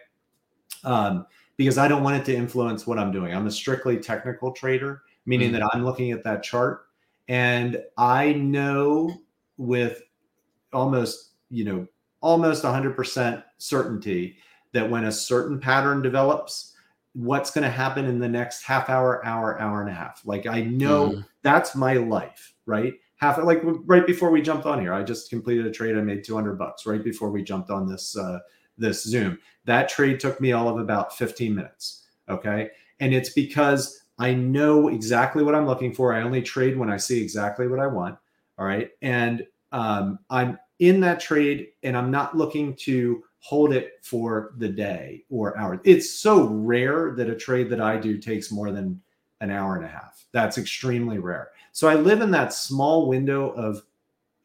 Um, 0.82 1.26
because 1.56 1.78
I 1.78 1.86
don't 1.86 2.02
want 2.02 2.16
it 2.16 2.24
to 2.26 2.34
influence 2.34 2.86
what 2.86 2.98
I'm 2.98 3.12
doing. 3.12 3.34
I'm 3.34 3.46
a 3.46 3.50
strictly 3.50 3.98
technical 3.98 4.52
trader, 4.52 5.02
meaning 5.26 5.52
mm-hmm. 5.52 5.60
that 5.60 5.70
I'm 5.72 5.84
looking 5.84 6.10
at 6.10 6.24
that 6.24 6.42
chart 6.42 6.88
and 7.28 7.82
I 7.96 8.32
know 8.32 9.20
with 9.58 10.02
almost, 10.72 11.32
you 11.50 11.64
know, 11.64 11.86
almost 12.20 12.64
100% 12.64 13.44
certainty 13.58 14.38
that 14.72 14.88
when 14.88 15.04
a 15.04 15.12
certain 15.12 15.60
pattern 15.60 16.02
develops, 16.02 16.74
what's 17.12 17.50
going 17.50 17.64
to 17.64 17.70
happen 17.70 18.06
in 18.06 18.18
the 18.18 18.28
next 18.28 18.62
half 18.62 18.88
hour, 18.88 19.24
hour, 19.26 19.60
hour 19.60 19.80
and 19.80 19.90
a 19.90 19.94
half. 19.94 20.22
Like 20.24 20.46
I 20.46 20.62
know 20.62 21.10
mm. 21.10 21.26
that's 21.42 21.74
my 21.74 21.94
life, 21.94 22.54
right? 22.66 22.94
Half 23.18 23.38
like 23.42 23.60
right 23.84 24.06
before 24.06 24.30
we 24.30 24.40
jumped 24.40 24.64
on 24.64 24.80
here 24.80 24.94
i 24.94 25.02
just 25.02 25.28
completed 25.28 25.66
a 25.66 25.70
trade 25.70 25.96
i 25.96 26.00
made 26.00 26.24
200 26.24 26.56
bucks 26.56 26.86
right 26.86 27.04
before 27.04 27.30
we 27.30 27.42
jumped 27.42 27.70
on 27.70 27.86
this 27.86 28.16
uh, 28.16 28.38
this 28.78 29.02
zoom. 29.02 29.38
That 29.64 29.88
trade 29.88 30.20
took 30.20 30.40
me 30.40 30.52
all 30.52 30.68
of 30.68 30.78
about 30.78 31.16
15 31.16 31.54
minutes 31.54 32.06
okay? 32.28 32.70
And 33.00 33.14
it's 33.14 33.30
because 33.30 34.02
i 34.18 34.32
know 34.32 34.88
exactly 34.88 35.42
what 35.42 35.54
i'm 35.54 35.66
looking 35.66 35.92
for. 35.92 36.14
I 36.14 36.22
only 36.22 36.42
trade 36.42 36.78
when 36.78 36.90
i 36.90 36.96
see 36.96 37.20
exactly 37.20 37.66
what 37.68 37.80
i 37.80 37.86
want 37.86 38.18
all 38.58 38.66
right? 38.66 38.90
And 39.02 39.46
um, 39.72 40.18
i'm 40.30 40.58
in 40.78 41.00
that 41.00 41.20
trade 41.20 41.68
and 41.82 41.96
i'm 41.96 42.10
not 42.10 42.36
looking 42.36 42.74
to 42.76 43.22
hold 43.40 43.72
it 43.72 43.92
for 44.02 44.54
the 44.58 44.68
day 44.68 45.24
or 45.30 45.56
hour. 45.56 45.80
It's 45.84 46.10
so 46.10 46.46
rare 46.46 47.14
that 47.16 47.30
a 47.30 47.36
trade 47.36 47.68
that 47.70 47.80
i 47.80 47.96
do 47.96 48.18
takes 48.18 48.52
more 48.52 48.70
than 48.70 49.00
an 49.40 49.50
hour 49.50 49.76
and 49.76 49.84
a 49.84 49.88
half. 49.88 50.24
That's 50.32 50.58
extremely 50.58 51.18
rare 51.18 51.50
so 51.78 51.86
I 51.86 51.94
live 51.94 52.22
in 52.22 52.32
that 52.32 52.52
small 52.52 53.06
window 53.06 53.50
of 53.50 53.84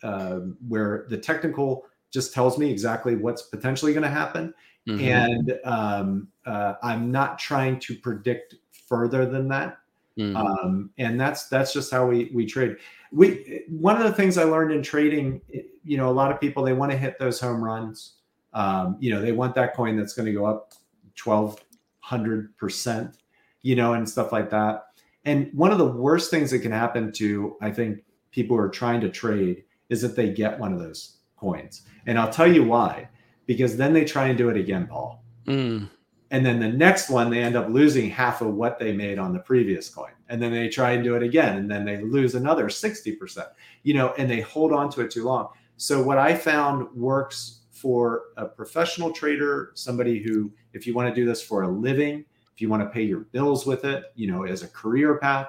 uh, 0.04 0.42
where 0.68 1.08
the 1.10 1.18
technical 1.18 1.88
just 2.12 2.32
tells 2.32 2.60
me 2.60 2.70
exactly 2.70 3.16
what's 3.16 3.42
potentially 3.42 3.92
going 3.92 4.04
to 4.04 4.08
happen. 4.08 4.54
Mm-hmm. 4.88 5.04
And 5.04 5.60
um, 5.64 6.28
uh, 6.46 6.76
I'm 6.84 7.12
not 7.12 7.40
trying 7.40 7.80
to 7.80 7.96
predict 7.96 8.54
further 8.88 9.26
than 9.26 9.48
that. 9.48 9.80
Mm-hmm. 10.16 10.38
Um, 10.38 10.92
and 11.00 11.20
that's 11.20 11.48
that's 11.48 11.74
just 11.74 11.90
how 11.90 12.06
we 12.06 12.30
we 12.36 12.46
trade. 12.46 12.78
We 13.12 13.64
one 13.68 13.98
of 13.98 14.04
the 14.04 14.14
things 14.14 14.38
I 14.38 14.44
learned 14.44 14.72
in 14.72 14.84
trading, 14.84 15.42
you 15.84 15.98
know, 15.98 16.10
a 16.10 16.14
lot 16.14 16.32
of 16.32 16.40
people 16.40 16.62
they 16.62 16.74
want 16.74 16.92
to 16.92 16.98
hit 17.00 17.18
those 17.18 17.40
home 17.40 17.64
runs. 17.64 18.18
Um, 18.54 18.96
you 19.00 19.12
know, 19.12 19.24
they 19.24 19.32
want 19.32 19.56
that 19.56 19.74
coin 19.74 19.98
that's 19.98 20.14
going 20.14 20.28
to 20.28 20.34
go 20.34 20.46
up 20.46 20.74
twelve 21.16 21.60
hundred 22.00 22.56
percent, 22.58 23.18
you 23.64 23.76
know, 23.76 23.94
and 23.94 24.08
stuff 24.08 24.32
like 24.32 24.52
that. 24.52 24.93
And 25.26 25.50
one 25.54 25.72
of 25.72 25.78
the 25.78 25.86
worst 25.86 26.30
things 26.30 26.52
that 26.52 26.60
can 26.60 26.72
happen 26.72 27.12
to, 27.14 27.56
I 27.62 27.72
think, 27.72 28.04
people 28.32 28.58
who 28.58 28.64
are 28.64 28.70
trying 28.70 29.02
to 29.02 29.10
trade 29.10 29.64
is 29.90 30.02
that 30.02 30.16
they 30.16 30.30
get 30.30 30.60
one 30.60 30.74
of 30.74 30.80
those 30.80 31.18
coins. 31.38 31.84
And 32.06 32.18
I'll 32.18 32.32
tell 32.32 32.52
you 32.52 32.64
why. 32.64 33.10
Because 33.46 33.78
then 33.78 33.94
they 33.94 34.06
try 34.06 34.28
and 34.28 34.38
do 34.38 34.50
it 34.50 34.58
again, 34.58 34.88
Paul. 34.88 35.24
Mm. 35.46 35.90
And 36.32 36.46
then 36.46 36.60
the 36.60 36.70
next 36.70 37.10
one, 37.10 37.30
they 37.30 37.44
end 37.44 37.56
up 37.56 37.70
losing 37.70 38.10
half 38.10 38.42
of 38.42 38.56
what 38.56 38.80
they 38.80 38.92
made 38.92 39.20
on 39.20 39.34
the 39.34 39.40
previous 39.40 39.90
coin. 39.90 40.12
And 40.30 40.42
then 40.42 40.52
they 40.52 40.68
try 40.68 40.92
and 40.92 41.04
do 41.04 41.16
it 41.16 41.24
again. 41.24 41.58
And 41.58 41.70
then 41.70 41.86
they 41.86 42.02
lose 42.02 42.36
another 42.36 42.68
60%, 42.68 43.48
you 43.84 43.94
know, 43.94 44.14
and 44.18 44.30
they 44.30 44.42
hold 44.42 44.74
on 44.74 44.90
to 44.92 45.02
it 45.02 45.12
too 45.12 45.26
long. 45.26 45.50
So, 45.78 46.02
what 46.02 46.18
I 46.18 46.34
found 46.36 46.92
works 46.96 47.62
for 47.72 48.24
a 48.38 48.46
professional 48.46 49.12
trader, 49.12 49.72
somebody 49.76 50.24
who, 50.24 50.52
if 50.74 50.88
you 50.88 50.94
want 50.94 51.14
to 51.14 51.14
do 51.14 51.26
this 51.26 51.42
for 51.42 51.64
a 51.64 51.68
living, 51.68 52.26
if 52.54 52.62
you 52.62 52.70
want 52.70 52.84
to 52.84 52.90
pay 52.90 53.04
your 53.04 53.22
bills 53.22 53.66
with 53.66 53.84
it, 53.84 54.06
you 54.16 54.32
know, 54.32 54.44
as 54.44 54.64
a 54.64 54.68
career 54.68 55.18
path, 55.18 55.48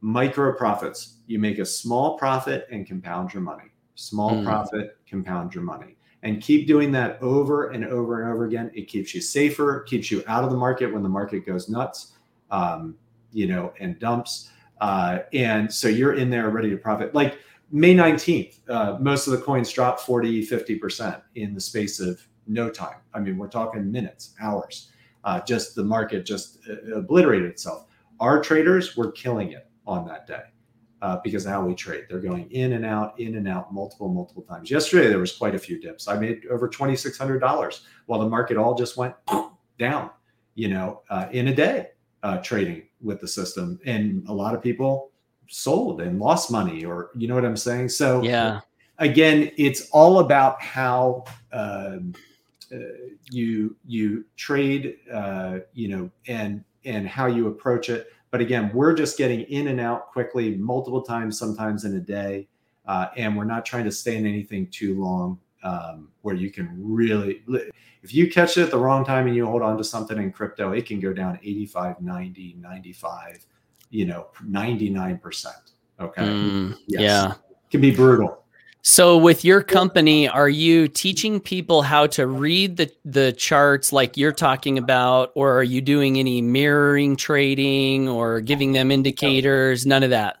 micro 0.00 0.52
profits. 0.54 1.16
You 1.26 1.38
make 1.38 1.58
a 1.58 1.64
small 1.64 2.18
profit 2.18 2.66
and 2.70 2.86
compound 2.86 3.32
your 3.32 3.42
money. 3.42 3.70
Small 3.94 4.32
mm. 4.32 4.44
profit, 4.44 4.96
compound 5.08 5.54
your 5.54 5.64
money. 5.64 5.96
And 6.22 6.42
keep 6.42 6.66
doing 6.66 6.92
that 6.92 7.20
over 7.22 7.70
and 7.70 7.84
over 7.86 8.22
and 8.22 8.30
over 8.30 8.44
again. 8.44 8.70
It 8.74 8.88
keeps 8.88 9.14
you 9.14 9.22
safer, 9.22 9.80
keeps 9.80 10.10
you 10.10 10.22
out 10.26 10.44
of 10.44 10.50
the 10.50 10.56
market 10.56 10.92
when 10.92 11.02
the 11.02 11.08
market 11.08 11.46
goes 11.46 11.68
nuts, 11.68 12.12
um, 12.50 12.96
you 13.32 13.46
know, 13.46 13.72
and 13.80 13.98
dumps. 13.98 14.50
Uh, 14.82 15.20
and 15.32 15.72
so 15.72 15.88
you're 15.88 16.14
in 16.14 16.28
there 16.28 16.50
ready 16.50 16.68
to 16.70 16.76
profit. 16.76 17.14
Like 17.14 17.38
May 17.70 17.94
19th, 17.94 18.58
uh, 18.68 18.98
most 19.00 19.26
of 19.26 19.32
the 19.32 19.38
coins 19.38 19.72
dropped 19.72 20.00
40, 20.00 20.46
50% 20.46 21.22
in 21.36 21.54
the 21.54 21.60
space 21.60 22.00
of 22.00 22.20
no 22.46 22.68
time. 22.68 22.96
I 23.14 23.20
mean, 23.20 23.38
we're 23.38 23.48
talking 23.48 23.90
minutes, 23.90 24.34
hours 24.40 24.90
uh, 25.24 25.40
just 25.40 25.74
the 25.74 25.84
market 25.84 26.24
just 26.24 26.58
uh, 26.68 26.96
obliterated 26.98 27.48
itself. 27.50 27.86
Our 28.20 28.40
traders 28.42 28.96
were 28.96 29.12
killing 29.12 29.52
it 29.52 29.66
on 29.86 30.06
that 30.08 30.26
day 30.26 30.42
uh, 31.02 31.18
because 31.24 31.46
of 31.46 31.52
how 31.52 31.64
we 31.64 31.74
trade. 31.74 32.04
They're 32.08 32.20
going 32.20 32.50
in 32.50 32.72
and 32.74 32.84
out, 32.84 33.18
in 33.18 33.36
and 33.36 33.48
out, 33.48 33.72
multiple, 33.72 34.08
multiple 34.08 34.42
times. 34.42 34.70
Yesterday 34.70 35.08
there 35.08 35.18
was 35.18 35.32
quite 35.32 35.54
a 35.54 35.58
few 35.58 35.80
dips. 35.80 36.08
I 36.08 36.18
made 36.18 36.46
over 36.50 36.68
twenty 36.68 36.96
six 36.96 37.16
hundred 37.18 37.40
dollars 37.40 37.82
while 38.06 38.20
the 38.20 38.28
market 38.28 38.56
all 38.56 38.74
just 38.74 38.96
went 38.96 39.14
down, 39.78 40.10
you 40.54 40.68
know, 40.68 41.02
uh, 41.10 41.26
in 41.32 41.48
a 41.48 41.54
day. 41.54 41.88
uh, 42.22 42.38
trading 42.38 42.82
with 43.00 43.20
the 43.20 43.28
system, 43.28 43.80
and 43.84 44.26
a 44.28 44.32
lot 44.32 44.54
of 44.54 44.62
people 44.62 45.10
sold 45.48 46.00
and 46.00 46.18
lost 46.18 46.50
money, 46.50 46.84
or 46.84 47.10
you 47.16 47.26
know 47.28 47.34
what 47.34 47.44
I'm 47.44 47.56
saying. 47.56 47.88
So 47.88 48.22
yeah, 48.22 48.60
again, 48.98 49.50
it's 49.56 49.88
all 49.90 50.18
about 50.20 50.60
how 50.62 51.24
um, 51.52 52.14
uh, 52.72 52.78
you 53.30 53.76
you 53.84 54.24
trade, 54.36 54.98
uh, 55.12 55.58
you 55.72 55.88
know, 55.88 56.10
and 56.28 56.64
and 56.84 57.08
how 57.08 57.26
you 57.26 57.48
approach 57.48 57.88
it. 57.88 58.08
But 58.30 58.40
again, 58.40 58.70
we're 58.72 58.94
just 58.94 59.18
getting 59.18 59.40
in 59.42 59.68
and 59.68 59.80
out 59.80 60.12
quickly, 60.12 60.56
multiple 60.56 61.02
times, 61.02 61.38
sometimes 61.38 61.84
in 61.84 61.96
a 61.96 62.00
day, 62.00 62.48
uh, 62.86 63.08
and 63.16 63.36
we're 63.36 63.44
not 63.44 63.64
trying 63.64 63.84
to 63.84 63.92
stay 63.92 64.16
in 64.16 64.26
anything 64.26 64.68
too 64.68 65.00
long. 65.00 65.38
Um, 65.62 66.08
where 66.22 66.34
you 66.34 66.50
can 66.50 66.70
really, 66.74 67.42
if 68.02 68.14
you 68.14 68.30
catch 68.30 68.56
it 68.56 68.62
at 68.62 68.70
the 68.70 68.78
wrong 68.78 69.04
time 69.04 69.26
and 69.26 69.36
you 69.36 69.44
hold 69.44 69.60
on 69.60 69.76
to 69.76 69.84
something 69.84 70.16
in 70.16 70.32
crypto, 70.32 70.72
it 70.72 70.86
can 70.86 71.00
go 71.00 71.12
down 71.12 71.38
85, 71.42 72.00
90, 72.00 72.56
95, 72.58 73.44
you 73.90 74.06
know, 74.06 74.28
99%. 74.48 75.46
Okay. 76.00 76.22
Mm, 76.22 76.78
yes. 76.86 77.00
Yeah. 77.02 77.32
It 77.32 77.70
can 77.70 77.80
be 77.82 77.90
brutal. 77.90 78.39
So 78.82 79.18
with 79.18 79.44
your 79.44 79.62
company, 79.62 80.26
are 80.26 80.48
you 80.48 80.88
teaching 80.88 81.38
people 81.38 81.82
how 81.82 82.06
to 82.08 82.26
read 82.26 82.78
the, 82.78 82.90
the 83.04 83.32
charts 83.32 83.92
like 83.92 84.16
you're 84.16 84.32
talking 84.32 84.78
about, 84.78 85.32
or 85.34 85.52
are 85.58 85.62
you 85.62 85.82
doing 85.82 86.18
any 86.18 86.40
mirroring 86.40 87.16
trading 87.16 88.08
or 88.08 88.40
giving 88.40 88.72
them 88.72 88.90
indicators? 88.90 89.84
None 89.84 90.02
of 90.02 90.10
that. 90.10 90.38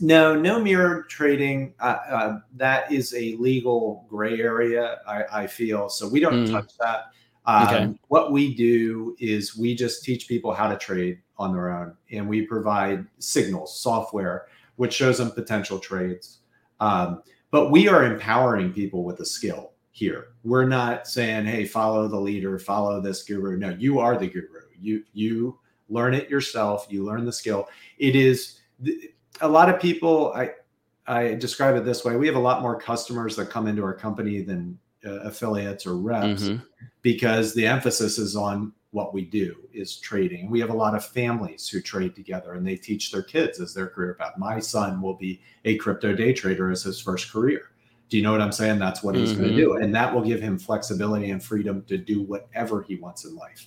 No, 0.00 0.34
no 0.34 0.60
mirror 0.60 1.04
trading. 1.08 1.74
Uh, 1.80 1.98
uh, 2.10 2.38
that 2.56 2.90
is 2.90 3.14
a 3.14 3.36
legal 3.36 4.06
gray 4.08 4.40
area. 4.40 4.98
I, 5.06 5.24
I 5.32 5.46
feel 5.46 5.88
so. 5.88 6.08
We 6.08 6.20
don't 6.20 6.46
mm. 6.46 6.50
touch 6.50 6.76
that. 6.78 7.12
Um, 7.46 7.66
okay. 7.66 7.98
What 8.08 8.32
we 8.32 8.54
do 8.54 9.16
is 9.18 9.56
we 9.56 9.74
just 9.74 10.04
teach 10.04 10.28
people 10.28 10.52
how 10.52 10.68
to 10.68 10.76
trade 10.76 11.20
on 11.38 11.52
their 11.52 11.70
own, 11.70 11.94
and 12.10 12.28
we 12.28 12.42
provide 12.42 13.06
signals, 13.18 13.80
software, 13.80 14.46
which 14.76 14.92
shows 14.92 15.18
them 15.18 15.30
potential 15.30 15.78
trades. 15.78 16.38
Um, 16.80 17.22
but 17.50 17.70
we 17.70 17.88
are 17.88 18.04
empowering 18.04 18.72
people 18.72 19.04
with 19.04 19.20
a 19.20 19.24
skill 19.24 19.72
here. 19.90 20.28
We're 20.44 20.66
not 20.66 21.06
saying, 21.06 21.46
"Hey, 21.46 21.64
follow 21.64 22.08
the 22.08 22.20
leader, 22.20 22.58
follow 22.58 23.00
this 23.00 23.22
guru." 23.22 23.56
No, 23.56 23.70
you 23.70 23.98
are 23.98 24.16
the 24.16 24.28
guru. 24.28 24.62
You 24.80 25.04
you 25.12 25.58
learn 25.88 26.14
it 26.14 26.28
yourself. 26.28 26.86
You 26.88 27.04
learn 27.04 27.24
the 27.24 27.32
skill. 27.32 27.68
It 27.98 28.14
is 28.14 28.60
a 29.40 29.48
lot 29.48 29.68
of 29.68 29.80
people. 29.80 30.32
I 30.34 30.50
I 31.06 31.34
describe 31.34 31.76
it 31.76 31.84
this 31.84 32.04
way: 32.04 32.16
we 32.16 32.26
have 32.26 32.36
a 32.36 32.40
lot 32.40 32.62
more 32.62 32.78
customers 32.78 33.34
that 33.36 33.50
come 33.50 33.66
into 33.66 33.82
our 33.82 33.94
company 33.94 34.42
than 34.42 34.78
uh, 35.04 35.20
affiliates 35.20 35.86
or 35.86 35.96
reps 35.96 36.44
mm-hmm. 36.44 36.62
because 37.02 37.54
the 37.54 37.66
emphasis 37.66 38.18
is 38.18 38.36
on 38.36 38.72
what 38.90 39.12
we 39.12 39.22
do 39.22 39.56
is 39.72 39.98
trading. 39.98 40.50
We 40.50 40.60
have 40.60 40.70
a 40.70 40.76
lot 40.76 40.94
of 40.94 41.04
families 41.04 41.68
who 41.68 41.80
trade 41.80 42.14
together 42.14 42.54
and 42.54 42.66
they 42.66 42.76
teach 42.76 43.12
their 43.12 43.22
kids 43.22 43.60
as 43.60 43.74
their 43.74 43.86
career 43.86 44.14
path. 44.14 44.38
My 44.38 44.58
son 44.60 45.02
will 45.02 45.14
be 45.14 45.42
a 45.64 45.76
crypto 45.76 46.14
day 46.14 46.32
trader 46.32 46.70
as 46.70 46.82
his 46.82 47.00
first 47.00 47.30
career. 47.30 47.70
Do 48.08 48.16
you 48.16 48.22
know 48.22 48.32
what 48.32 48.40
I'm 48.40 48.52
saying? 48.52 48.78
That's 48.78 49.02
what 49.02 49.14
he's 49.14 49.32
mm-hmm. 49.32 49.42
going 49.42 49.56
to 49.56 49.56
do. 49.56 49.76
And 49.76 49.94
that 49.94 50.14
will 50.14 50.22
give 50.22 50.40
him 50.40 50.58
flexibility 50.58 51.30
and 51.30 51.42
freedom 51.42 51.82
to 51.88 51.98
do 51.98 52.22
whatever 52.22 52.82
he 52.82 52.96
wants 52.96 53.26
in 53.26 53.36
life. 53.36 53.66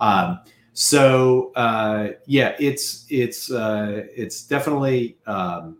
Um, 0.00 0.40
so 0.72 1.52
uh, 1.54 2.08
yeah, 2.26 2.54
it's 2.58 3.06
it's 3.08 3.50
uh, 3.50 4.02
it's 4.14 4.42
definitely 4.42 5.16
um, 5.26 5.78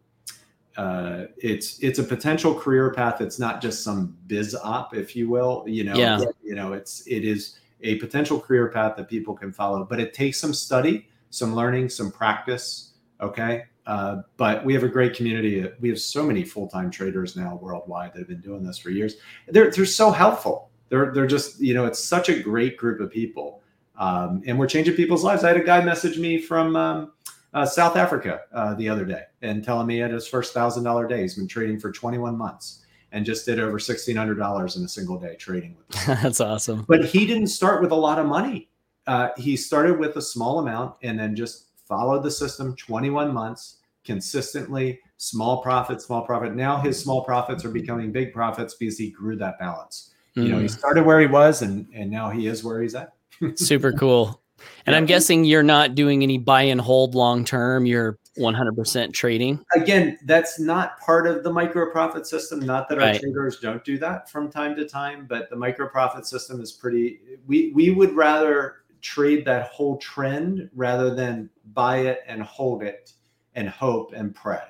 uh, 0.76 1.24
it's 1.36 1.78
it's 1.80 1.98
a 1.98 2.02
potential 2.04 2.54
career 2.54 2.92
path. 2.92 3.20
It's 3.20 3.38
not 3.38 3.60
just 3.60 3.82
some 3.82 4.16
biz 4.26 4.54
op, 4.54 4.94
if 4.94 5.14
you 5.14 5.28
will. 5.28 5.64
You 5.66 5.84
know, 5.84 5.96
yeah. 5.96 6.20
you 6.42 6.54
know, 6.54 6.72
it's 6.72 7.06
it 7.06 7.24
is 7.24 7.58
a 7.86 7.96
potential 7.96 8.40
career 8.40 8.68
path 8.68 8.96
that 8.96 9.08
people 9.08 9.34
can 9.34 9.52
follow. 9.52 9.84
But 9.84 10.00
it 10.00 10.14
takes 10.14 10.40
some 10.40 10.52
study, 10.52 11.08
some 11.30 11.54
learning, 11.54 11.88
some 11.88 12.10
practice. 12.10 12.92
Okay. 13.20 13.64
Uh, 13.86 14.22
but 14.36 14.64
we 14.64 14.74
have 14.74 14.82
a 14.82 14.88
great 14.88 15.14
community. 15.14 15.64
We 15.80 15.88
have 15.88 16.00
so 16.00 16.24
many 16.24 16.42
full-time 16.44 16.90
traders 16.90 17.36
now 17.36 17.56
worldwide 17.62 18.12
that 18.14 18.18
have 18.18 18.28
been 18.28 18.40
doing 18.40 18.64
this 18.64 18.78
for 18.78 18.90
years. 18.90 19.16
They're 19.48 19.70
they're 19.70 19.86
so 19.86 20.10
helpful. 20.10 20.70
They're 20.88 21.12
they're 21.12 21.26
just 21.26 21.60
you 21.60 21.72
know 21.72 21.86
it's 21.86 22.02
such 22.02 22.28
a 22.28 22.40
great 22.40 22.76
group 22.76 23.00
of 23.00 23.12
people, 23.12 23.62
um, 23.96 24.42
and 24.44 24.58
we're 24.58 24.66
changing 24.66 24.94
people's 24.94 25.22
lives. 25.22 25.44
I 25.44 25.48
had 25.48 25.56
a 25.56 25.64
guy 25.64 25.84
message 25.84 26.18
me 26.18 26.40
from 26.40 26.74
um, 26.74 27.12
uh, 27.54 27.64
South 27.64 27.96
Africa 27.96 28.40
uh, 28.52 28.74
the 28.74 28.88
other 28.88 29.04
day 29.04 29.22
and 29.42 29.62
telling 29.62 29.86
me 29.86 29.98
had 29.98 30.10
his 30.10 30.26
first 30.26 30.52
thousand 30.52 30.82
dollar 30.82 31.06
day. 31.06 31.22
He's 31.22 31.36
been 31.36 31.46
trading 31.46 31.78
for 31.78 31.92
21 31.92 32.36
months 32.36 32.85
and 33.16 33.24
just 33.24 33.46
did 33.46 33.58
over 33.58 33.78
$1,600 33.78 34.76
in 34.76 34.84
a 34.84 34.88
single 34.88 35.18
day 35.18 35.34
trading 35.36 35.74
with 35.78 36.06
That's 36.06 36.38
awesome. 36.38 36.84
But 36.86 37.06
he 37.06 37.26
didn't 37.26 37.46
start 37.46 37.80
with 37.80 37.90
a 37.90 37.96
lot 37.96 38.18
of 38.18 38.26
money. 38.26 38.68
Uh, 39.06 39.30
he 39.38 39.56
started 39.56 39.98
with 39.98 40.16
a 40.16 40.22
small 40.22 40.58
amount 40.58 40.96
and 41.02 41.18
then 41.18 41.34
just 41.34 41.68
followed 41.88 42.22
the 42.22 42.30
system 42.30 42.76
21 42.76 43.32
months 43.32 43.78
consistently, 44.04 45.00
small 45.16 45.62
profit, 45.62 46.02
small 46.02 46.26
profit. 46.26 46.54
Now 46.54 46.78
his 46.78 47.00
small 47.00 47.24
profits 47.24 47.64
are 47.64 47.70
becoming 47.70 48.12
big 48.12 48.34
profits 48.34 48.74
because 48.74 48.98
he 48.98 49.10
grew 49.10 49.36
that 49.36 49.58
balance. 49.58 50.12
Mm. 50.36 50.42
You 50.42 50.48
know, 50.50 50.58
he 50.58 50.66
mm. 50.66 50.78
started 50.78 51.06
where 51.06 51.18
he 51.18 51.26
was 51.26 51.62
and, 51.62 51.86
and 51.94 52.10
now 52.10 52.28
he 52.28 52.48
is 52.48 52.62
where 52.62 52.82
he's 52.82 52.94
at. 52.94 53.14
Super 53.56 53.92
cool. 53.92 54.42
And 54.84 54.92
yeah. 54.92 54.98
I'm 54.98 55.06
guessing 55.06 55.44
you're 55.44 55.62
not 55.62 55.94
doing 55.94 56.22
any 56.22 56.36
buy 56.36 56.62
and 56.62 56.82
hold 56.82 57.14
long 57.14 57.46
term. 57.46 57.86
You're 57.86 58.18
100% 58.38 59.12
trading. 59.12 59.64
Again, 59.74 60.18
that's 60.24 60.58
not 60.58 60.98
part 61.00 61.26
of 61.26 61.42
the 61.42 61.52
micro 61.52 61.90
profit 61.90 62.26
system. 62.26 62.60
Not 62.60 62.88
that 62.88 62.98
right. 62.98 63.14
our 63.14 63.20
traders 63.20 63.60
don't 63.60 63.84
do 63.84 63.98
that 63.98 64.30
from 64.30 64.50
time 64.50 64.76
to 64.76 64.88
time, 64.88 65.26
but 65.28 65.50
the 65.50 65.56
micro 65.56 65.88
profit 65.88 66.26
system 66.26 66.60
is 66.60 66.72
pretty. 66.72 67.20
We 67.46 67.72
we 67.74 67.90
would 67.90 68.14
rather 68.14 68.76
trade 69.00 69.44
that 69.44 69.68
whole 69.68 69.98
trend 69.98 70.68
rather 70.74 71.14
than 71.14 71.50
buy 71.72 71.98
it 71.98 72.20
and 72.26 72.42
hold 72.42 72.82
it 72.82 73.12
and 73.54 73.68
hope 73.68 74.12
and 74.12 74.34
pray. 74.34 74.62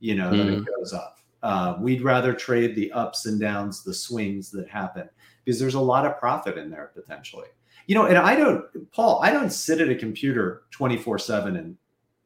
You 0.00 0.16
know 0.16 0.30
mm. 0.30 0.38
that 0.38 0.46
it 0.48 0.58
mm. 0.60 0.66
goes 0.78 0.92
up. 0.92 1.18
Uh, 1.42 1.76
we'd 1.80 2.02
rather 2.02 2.32
trade 2.32 2.74
the 2.76 2.92
ups 2.92 3.26
and 3.26 3.40
downs, 3.40 3.82
the 3.82 3.94
swings 3.94 4.50
that 4.52 4.68
happen, 4.68 5.08
because 5.44 5.58
there's 5.58 5.74
a 5.74 5.80
lot 5.80 6.06
of 6.06 6.18
profit 6.18 6.56
in 6.56 6.70
there 6.70 6.92
potentially. 6.94 7.48
You 7.86 7.96
know, 7.96 8.06
and 8.06 8.16
I 8.16 8.36
don't, 8.36 8.64
Paul, 8.92 9.20
I 9.22 9.32
don't 9.32 9.50
sit 9.50 9.80
at 9.80 9.88
a 9.88 9.94
computer 9.94 10.62
24 10.70 11.18
7 11.18 11.56
and 11.56 11.76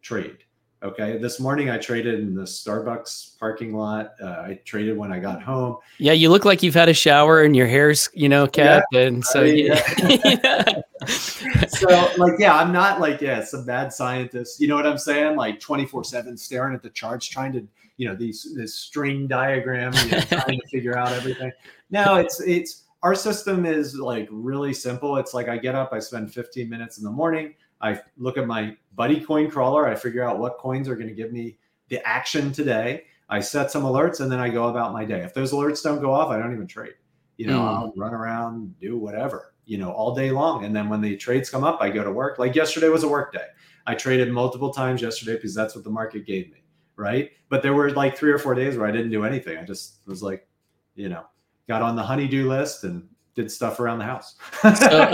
trade. 0.03 0.39
Okay. 0.83 1.17
This 1.17 1.41
morning 1.41 1.71
I 1.71 1.79
traded 1.79 2.21
in 2.21 2.35
the 2.35 2.43
Starbucks 2.43 3.39
parking 3.39 3.75
lot. 3.75 4.15
Uh, 4.23 4.27
I 4.27 4.61
traded 4.65 4.97
when 4.97 5.11
I 5.11 5.19
got 5.19 5.43
home. 5.43 5.79
Yeah. 5.99 6.13
You 6.13 6.29
look 6.29 6.45
like 6.45 6.63
you've 6.63 6.75
had 6.75 6.89
a 6.89 6.95
shower 6.95 7.43
and 7.43 7.57
your 7.57 7.67
hair's, 7.67 8.11
you 8.13 8.29
know, 8.29 8.47
kept. 8.47 8.87
Yeah, 8.93 9.01
and 9.01 9.25
so, 9.25 9.41
I 9.41 9.45
mean, 9.45 9.67
yeah. 9.67 10.83
so, 11.09 11.89
like, 12.19 12.39
yeah, 12.39 12.57
I'm 12.57 12.73
not 12.73 13.01
like, 13.01 13.23
yeah, 13.23 13.43
some 13.43 13.65
bad 13.65 13.93
scientist. 13.93 14.61
You 14.61 14.69
know 14.69 14.77
what 14.77 14.87
I'm 14.87 14.99
saying? 14.99 15.37
Like 15.37 15.61
24 15.61 16.05
7 16.05 16.37
staring 16.37 16.75
at 16.75 16.83
the 16.83 16.91
charts, 16.91 17.27
trying 17.27 17.53
to, 17.55 17.67
you 17.97 18.07
know, 18.07 18.15
these, 18.15 18.55
this 18.55 18.75
string 18.75 19.27
diagram, 19.27 19.95
you 20.05 20.11
know, 20.11 20.21
trying 20.21 20.61
to 20.61 20.67
figure 20.71 20.97
out 20.99 21.13
everything. 21.13 21.53
No, 21.91 22.17
it's, 22.17 22.41
it's, 22.43 22.83
our 23.03 23.15
system 23.15 23.65
is 23.65 23.95
like 23.95 24.29
really 24.31 24.75
simple. 24.75 25.17
It's 25.17 25.33
like 25.33 25.49
I 25.49 25.57
get 25.57 25.75
up, 25.75 25.93
I 25.93 26.01
spend 26.01 26.35
15 26.35 26.69
minutes 26.69 26.99
in 26.99 27.05
the 27.05 27.11
morning. 27.11 27.55
I 27.81 28.01
look 28.17 28.39
at 28.39 28.47
my 28.47 28.77
buddy 28.95 29.21
coin 29.21 29.51
crawler. 29.51 29.87
I 29.87 29.95
figure 29.95 30.23
out 30.23 30.39
what 30.39 30.59
coins 30.59 30.89
are 30.89 30.97
going 30.97 31.09
to 31.09 31.15
give 31.15 31.33
me 31.33 31.59
the 31.89 32.07
action 32.07 32.53
today. 32.53 33.05
I 33.29 33.41
set 33.41 33.71
some 33.71 33.83
alerts 33.83 34.21
and 34.21 34.31
then 34.31 34.39
I 34.39 34.49
go 34.49 34.69
about 34.69 34.93
my 34.93 35.05
day. 35.05 35.21
If 35.21 35.35
those 35.35 35.53
alerts 35.53 35.83
don't 35.83 36.01
go 36.01 36.13
off, 36.13 36.31
I 36.31 36.39
don't 36.39 36.53
even 36.53 36.67
trade. 36.67 36.95
You 37.37 37.49
know, 37.49 37.59
mm. 37.59 37.65
I'll 37.65 37.93
run 37.97 38.15
around, 38.15 38.79
do 38.81 38.97
whatever, 38.97 39.55
you 39.67 39.79
know, 39.79 39.91
all 39.93 40.15
day 40.15 40.31
long. 40.31 40.65
And 40.65 40.75
then 40.75 40.89
when 40.89 41.01
the 41.01 41.17
trades 41.17 41.51
come 41.51 41.65
up, 41.65 41.79
I 41.81 41.91
go 41.91 42.03
to 42.03 42.13
work. 42.13 42.39
Like 42.39 42.55
yesterday 42.55 42.89
was 42.89 43.03
a 43.03 43.09
work 43.09 43.33
day. 43.33 43.47
I 43.87 43.95
traded 43.95 44.33
multiple 44.33 44.73
times 44.73 45.03
yesterday 45.03 45.35
because 45.35 45.55
that's 45.55 45.75
what 45.75 45.85
the 45.85 45.91
market 45.91 46.27
gave 46.27 46.51
me. 46.51 46.63
Right. 46.97 47.33
But 47.51 47.63
there 47.63 47.75
were 47.75 47.91
like 47.91 48.17
three 48.17 48.33
or 48.33 48.39
four 48.39 48.55
days 48.55 48.77
where 48.77 48.89
I 48.89 48.91
didn't 48.91 49.11
do 49.11 49.25
anything. 49.25 49.59
I 49.59 49.65
just 49.65 49.99
was 50.07 50.23
like, 50.23 50.49
you 50.95 51.11
know, 51.11 51.27
got 51.69 51.83
on 51.83 51.95
the 51.95 52.03
honeydew 52.03 52.49
list 52.49 52.85
and 52.85 53.07
did 53.37 53.53
stuff 53.53 53.79
around 53.79 53.99
the 53.99 54.05
house. 54.05 54.35
so, 54.63 55.13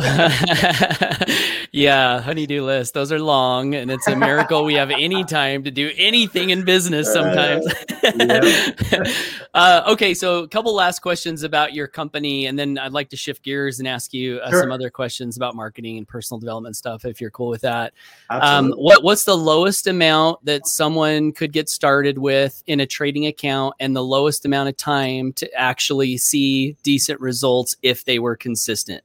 yeah, 1.73 2.20
honeydew 2.20 2.64
list. 2.64 2.95
Those 2.95 3.11
are 3.11 3.18
long, 3.18 3.75
and 3.75 3.91
it's 3.91 4.07
a 4.07 4.14
miracle 4.14 4.64
we 4.64 4.75
have 4.75 4.93
any 4.93 5.25
time 5.25 5.64
to 5.64 5.70
do 5.70 5.91
anything 5.97 6.51
in 6.51 6.64
business 6.64 7.12
sometimes. 7.12 7.66
uh, 9.55 9.83
okay, 9.89 10.14
so 10.14 10.45
a 10.45 10.49
couple 10.49 10.73
last 10.73 11.01
questions 11.01 11.43
about 11.43 11.75
your 11.75 11.89
company, 11.89 12.47
and 12.47 12.57
then 12.57 12.79
I'd 12.79 12.93
like 12.93 13.11
to 13.11 13.16
shift 13.16 13.43
gears 13.43 13.81
and 13.81 13.89
ask 13.89 14.14
you 14.14 14.39
uh, 14.39 14.51
sure. 14.51 14.62
some 14.62 14.70
other 14.70 14.89
questions 14.89 15.37
about 15.37 15.57
marketing 15.57 15.99
and 15.99 16.07
personal 16.07 16.39
development 16.39 16.77
stuff, 16.77 17.05
if 17.05 17.20
you're 17.20 17.31
cool 17.31 17.49
with 17.49 17.62
that. 17.62 17.93
Um, 18.31 18.73
what 18.73 19.03
What's 19.03 19.25
the 19.25 19.37
lowest 19.37 19.89
amount 19.89 20.45
that 20.45 20.66
someone 20.66 21.33
could 21.33 21.53
get 21.53 21.68
started 21.68 22.18
with 22.18 22.62
in 22.68 22.79
a 22.79 22.87
trading 22.87 23.27
account, 23.27 23.75
and 23.81 23.97
the 23.97 24.05
lowest 24.05 24.47
amount 24.47 24.68
of 24.68 24.77
time 24.77 25.33
to 25.35 25.53
actually 25.55 26.16
see 26.18 26.77
decent 26.85 27.20
results 27.20 27.75
if 27.83 28.05
they 28.05 28.12
they 28.13 28.19
were 28.19 28.37
consistent? 28.37 29.03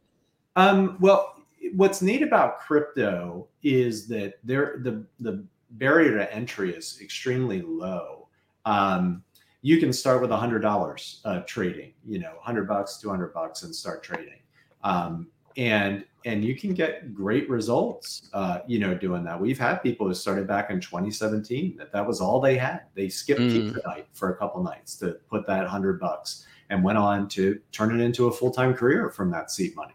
Um, 0.58 0.98
well, 1.00 1.36
what's 1.76 2.02
neat 2.02 2.22
about 2.22 2.60
crypto 2.60 3.48
is 3.64 4.06
that 4.10 4.34
there 4.44 4.80
the 4.84 5.06
the 5.22 5.46
barrier 5.72 6.18
to 6.18 6.34
entry 6.34 6.74
is 6.76 7.00
extremely 7.02 7.62
low. 7.62 8.28
Um, 8.66 9.24
you 9.62 9.80
can 9.80 9.94
start 9.94 10.22
with 10.22 10.32
a 10.32 10.36
hundred 10.36 10.60
dollars 10.60 11.22
uh, 11.24 11.40
trading, 11.48 11.94
you 12.06 12.20
know, 12.20 12.34
hundred 12.42 12.68
bucks, 12.68 12.98
two 12.98 13.10
hundred 13.10 13.34
bucks, 13.34 13.64
and 13.64 13.74
start 13.74 14.04
trading. 14.04 14.42
Um, 14.84 15.28
and 15.56 16.04
and 16.26 16.44
you 16.44 16.54
can 16.54 16.74
get 16.74 17.14
great 17.14 17.50
results 17.50 18.30
uh, 18.34 18.60
you 18.68 18.78
know 18.78 18.94
doing 18.94 19.24
that 19.24 19.40
we've 19.40 19.58
had 19.58 19.78
people 19.78 20.06
who 20.06 20.14
started 20.14 20.46
back 20.48 20.70
in 20.70 20.80
2017 20.80 21.76
that 21.78 21.92
that 21.92 22.06
was 22.06 22.22
all 22.22 22.40
they 22.40 22.56
had 22.56 22.82
they 22.94 23.10
skipped 23.10 23.42
mm. 23.42 23.52
pizza 23.52 23.82
night 23.88 24.08
for 24.14 24.34
a 24.34 24.38
couple 24.38 24.62
nights 24.62 24.96
to 24.98 25.18
put 25.30 25.48
that 25.48 25.66
hundred 25.66 26.00
bucks 26.00 26.46
and 26.70 26.84
went 26.84 26.98
on 26.98 27.28
to 27.30 27.60
turn 27.72 27.98
it 27.98 28.04
into 28.04 28.28
a 28.28 28.32
full-time 28.32 28.74
career 28.74 29.10
from 29.10 29.32
that 29.32 29.52
seed 29.52 29.76
money. 29.76 29.94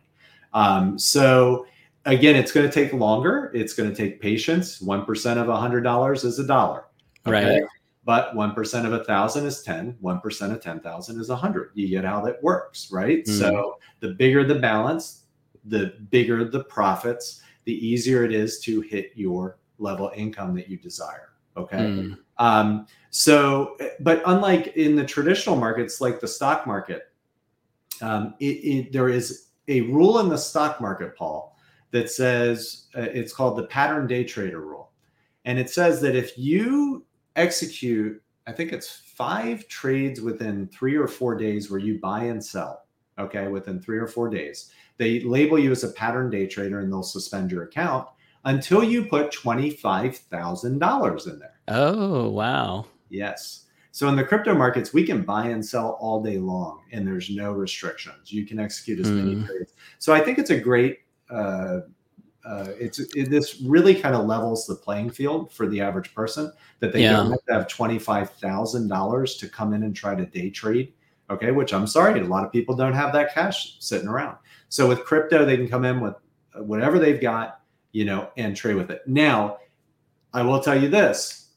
Um, 0.55 0.99
so 0.99 1.67
again 2.05 2.37
it's 2.37 2.53
going 2.53 2.67
to 2.67 2.73
take 2.73 2.93
longer. 2.93 3.51
It's 3.55 3.75
going 3.75 3.89
to 3.89 3.97
take 3.97 4.21
patience. 4.21 4.81
1% 4.81 5.01
of 5.37 5.47
$100 5.47 6.25
is 6.25 6.39
a 6.39 6.47
dollar 6.47 6.85
okay? 7.27 7.61
right. 7.61 7.63
But 8.05 8.35
1% 8.35 8.85
of 8.85 8.93
a 8.93 9.05
thousand 9.05 9.47
is 9.47 9.63
10 9.63 9.99
1% 10.03 10.53
of 10.53 10.61
10000 10.61 11.21
is 11.21 11.29
100 11.29 11.71
you 11.75 11.89
get 11.89 12.05
how 12.05 12.21
that 12.23 12.43
works 12.43 12.91
right? 12.91 13.25
Mm. 13.25 13.39
so 13.39 13.79
the 14.01 14.09
bigger 14.09 14.45
the 14.45 14.57
balance 14.57 15.25
the 15.67 15.95
bigger 16.11 16.45
the 16.45 16.65
profits 16.65 17.43
the 17.65 17.87
easier 17.87 18.25
it 18.25 18.33
is 18.33 18.59
to 18.61 18.81
hit 18.81 19.13
your 19.15 19.59
level 19.79 20.11
income 20.17 20.55
that 20.57 20.69
you 20.69 20.77
desire 20.77 21.29
okay? 21.57 21.79
Mm. 21.79 22.19
Um, 22.43 22.87
so 23.11 23.77
but 24.01 24.23
unlike 24.27 24.77
in 24.77 24.97
the 24.97 25.05
traditional 25.05 25.57
markets 25.57 26.01
like 26.01 26.21
the 26.21 26.29
stock 26.29 26.67
market 26.67 27.13
um, 28.01 28.35
it, 28.41 28.45
it, 28.45 28.93
there 28.93 29.09
is 29.09 29.49
a 29.69 29.83
rule 29.83 30.19
in 30.21 30.29
the 30.29 30.39
stock 30.39 30.81
market 30.81 31.17
paul 31.17 31.57
that 31.91 32.11
says 32.11 32.87
uh, 32.97 33.03
it's 33.03 33.33
called 33.33 33.57
the 33.57 33.67
pattern 33.67 34.07
day 34.07 34.25
trader 34.25 34.61
rule 34.61 34.93
and 35.45 35.59
it 35.59 35.71
says 35.71 36.01
that 36.01 36.15
if 36.15 36.39
you 36.39 37.05
execute, 37.37 38.23
I 38.47 38.53
think 38.53 38.73
it's 38.73 39.03
five 39.17 39.67
trades 39.69 40.21
within 40.21 40.69
three 40.69 40.97
or 40.97 41.09
four 41.09 41.35
days 41.35 41.71
where 41.71 41.81
you 41.81 41.99
buy 42.01 42.25
and 42.25 42.45
sell. 42.45 42.87
Okay, 43.19 43.49
within 43.49 43.81
three 43.81 43.99
or 43.99 44.07
four 44.07 44.31
days, 44.31 44.73
they 44.97 45.21
label 45.21 45.59
you 45.59 45.71
as 45.71 45.85
a 45.85 45.93
pattern 45.93 46.31
day 46.31 46.47
trader 46.47 46.81
and 46.81 46.91
they'll 46.91 47.03
suspend 47.03 47.51
your 47.51 47.65
account 47.65 48.09
until 48.45 48.83
you 48.83 49.05
put 49.05 49.33
$25,000 49.33 51.27
in 51.27 51.39
there. 51.39 51.55
Oh, 51.69 52.29
wow. 52.29 52.87
Yes. 53.09 53.67
So 53.93 54.09
in 54.09 54.17
the 54.17 54.25
crypto 54.25 54.55
markets, 54.55 54.93
we 54.95 55.05
can 55.05 55.23
buy 55.23 55.49
and 55.49 55.65
sell 55.65 55.99
all 56.01 56.23
day 56.23 56.39
long 56.39 56.81
and 56.93 57.07
there's 57.07 57.31
no 57.31 57.53
restrictions. 57.53 58.33
You 58.33 58.47
can 58.47 58.59
execute 58.59 59.01
as 59.01 59.11
many 59.11 59.37
mm. 59.37 59.47
trades. 59.47 59.75
So 59.99 60.15
I 60.15 60.21
think 60.21 60.39
it's 60.39 60.51
a 60.51 60.59
great 60.59 61.01
uh, 61.31 61.81
uh, 62.45 62.69
it's 62.79 62.99
it, 62.99 63.31
this 63.31 63.61
really 63.61 63.95
kind 63.95 64.15
of 64.15 64.27
levels 64.27 64.67
the 64.67 64.75
playing 64.75 65.11
field 65.11 65.53
for 65.53 65.69
the 65.69 65.81
average 65.81 66.13
person 66.15 66.53
that 66.81 66.93
they 66.93 67.03
yeah. 67.03 67.13
don't 67.13 67.31
have 67.31 67.45
to 67.45 67.53
have 67.53 67.69
twenty 67.69 67.99
five 67.99 68.31
thousand 68.31 68.89
dollars 68.89 69.37
to 69.37 69.49
come 69.49 69.73
in 69.73 69.85
and 69.85 69.95
try 69.95 70.15
to 70.15 70.27
day 70.27 70.51
trade. 70.51 70.93
Okay, 71.31 71.53
which 71.53 71.73
I'm 71.73 71.87
sorry, 71.87 72.21
a 72.21 72.25
lot 72.25 72.45
of 72.45 72.53
people 72.53 72.75
don't 72.75 72.95
have 72.95 73.13
that 73.13 73.33
cash 73.33 73.77
sitting 73.79 74.09
around. 74.09 74.37
So 74.69 74.89
with 74.89 75.05
crypto, 75.05 75.45
they 75.45 75.57
can 75.57 75.69
come 75.69 75.85
in 75.85 76.01
with 76.01 76.15
whatever 76.57 76.99
they've 76.99 77.21
got, 77.21 77.61
you 77.93 78.05
know, 78.05 78.31
and 78.37 78.57
trade 78.57 78.77
with 78.77 78.91
it. 78.91 79.03
Now, 79.07 79.59
I 80.33 80.43
will 80.43 80.61
tell 80.61 80.81
you 80.81 80.89
this: 80.89 81.51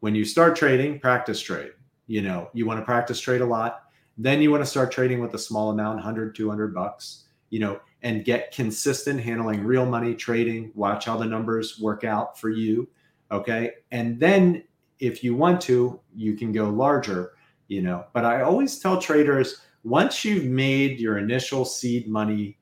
when 0.00 0.14
you 0.14 0.24
start 0.24 0.56
trading, 0.56 0.98
practice 0.98 1.40
trade. 1.40 1.72
You 2.06 2.22
know, 2.22 2.50
you 2.52 2.66
want 2.66 2.80
to 2.80 2.84
practice 2.84 3.20
trade 3.20 3.40
a 3.40 3.46
lot. 3.46 3.84
Then 4.18 4.42
you 4.42 4.50
want 4.50 4.62
to 4.62 4.70
start 4.70 4.90
trading 4.90 5.20
with 5.20 5.34
a 5.34 5.38
small 5.38 5.70
amount, 5.70 5.96
100, 5.96 6.34
200 6.34 6.74
bucks. 6.74 7.24
You 7.50 7.60
know, 7.60 7.80
and 8.02 8.24
get 8.24 8.52
consistent 8.52 9.20
handling 9.20 9.64
real 9.64 9.84
money 9.84 10.14
trading. 10.14 10.72
Watch 10.74 11.04
how 11.04 11.16
the 11.16 11.24
numbers 11.24 11.80
work 11.80 12.04
out 12.04 12.38
for 12.38 12.48
you. 12.48 12.88
Okay. 13.30 13.72
And 13.90 14.18
then 14.18 14.64
if 15.00 15.24
you 15.24 15.34
want 15.34 15.60
to, 15.62 16.00
you 16.14 16.36
can 16.36 16.52
go 16.52 16.70
larger, 16.70 17.32
you 17.68 17.82
know. 17.82 18.04
But 18.12 18.24
I 18.24 18.42
always 18.42 18.78
tell 18.78 19.00
traders 19.00 19.62
once 19.82 20.24
you've 20.24 20.44
made 20.44 21.00
your 21.00 21.18
initial 21.18 21.64
seed 21.64 22.08
money 22.08 22.58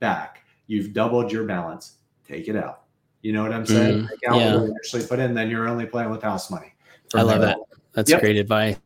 back, 0.00 0.44
you've 0.66 0.92
doubled 0.92 1.32
your 1.32 1.44
balance, 1.44 1.94
take 2.26 2.48
it 2.48 2.56
out. 2.56 2.82
You 3.22 3.32
know 3.32 3.42
what 3.42 3.52
I'm 3.52 3.66
saying? 3.66 4.02
Mm, 4.02 4.08
take 4.08 4.18
out 4.28 4.36
yeah. 4.40 4.56
what 4.56 4.66
you 4.68 4.74
actually 4.76 5.06
put 5.06 5.18
in, 5.18 5.34
then 5.34 5.50
you're 5.50 5.68
only 5.68 5.86
playing 5.86 6.10
with 6.10 6.22
house 6.22 6.50
money. 6.50 6.72
I 7.14 7.22
love 7.22 7.40
that. 7.40 7.58
That's 7.92 8.10
yep. 8.10 8.20
great 8.20 8.36
advice. 8.36 8.76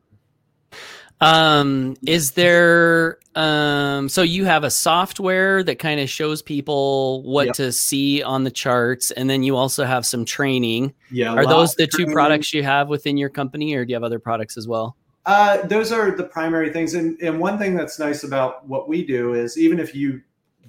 Um, 1.19 1.95
is 2.07 2.31
there 2.31 3.19
um 3.35 4.09
so 4.09 4.23
you 4.23 4.43
have 4.43 4.63
a 4.65 4.71
software 4.71 5.63
that 5.63 5.79
kind 5.79 6.01
of 6.01 6.09
shows 6.09 6.41
people 6.41 7.23
what 7.23 7.45
yep. 7.45 7.55
to 7.55 7.71
see 7.71 8.21
on 8.21 8.43
the 8.43 8.51
charts 8.51 9.11
and 9.11 9.29
then 9.29 9.43
you 9.43 9.55
also 9.55 9.85
have 9.85 10.05
some 10.05 10.25
training. 10.25 10.93
Yeah. 11.11 11.33
Are 11.33 11.45
those 11.45 11.75
the 11.75 11.87
two 11.87 12.07
products 12.07 12.53
you 12.53 12.63
have 12.63 12.89
within 12.89 13.17
your 13.17 13.29
company 13.29 13.73
or 13.75 13.85
do 13.85 13.91
you 13.91 13.95
have 13.95 14.03
other 14.03 14.19
products 14.19 14.57
as 14.57 14.67
well? 14.67 14.97
Uh, 15.25 15.65
those 15.67 15.91
are 15.91 16.11
the 16.11 16.23
primary 16.23 16.73
things. 16.73 16.95
And, 16.95 17.21
and 17.21 17.39
one 17.39 17.57
thing 17.59 17.75
that's 17.75 17.99
nice 17.99 18.23
about 18.23 18.67
what 18.67 18.89
we 18.89 19.05
do 19.05 19.35
is 19.35 19.57
even 19.57 19.79
if 19.79 19.93
you 19.93 20.21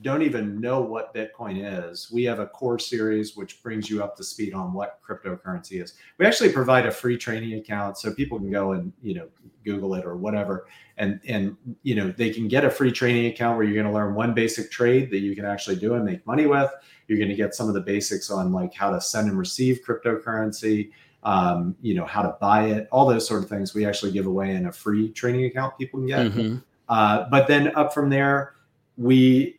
don't 0.02 0.22
even 0.22 0.60
know 0.60 0.80
what 0.80 1.14
Bitcoin 1.14 1.90
is, 1.90 2.10
we 2.12 2.24
have 2.24 2.40
a 2.40 2.46
core 2.46 2.78
series 2.78 3.36
which 3.36 3.62
brings 3.62 3.88
you 3.88 4.02
up 4.02 4.16
to 4.16 4.24
speed 4.24 4.52
on 4.52 4.72
what 4.72 5.00
cryptocurrency 5.06 5.82
is. 5.82 5.94
We 6.18 6.26
actually 6.26 6.52
provide 6.52 6.86
a 6.86 6.90
free 6.90 7.16
training 7.16 7.54
account 7.54 7.98
so 7.98 8.12
people 8.12 8.38
can 8.38 8.50
go 8.50 8.72
and 8.72 8.92
you 9.02 9.14
know 9.14 9.28
Google 9.64 9.94
it 9.94 10.04
or 10.04 10.16
whatever, 10.16 10.66
and 10.98 11.20
and 11.26 11.56
you 11.82 11.94
know 11.94 12.12
they 12.16 12.30
can 12.30 12.48
get 12.48 12.64
a 12.64 12.70
free 12.70 12.92
training 12.92 13.26
account 13.26 13.56
where 13.56 13.64
you're 13.64 13.74
going 13.74 13.86
to 13.86 13.92
learn 13.92 14.14
one 14.14 14.34
basic 14.34 14.70
trade 14.70 15.10
that 15.10 15.20
you 15.20 15.34
can 15.34 15.44
actually 15.44 15.76
do 15.76 15.94
and 15.94 16.04
make 16.04 16.26
money 16.26 16.46
with. 16.46 16.70
You're 17.08 17.18
going 17.18 17.30
to 17.30 17.36
get 17.36 17.54
some 17.54 17.68
of 17.68 17.74
the 17.74 17.80
basics 17.80 18.30
on 18.30 18.52
like 18.52 18.74
how 18.74 18.90
to 18.90 19.00
send 19.00 19.28
and 19.28 19.38
receive 19.38 19.80
cryptocurrency, 19.86 20.90
um, 21.22 21.76
you 21.80 21.94
know 21.94 22.04
how 22.04 22.22
to 22.22 22.36
buy 22.40 22.66
it, 22.66 22.88
all 22.90 23.06
those 23.06 23.26
sort 23.26 23.42
of 23.42 23.48
things. 23.48 23.74
We 23.74 23.86
actually 23.86 24.12
give 24.12 24.26
away 24.26 24.54
in 24.54 24.66
a 24.66 24.72
free 24.72 25.10
training 25.10 25.44
account 25.46 25.78
people 25.78 26.00
can 26.00 26.06
get. 26.06 26.26
Mm-hmm. 26.26 26.56
Uh, 26.88 27.28
but 27.30 27.46
then 27.46 27.74
up 27.76 27.94
from 27.94 28.10
there, 28.10 28.54
we 28.96 29.56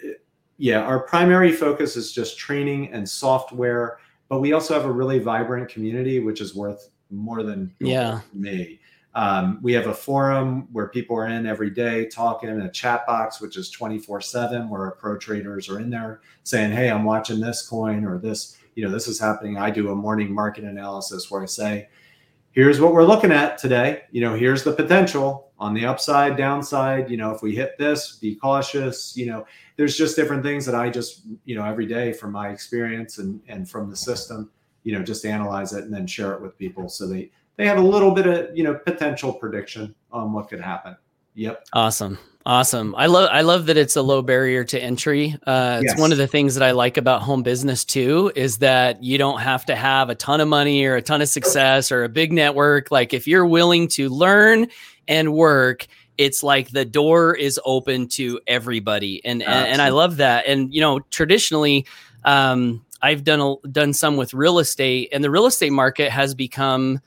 yeah, 0.58 0.82
our 0.82 1.00
primary 1.00 1.52
focus 1.52 1.96
is 1.96 2.12
just 2.12 2.38
training 2.38 2.92
and 2.94 3.08
software, 3.08 3.98
but 4.30 4.40
we 4.40 4.54
also 4.54 4.74
have 4.74 4.86
a 4.86 4.92
really 4.92 5.20
vibrant 5.20 5.70
community, 5.70 6.20
which 6.20 6.42
is 6.42 6.56
worth 6.56 6.90
more 7.10 7.44
than 7.44 7.74
yeah 7.80 8.22
me. 8.34 8.80
Um, 9.16 9.60
we 9.62 9.74
have 9.74 9.88
a 9.88 9.94
forum 9.94 10.68
where 10.72 10.88
people 10.88 11.16
are 11.16 11.28
in 11.28 11.46
every 11.46 11.70
day 11.70 12.08
talking, 12.08 12.50
in 12.50 12.62
a 12.62 12.72
chat 12.72 13.06
box 13.06 13.40
which 13.40 13.58
is 13.58 13.70
24 13.70 14.22
7 14.22 14.70
where 14.70 14.82
our 14.82 14.92
pro 14.92 15.18
traders 15.18 15.70
are 15.70 15.80
in 15.80 15.90
there 15.90 16.22
saying, 16.44 16.72
Hey, 16.72 16.90
I'm 16.90 17.04
watching 17.04 17.40
this 17.40 17.68
coin 17.68 18.06
or 18.06 18.18
this, 18.18 18.58
you 18.76 18.84
know, 18.84 18.92
this 18.92 19.08
is 19.08 19.20
happening. 19.20 19.58
I 19.58 19.70
do 19.70 19.92
a 19.92 19.96
morning 19.96 20.34
market 20.34 20.64
analysis 20.64 21.30
where 21.30 21.44
I 21.44 21.46
say, 21.46 21.90
Here's 22.52 22.80
what 22.80 22.94
we're 22.94 23.06
looking 23.06 23.32
at 23.32 23.58
today. 23.58 24.04
You 24.12 24.22
know, 24.22 24.36
here's 24.36 24.64
the 24.64 24.74
potential 24.74 25.52
on 25.64 25.74
the 25.74 25.86
upside, 25.86 26.36
downside. 26.36 27.10
You 27.10 27.16
know, 27.16 27.32
if 27.32 27.42
we 27.42 27.56
hit 27.56 27.78
this, 27.78 28.18
be 28.18 28.36
cautious. 28.36 29.16
You 29.16 29.28
know, 29.28 29.48
there's 29.78 29.98
just 29.98 30.18
different 30.18 30.44
things 30.44 30.66
that 30.66 30.76
I 30.76 30.90
just, 30.90 31.22
you 31.46 31.56
know, 31.56 31.64
every 31.64 31.86
day 31.86 32.12
from 32.12 32.34
my 32.34 32.50
experience 32.50 33.18
and 33.18 33.42
and 33.48 33.70
from 33.70 33.90
the 33.90 33.96
system, 33.96 34.52
you 34.84 34.92
know, 34.92 35.02
just 35.02 35.26
analyze 35.26 35.72
it 35.72 35.86
and 35.86 35.94
then 35.94 36.06
share 36.06 36.34
it 36.34 36.42
with 36.42 36.58
people 36.58 36.90
so 36.90 37.08
they 37.08 37.32
they 37.56 37.66
have 37.66 37.78
a 37.78 37.82
little 37.82 38.12
bit 38.12 38.28
of 38.28 38.58
you 38.58 38.66
know 38.66 38.76
potential 38.76 39.32
prediction 39.34 39.96
on 40.12 40.34
what 40.34 40.50
could 40.50 40.60
happen. 40.60 40.98
Yep. 41.36 41.66
Awesome. 41.72 42.20
Awesome. 42.46 42.94
I 42.96 43.06
love 43.06 43.30
I 43.32 43.40
love 43.40 43.68
that 43.68 43.78
it's 43.78 43.96
a 43.96 44.02
low 44.02 44.22
barrier 44.22 44.66
to 44.66 44.78
entry. 44.78 45.38
Uh, 45.48 45.80
it's 45.82 45.94
yes. 45.94 46.00
one 46.00 46.12
of 46.12 46.18
the 46.18 46.28
things 46.28 46.56
that 46.56 46.64
I 46.64 46.72
like 46.72 46.98
about 46.98 47.22
home 47.22 47.42
business 47.42 47.86
too 47.86 48.34
is 48.36 48.58
that 48.58 49.02
you 49.02 49.18
don't 49.18 49.40
have 49.40 49.66
to 49.68 49.76
have 49.78 50.10
a 50.10 50.16
ton 50.16 50.42
of 50.42 50.50
money 50.50 50.84
or 50.84 50.98
a 50.98 51.02
ton 51.02 51.22
of 51.22 51.30
success 51.30 51.90
or 51.90 52.04
a 52.04 52.10
big 52.10 52.34
network. 52.34 52.92
Like 52.92 53.14
if 53.14 53.28
you're 53.28 53.46
willing 53.46 53.88
to 53.90 54.10
learn 54.10 54.68
and 55.08 55.34
work, 55.34 55.88
it's 56.18 56.44
like 56.44 56.70
the 56.70 56.86
door 56.86 57.36
is 57.36 57.60
open 57.66 58.08
to 58.08 58.40
everybody 58.48 59.24
and 59.26 59.42
and, 59.42 59.68
and, 59.68 59.82
i 59.82 59.90
love 59.90 60.18
that 60.18 60.46
and 60.46 60.74
you 60.74 60.82
know 60.82 61.00
traditionally 61.10 61.86
um, 62.26 62.86
i've 63.02 63.24
done 63.24 63.42
a, 63.42 63.68
done 63.68 63.94
some 63.94 64.16
with 64.16 64.34
real 64.34 64.60
estate 64.60 65.10
and 65.12 65.24
the 65.24 65.32
real 65.32 65.46
estate 65.46 65.72
market 65.72 66.12
has 66.12 66.36
become 66.36 67.00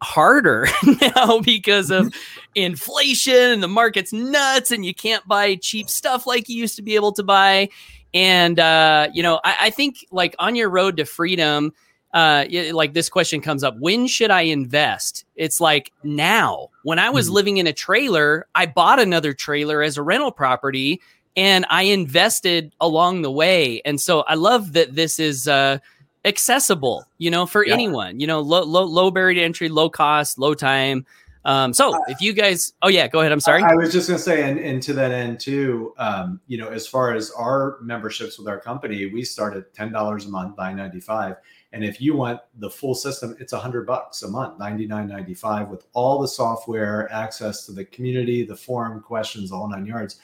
harder 0.00 0.66
now 1.16 1.40
because 1.40 1.90
of 1.90 2.12
inflation 2.54 3.34
and 3.34 3.62
the 3.62 3.68
market's 3.68 4.12
nuts 4.12 4.70
and 4.70 4.84
you 4.84 4.94
can't 4.94 5.26
buy 5.26 5.56
cheap 5.56 5.88
stuff 5.88 6.26
like 6.26 6.48
you 6.48 6.56
used 6.56 6.76
to 6.76 6.82
be 6.82 6.94
able 6.94 7.12
to 7.12 7.22
buy 7.22 7.68
and 8.14 8.58
uh, 8.58 9.08
you 9.12 9.22
know 9.22 9.40
I, 9.44 9.56
I 9.62 9.70
think 9.70 10.04
like 10.10 10.34
on 10.38 10.54
your 10.54 10.70
road 10.70 10.96
to 10.96 11.04
freedom 11.04 11.72
uh, 12.14 12.44
like 12.72 12.94
this 12.94 13.08
question 13.08 13.40
comes 13.40 13.62
up 13.62 13.76
when 13.78 14.06
should 14.06 14.30
i 14.30 14.42
invest 14.42 15.24
it's 15.36 15.60
like 15.60 15.92
now 16.02 16.68
when 16.82 16.98
i 16.98 17.10
was 17.10 17.26
mm-hmm. 17.26 17.34
living 17.34 17.56
in 17.58 17.66
a 17.66 17.72
trailer 17.72 18.46
i 18.54 18.64
bought 18.64 18.98
another 18.98 19.34
trailer 19.34 19.82
as 19.82 19.96
a 19.96 20.02
rental 20.02 20.32
property 20.32 21.00
and 21.36 21.66
i 21.68 21.82
invested 21.82 22.74
along 22.80 23.22
the 23.22 23.30
way 23.30 23.82
and 23.84 24.00
so 24.00 24.20
i 24.22 24.34
love 24.34 24.72
that 24.72 24.94
this 24.94 25.20
is 25.20 25.46
uh, 25.48 25.78
accessible 26.24 27.04
you 27.18 27.30
know 27.30 27.46
for 27.46 27.64
yeah. 27.64 27.72
anyone 27.74 28.18
you 28.18 28.26
know 28.26 28.40
low, 28.40 28.62
low 28.62 28.84
low 28.84 29.10
barrier 29.10 29.34
to 29.34 29.42
entry 29.42 29.68
low 29.68 29.90
cost 29.90 30.38
low 30.38 30.54
time 30.54 31.04
um, 31.48 31.72
so 31.72 31.94
uh, 31.94 32.00
if 32.08 32.20
you 32.20 32.34
guys, 32.34 32.74
oh 32.82 32.88
yeah, 32.88 33.08
go 33.08 33.20
ahead. 33.20 33.32
I'm 33.32 33.40
sorry. 33.40 33.62
I, 33.62 33.72
I 33.72 33.74
was 33.74 33.90
just 33.90 34.06
gonna 34.06 34.18
say, 34.18 34.48
and, 34.50 34.58
and 34.58 34.82
to 34.82 34.92
that 34.92 35.12
end 35.12 35.40
too, 35.40 35.94
um, 35.96 36.40
you 36.46 36.58
know, 36.58 36.68
as 36.68 36.86
far 36.86 37.14
as 37.14 37.30
our 37.30 37.78
memberships 37.80 38.38
with 38.38 38.48
our 38.48 38.60
company, 38.60 39.06
we 39.06 39.24
start 39.24 39.56
at 39.56 39.72
ten 39.72 39.90
dollars 39.90 40.26
a 40.26 40.28
month, 40.28 40.56
by 40.56 40.74
ninety 40.74 41.00
five, 41.00 41.36
and 41.72 41.84
if 41.84 42.00
you 42.00 42.16
want 42.16 42.40
the 42.56 42.70
full 42.70 42.94
system, 42.94 43.36
it's 43.38 43.52
a 43.52 43.58
hundred 43.58 43.86
bucks 43.86 44.22
a 44.22 44.28
month, 44.28 44.58
ninety 44.58 44.86
nine 44.86 45.08
ninety 45.08 45.34
five, 45.34 45.68
with 45.68 45.86
all 45.92 46.20
the 46.20 46.28
software, 46.28 47.10
access 47.12 47.66
to 47.66 47.72
the 47.72 47.84
community, 47.84 48.42
the 48.44 48.56
forum, 48.56 49.00
questions, 49.02 49.52
all 49.52 49.68
nine 49.68 49.86
yards. 49.86 50.20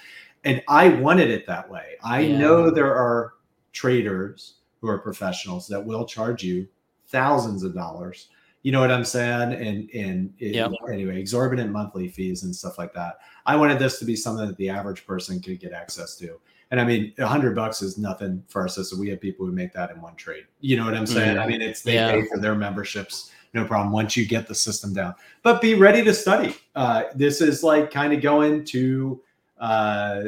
and 0.47 0.63
I 0.69 0.89
wanted 0.91 1.31
it 1.31 1.47
that 1.47 1.71
way. 1.71 1.95
I 2.03 2.21
Yeah. 2.21 2.39
know 2.39 2.71
there 2.71 2.95
are 2.95 3.33
traders 3.73 4.57
who 4.81 4.89
are 4.89 4.99
professionals 4.99 5.67
that 5.69 5.85
will 5.85 6.05
charge 6.05 6.43
you 6.45 6.69
thousands 7.07 7.63
of 7.63 7.75
dollars. 7.75 8.29
You 8.63 8.73
know 8.73 8.81
what 8.81 8.91
I'm 8.91 9.05
saying? 9.05 9.53
And 9.55 9.91
and 9.95 10.33
it- 10.39 10.55
Yep. 10.55 10.73
anyway, 10.91 11.19
exorbitant 11.19 11.71
monthly 11.73 12.09
fees 12.09 12.45
and 12.45 12.55
stuff 12.55 12.79
like 12.79 12.93
that. 12.95 13.19
I 13.47 13.57
wanted 13.57 13.79
this 13.79 13.99
to 13.99 14.05
be 14.05 14.17
something 14.17 14.47
that 14.47 14.57
the 14.57 14.69
average 14.71 15.07
person 15.07 15.41
could 15.41 15.61
get 15.61 15.73
access 15.73 16.17
to. 16.17 16.39
And 16.75 16.81
I 16.81 16.85
mean, 16.85 17.13
a 17.19 17.27
hundred 17.29 17.55
bucks 17.55 17.83
is 17.83 17.99
nothing 17.99 18.43
for 18.49 18.63
our 18.63 18.67
system. 18.69 18.99
We 18.99 19.09
have 19.11 19.21
people 19.21 19.47
who 19.47 19.53
make 19.53 19.73
that 19.75 19.93
in 19.93 20.01
one 20.01 20.17
trade. 20.17 20.47
You 20.61 20.77
know 20.77 20.85
what 20.85 20.95
I'm 20.97 21.07
saying? 21.07 21.39
I 21.39 21.47
mean, 21.47 21.63
it's 21.63 21.83
they 21.83 21.95
Yeah. 21.95 22.11
pay 22.11 22.27
for 22.27 22.39
their 22.41 22.57
memberships, 22.57 23.31
no 23.53 23.65
problem. 23.65 23.93
Once 23.93 24.17
you 24.17 24.27
get 24.27 24.49
the 24.49 24.57
system 24.57 24.93
down, 24.93 25.15
but 25.45 25.63
be 25.63 25.75
ready 25.75 26.03
to 26.03 26.13
study. 26.13 26.57
Uh, 26.75 27.05
this 27.15 27.41
is 27.41 27.63
like 27.63 27.93
kind 27.93 28.13
of 28.13 28.21
going 28.23 28.65
to 28.65 29.23
uh, 29.61 30.25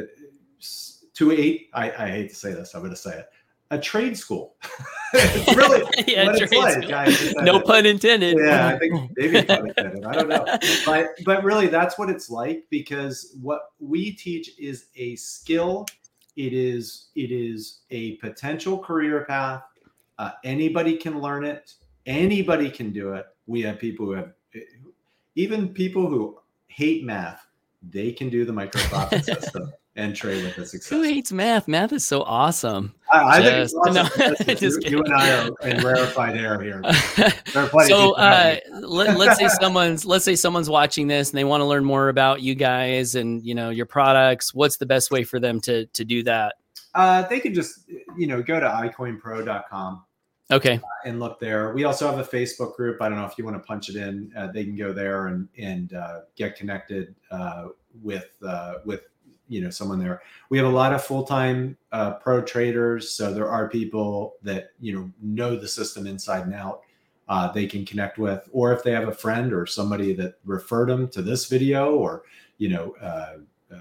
to 1.15 1.31
eight. 1.33 1.67
I, 1.73 1.91
I 1.91 2.09
hate 2.11 2.29
to 2.29 2.35
say 2.35 2.53
this. 2.53 2.73
I'm 2.73 2.79
going 2.79 2.91
to 2.91 2.95
say 2.95 3.19
it. 3.19 3.25
A 3.71 3.77
trade 3.77 4.17
school. 4.17 4.55
it's 5.13 5.53
really 5.53 5.83
yeah, 6.07 6.27
what 6.27 6.41
it's 6.41 6.49
trade 6.49 6.59
like. 6.61 6.83
school. 6.83 6.95
I 6.95 7.05
just 7.07 7.35
no 7.41 7.59
pun 7.59 7.85
intended. 7.85 8.37
Yeah, 8.41 8.67
I 8.67 8.79
think 8.79 9.11
maybe 9.17 9.43
pun 9.43 9.67
intended. 9.67 10.05
I 10.05 10.13
don't 10.13 10.29
know 10.29 10.45
but 10.85 11.09
but 11.25 11.43
really 11.43 11.67
that's 11.67 11.99
what 11.99 12.09
it's 12.09 12.29
like 12.29 12.63
because 12.69 13.35
what 13.41 13.63
we 13.81 14.13
teach 14.13 14.57
is 14.57 14.85
a 14.95 15.17
skill 15.17 15.85
it 16.37 16.53
is 16.53 17.09
it 17.15 17.31
is 17.31 17.79
a 17.91 18.15
potential 18.17 18.79
career 18.79 19.25
path. 19.25 19.63
Uh, 20.19 20.31
anybody 20.43 20.95
can 20.95 21.19
learn 21.19 21.43
it. 21.43 21.73
Anybody 22.05 22.69
can 22.69 22.93
do 22.93 23.13
it. 23.13 23.25
We 23.47 23.61
have 23.63 23.79
people 23.79 24.05
who 24.05 24.11
have 24.13 24.33
even 25.35 25.69
people 25.69 26.07
who 26.07 26.39
hate 26.67 27.03
math 27.03 27.47
they 27.91 28.11
can 28.11 28.29
do 28.29 28.45
the 28.45 28.51
microprofit 28.51 29.23
system 29.41 29.71
and 29.97 30.15
trade 30.15 30.43
with 30.43 30.55
success. 30.69 30.89
Who 30.89 31.01
hates 31.01 31.31
math? 31.31 31.67
Math 31.67 31.91
is 31.91 32.05
so 32.05 32.21
awesome. 32.21 32.93
I, 33.11 33.39
I 33.39 33.41
think 33.41 33.55
it's 33.55 33.73
awesome. 33.73 34.45
no, 34.47 34.53
just 34.55 34.83
you, 34.83 34.97
you 34.97 35.03
and 35.03 35.13
I 35.13 35.47
are 35.47 35.67
in 35.67 35.83
rarefied 35.83 36.37
air 36.37 36.61
here. 36.61 36.81
There 37.53 37.63
are 37.63 37.69
plenty 37.69 37.93
of 37.93 37.99
so 37.99 38.13
uh, 38.13 38.57
let, 38.81 39.17
let's 39.17 39.39
say 39.39 39.47
someone's 39.47 40.05
let's 40.05 40.25
say 40.25 40.35
someone's 40.35 40.69
watching 40.69 41.07
this 41.07 41.29
and 41.31 41.37
they 41.37 41.43
want 41.43 41.61
to 41.61 41.65
learn 41.65 41.83
more 41.83 42.09
about 42.09 42.41
you 42.41 42.55
guys 42.55 43.15
and 43.15 43.43
you 43.43 43.55
know 43.55 43.69
your 43.69 43.85
products 43.85 44.53
what's 44.53 44.77
the 44.77 44.85
best 44.85 45.09
way 45.11 45.23
for 45.23 45.39
them 45.39 45.59
to 45.61 45.85
to 45.87 46.05
do 46.05 46.23
that 46.23 46.55
Uh, 46.93 47.23
they 47.27 47.39
can 47.39 47.53
just, 47.53 47.89
you 48.17 48.27
know, 48.27 48.43
go 48.43 48.59
to 48.59 48.65
icoinpro.com 48.67 50.03
okay 50.51 50.79
and 51.05 51.19
look 51.19 51.39
there. 51.39 51.73
We 51.73 51.85
also 51.85 52.09
have 52.09 52.19
a 52.19 52.23
Facebook 52.23 52.75
group. 52.75 53.01
I 53.01 53.09
don't 53.09 53.17
know 53.17 53.25
if 53.25 53.37
you 53.37 53.45
want 53.45 53.55
to 53.55 53.63
punch 53.63 53.89
it 53.89 53.95
in. 53.95 54.31
Uh, 54.37 54.47
they 54.51 54.63
can 54.65 54.75
go 54.75 54.93
there 54.93 55.27
and 55.27 55.47
and 55.57 55.93
uh, 55.93 56.19
get 56.35 56.55
connected 56.55 57.15
uh, 57.31 57.69
with 58.03 58.29
uh, 58.45 58.75
with 58.85 59.01
you 59.47 59.61
know 59.61 59.69
someone 59.69 59.99
there. 59.99 60.21
We 60.49 60.57
have 60.57 60.67
a 60.67 60.71
lot 60.71 60.93
of 60.93 61.03
full 61.03 61.23
time 61.23 61.77
uh, 61.91 62.13
pro 62.13 62.41
traders, 62.41 63.11
so 63.11 63.33
there 63.33 63.49
are 63.49 63.69
people 63.69 64.35
that 64.43 64.71
you 64.79 64.93
know 64.93 65.11
know 65.21 65.55
the 65.55 65.67
system 65.67 66.07
inside 66.07 66.43
and 66.43 66.53
out. 66.53 66.81
Uh, 67.29 67.51
they 67.51 67.65
can 67.65 67.85
connect 67.85 68.17
with, 68.17 68.47
or 68.53 68.71
if 68.71 68.83
they 68.83 68.91
have 68.91 69.09
a 69.09 69.13
friend 69.13 69.51
or 69.51 69.65
somebody 69.65 70.13
that 70.13 70.35
referred 70.45 70.87
them 70.87 71.09
to 71.09 71.21
this 71.21 71.47
video, 71.47 71.95
or 71.95 72.23
you 72.57 72.69
know, 72.69 72.95
uh, 73.01 73.37
uh, 73.73 73.79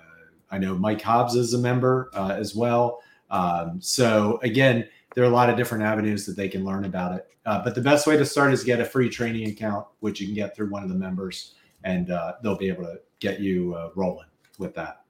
I 0.50 0.58
know 0.58 0.74
Mike 0.76 1.00
Hobbs 1.00 1.34
is 1.34 1.54
a 1.54 1.58
member 1.58 2.10
uh, 2.14 2.30
as 2.30 2.54
well. 2.54 3.00
Um, 3.30 3.80
so 3.80 4.40
again, 4.42 4.88
there 5.14 5.24
are 5.24 5.28
a 5.28 5.34
lot 5.34 5.48
of 5.48 5.56
different 5.56 5.84
avenues 5.84 6.26
that 6.26 6.36
they 6.36 6.48
can 6.48 6.64
learn 6.64 6.84
about 6.84 7.14
it. 7.14 7.28
Uh, 7.46 7.62
but 7.62 7.74
the 7.74 7.80
best 7.80 8.06
way 8.06 8.16
to 8.16 8.26
start 8.26 8.52
is 8.52 8.64
get 8.64 8.80
a 8.80 8.84
free 8.84 9.08
training 9.08 9.48
account, 9.48 9.86
which 10.00 10.20
you 10.20 10.26
can 10.26 10.34
get 10.34 10.54
through 10.54 10.68
one 10.68 10.82
of 10.82 10.88
the 10.88 10.94
members, 10.94 11.54
and 11.84 12.10
uh, 12.10 12.34
they'll 12.42 12.58
be 12.58 12.68
able 12.68 12.82
to 12.82 13.00
get 13.20 13.40
you 13.40 13.76
rolling 13.94 14.26
with 14.58 14.74
that. 14.74 15.05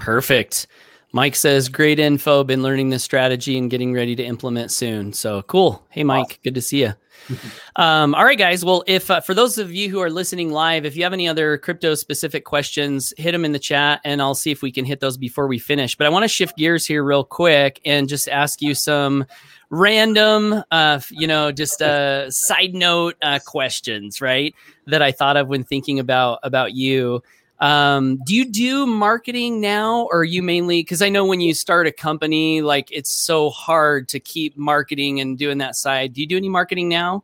Perfect. 0.00 0.66
Mike 1.12 1.34
says 1.34 1.68
great 1.68 1.98
info. 1.98 2.44
Been 2.44 2.62
learning 2.62 2.90
this 2.90 3.02
strategy 3.02 3.58
and 3.58 3.70
getting 3.70 3.92
ready 3.92 4.14
to 4.14 4.22
implement 4.22 4.70
soon. 4.70 5.12
So 5.12 5.42
cool. 5.42 5.84
Hey 5.90 6.04
mike 6.04 6.40
good 6.42 6.54
to 6.54 6.62
see 6.62 6.82
you 6.82 6.94
um, 7.76 8.14
all 8.14 8.24
right 8.24 8.38
guys. 8.38 8.64
Well 8.64 8.84
if 8.86 9.10
uh, 9.10 9.20
for 9.20 9.34
those 9.34 9.58
of 9.58 9.72
you 9.72 9.90
who 9.90 10.00
are 10.00 10.10
listening 10.10 10.50
live 10.50 10.84
if 10.84 10.96
you 10.96 11.02
have 11.02 11.12
any 11.12 11.28
other 11.28 11.58
crypto 11.58 11.94
specific 11.94 12.44
questions 12.44 13.12
hit 13.18 13.32
them 13.32 13.44
in 13.44 13.52
the 13.52 13.58
chat 13.58 14.00
and 14.04 14.22
i'll 14.22 14.34
see 14.34 14.50
if 14.50 14.62
we 14.62 14.72
can 14.72 14.84
hit 14.84 15.00
those 15.00 15.16
before 15.16 15.46
we 15.46 15.58
finish. 15.58 15.96
But 15.96 16.06
i 16.06 16.10
want 16.10 16.22
to 16.22 16.28
shift 16.28 16.56
gears 16.56 16.86
here 16.86 17.02
real 17.02 17.24
quick 17.24 17.80
and 17.84 18.08
just 18.08 18.28
ask 18.28 18.62
you 18.62 18.74
some 18.74 19.26
random 19.70 20.62
uh, 20.70 21.00
you 21.10 21.26
know 21.26 21.52
just 21.52 21.82
uh, 21.82 22.30
side 22.30 22.74
note 22.74 23.16
uh, 23.22 23.38
questions 23.44 24.20
right 24.20 24.54
that 24.86 25.02
i 25.02 25.12
thought 25.12 25.36
of 25.36 25.48
when 25.48 25.62
thinking 25.64 25.98
about 25.98 26.38
about 26.42 26.72
you 26.72 27.22
um, 27.60 28.18
do 28.24 28.34
you 28.34 28.50
do 28.50 28.86
marketing 28.86 29.60
now 29.60 30.08
or 30.10 30.20
are 30.20 30.24
you 30.24 30.42
mainly 30.42 30.82
because 30.82 31.02
i 31.02 31.08
know 31.08 31.24
when 31.24 31.40
you 31.40 31.54
start 31.54 31.86
a 31.86 31.92
company 31.92 32.62
like 32.62 32.88
it's 32.90 33.24
so 33.24 33.50
hard 33.50 34.08
to 34.08 34.18
keep 34.18 34.56
marketing 34.56 35.20
and 35.20 35.38
doing 35.38 35.58
that 35.58 35.76
side 35.76 36.12
do 36.12 36.20
you 36.20 36.26
do 36.26 36.36
any 36.36 36.48
marketing 36.48 36.88
now 36.88 37.22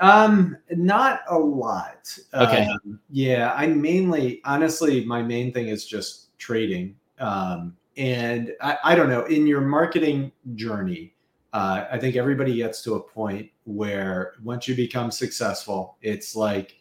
Um, 0.00 0.56
not 0.70 1.22
a 1.28 1.38
lot. 1.38 2.16
Okay. 2.32 2.66
Um, 2.66 3.00
yeah, 3.10 3.52
I 3.54 3.66
mainly, 3.66 4.40
honestly, 4.44 5.04
my 5.04 5.22
main 5.22 5.52
thing 5.52 5.68
is 5.68 5.84
just 5.84 6.36
trading. 6.38 6.96
Um, 7.18 7.76
and 7.96 8.52
I, 8.60 8.78
I 8.84 8.94
don't 8.94 9.08
know, 9.08 9.24
in 9.24 9.46
your 9.46 9.60
marketing 9.60 10.32
journey, 10.54 11.14
uh, 11.52 11.86
I 11.90 11.98
think 11.98 12.16
everybody 12.16 12.56
gets 12.56 12.82
to 12.82 12.94
a 12.94 13.00
point 13.00 13.50
where 13.64 14.34
once 14.42 14.66
you 14.66 14.74
become 14.74 15.10
successful, 15.10 15.96
it's 16.02 16.34
like, 16.34 16.76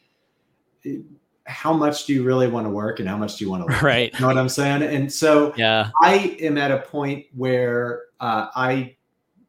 how 1.46 1.74
much 1.74 2.06
do 2.06 2.14
you 2.14 2.24
really 2.24 2.48
want 2.48 2.66
to 2.66 2.70
work 2.70 3.00
and 3.00 3.08
how 3.08 3.18
much 3.18 3.38
do 3.38 3.46
you 3.46 3.52
want 3.52 3.66
to 3.66 3.68
live? 3.74 3.84
right 3.84 4.14
You 4.14 4.20
know 4.22 4.28
what 4.28 4.38
I'm 4.38 4.50
saying? 4.50 4.84
And 4.84 5.12
so 5.12 5.54
yeah 5.58 5.92
I 6.02 6.38
am 6.40 6.58
at 6.58 6.72
a 6.72 6.80
point 6.80 7.26
where 7.36 8.04
uh, 8.20 8.48
I 8.56 8.96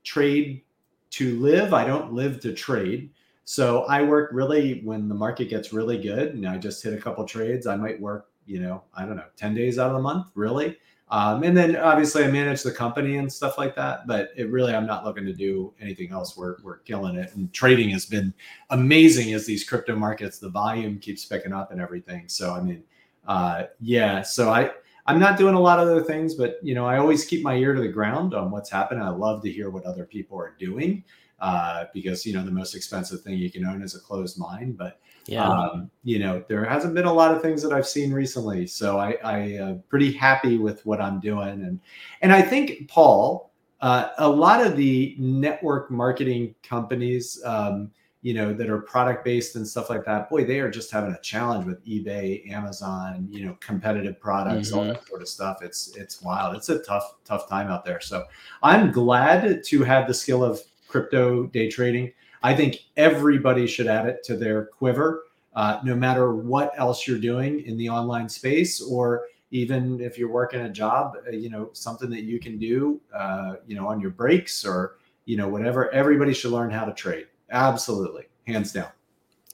trade 0.03 0.63
to 1.11 1.39
live. 1.39 1.73
I 1.73 1.85
don't 1.85 2.13
live 2.13 2.41
to 2.41 2.53
trade. 2.53 3.11
So 3.45 3.85
I 3.85 4.03
work 4.03 4.31
really 4.33 4.81
when 4.85 5.09
the 5.09 5.15
market 5.15 5.49
gets 5.49 5.73
really 5.73 5.99
good 5.99 6.35
and 6.35 6.47
I 6.47 6.59
just 6.59 6.83
hit 6.83 6.95
a 6.95 7.01
couple 7.01 7.25
trades. 7.25 7.67
I 7.67 7.77
might 7.77 8.01
work, 8.01 8.31
you 8.47 8.61
know, 8.61 8.83
I 8.95 9.05
don't 9.05 9.17
know, 9.17 9.25
10 9.37 9.55
days 9.55 9.79
out 9.79 9.91
of 9.91 9.97
the 9.97 10.03
month, 10.03 10.27
really. 10.35 10.77
Um, 11.11 11.43
and 11.43 11.57
then 11.57 11.77
obviously 11.77 12.25
I 12.25 12.31
manage 12.31 12.63
the 12.63 12.73
company 12.73 13.17
and 13.17 13.33
stuff 13.33 13.59
like 13.59 13.77
that. 13.77 14.07
But 14.07 14.31
it 14.37 14.51
really, 14.51 14.75
I'm 14.75 14.87
not 14.87 15.05
looking 15.05 15.27
to 15.27 15.33
do 15.33 15.73
anything 15.81 16.13
else. 16.13 16.37
We're, 16.37 16.57
we're 16.63 16.79
killing 16.79 17.17
it. 17.17 17.35
And 17.35 17.53
trading 17.53 17.91
has 17.91 18.07
been 18.07 18.33
amazing 18.71 19.33
as 19.35 19.47
these 19.47 19.69
crypto 19.69 19.97
markets, 19.97 20.39
the 20.39 20.49
volume 20.49 20.99
keeps 20.99 21.25
picking 21.25 21.53
up 21.53 21.73
and 21.73 21.81
everything. 21.81 22.29
So, 22.29 22.55
I 22.55 22.61
mean, 22.61 22.83
uh, 23.27 23.65
yeah. 23.81 24.23
So 24.23 24.51
I, 24.51 24.71
I'm 25.07 25.19
not 25.19 25.37
doing 25.37 25.55
a 25.55 25.61
lot 25.61 25.79
of 25.79 25.89
other 25.89 26.03
things, 26.03 26.35
but 26.35 26.59
you 26.63 26.75
know, 26.75 26.87
I 26.87 26.99
always 26.99 27.27
keep 27.27 27.43
my 27.43 27.57
ear 27.57 27.75
to 27.75 27.81
the 27.81 27.89
ground 27.89 28.35
on 28.35 28.51
what's 28.51 28.71
happening. 28.71 29.03
I 29.03 29.11
love 29.11 29.43
to 29.43 29.53
hear 29.53 29.71
what 29.71 29.85
other 29.85 30.05
people 30.05 30.39
are 30.39 30.57
doing 30.59 31.05
uh, 31.41 31.85
because 31.93 32.25
you 32.25 32.33
know 32.33 32.43
the 32.43 32.51
most 32.51 32.75
expensive 32.75 33.21
thing 33.21 33.37
you 33.37 33.51
can 33.51 33.67
own 33.67 33.83
is 33.83 33.95
a 33.95 34.01
closed 34.01 34.39
mind. 34.39 34.79
But 34.79 35.01
yeah. 35.27 35.49
Um, 35.49 35.91
you 36.03 36.19
know, 36.19 36.45
there 36.49 36.65
hasn't 36.65 36.95
been 36.95 37.07
a 37.07 37.13
lot 37.13 37.35
of 37.35 37.41
things 37.41 37.63
that 37.63 37.73
I've 37.73 37.87
seen 37.87 38.13
recently, 38.13 38.67
so 38.67 38.99
I, 38.99 39.17
I 39.25 39.57
uh, 39.57 39.75
pretty 39.89 40.13
happy 40.13 40.59
with 40.59 40.85
what 40.85 41.01
I'm 41.01 41.21
doing, 41.21 41.63
and 41.63 41.81
and 42.21 42.33
I 42.33 42.43
think 42.43 42.89
Paul, 42.89 43.51
uh, 43.81 44.09
a 44.19 44.29
lot 44.29 44.65
of 44.65 44.77
the 44.77 45.17
network 45.19 45.91
marketing 45.91 46.55
companies. 46.63 47.43
Um, 47.45 47.91
you 48.21 48.33
know 48.33 48.55
that 48.55 48.71
are 48.71 48.81
product 48.81 49.23
based 49.23 49.55
and 49.55 49.69
stuff 49.69 49.91
like 49.91 50.03
that 50.07 50.31
boy 50.31 50.47
they 50.47 50.59
are 50.59 50.71
just 50.71 50.91
having 50.91 51.13
a 51.13 51.21
challenge 51.21 51.67
with 51.67 51.85
ebay 51.85 52.51
amazon 52.51 53.29
you 53.31 53.45
know 53.45 53.55
competitive 53.61 54.19
products 54.19 54.73
all 54.73 54.83
that 54.83 55.07
sort 55.07 55.21
of 55.21 55.29
stuff. 55.29 55.59
It's 55.61 55.95
it's 55.95 56.23
wild. 56.23 56.57
It's 56.57 56.71
a 56.71 56.79
tough 56.79 57.17
tough 57.27 57.51
time 57.51 57.69
out 57.69 57.85
there. 57.85 58.01
So 58.01 58.25
i'm 58.63 58.91
glad 58.91 59.63
to 59.63 59.83
have 59.83 60.09
the 60.09 60.15
skill 60.15 60.43
of 60.43 60.59
crypto 60.89 61.49
day 61.49 61.69
trading 61.69 62.13
i 62.45 62.55
think 62.55 62.85
everybody 62.97 63.67
should 63.67 63.89
add 63.89 64.07
it 64.07 64.23
to 64.23 64.37
their 64.37 64.67
quiver 64.67 65.25
uh, 65.57 65.81
no 65.85 65.95
matter 65.95 66.35
what 66.35 66.73
else 66.77 67.07
you're 67.07 67.19
doing 67.19 67.61
in 67.67 67.77
the 67.77 67.89
online 67.89 68.29
space 68.29 68.81
or 68.81 69.25
even 69.51 70.01
if 70.01 70.19
you're 70.19 70.31
working 70.31 70.61
a 70.61 70.71
job 70.71 71.17
uh, 71.27 71.31
you 71.33 71.51
know 71.51 71.71
something 71.73 72.09
that 72.09 72.23
you 72.23 72.39
can 72.39 72.59
do 72.59 73.01
uh, 73.13 73.55
you 73.67 73.75
know 73.75 73.89
on 73.89 74.01
your 74.01 74.11
breaks 74.11 74.65
or 74.65 74.97
you 75.25 75.37
know 75.37 75.49
whatever. 75.49 75.91
Everybody 75.93 76.33
should 76.33 76.53
learn 76.53 76.71
how 76.71 76.85
to 76.85 76.93
trade. 76.93 77.27
Absolutely. 77.51 78.25
Hands 78.47 78.71
down 78.73 78.89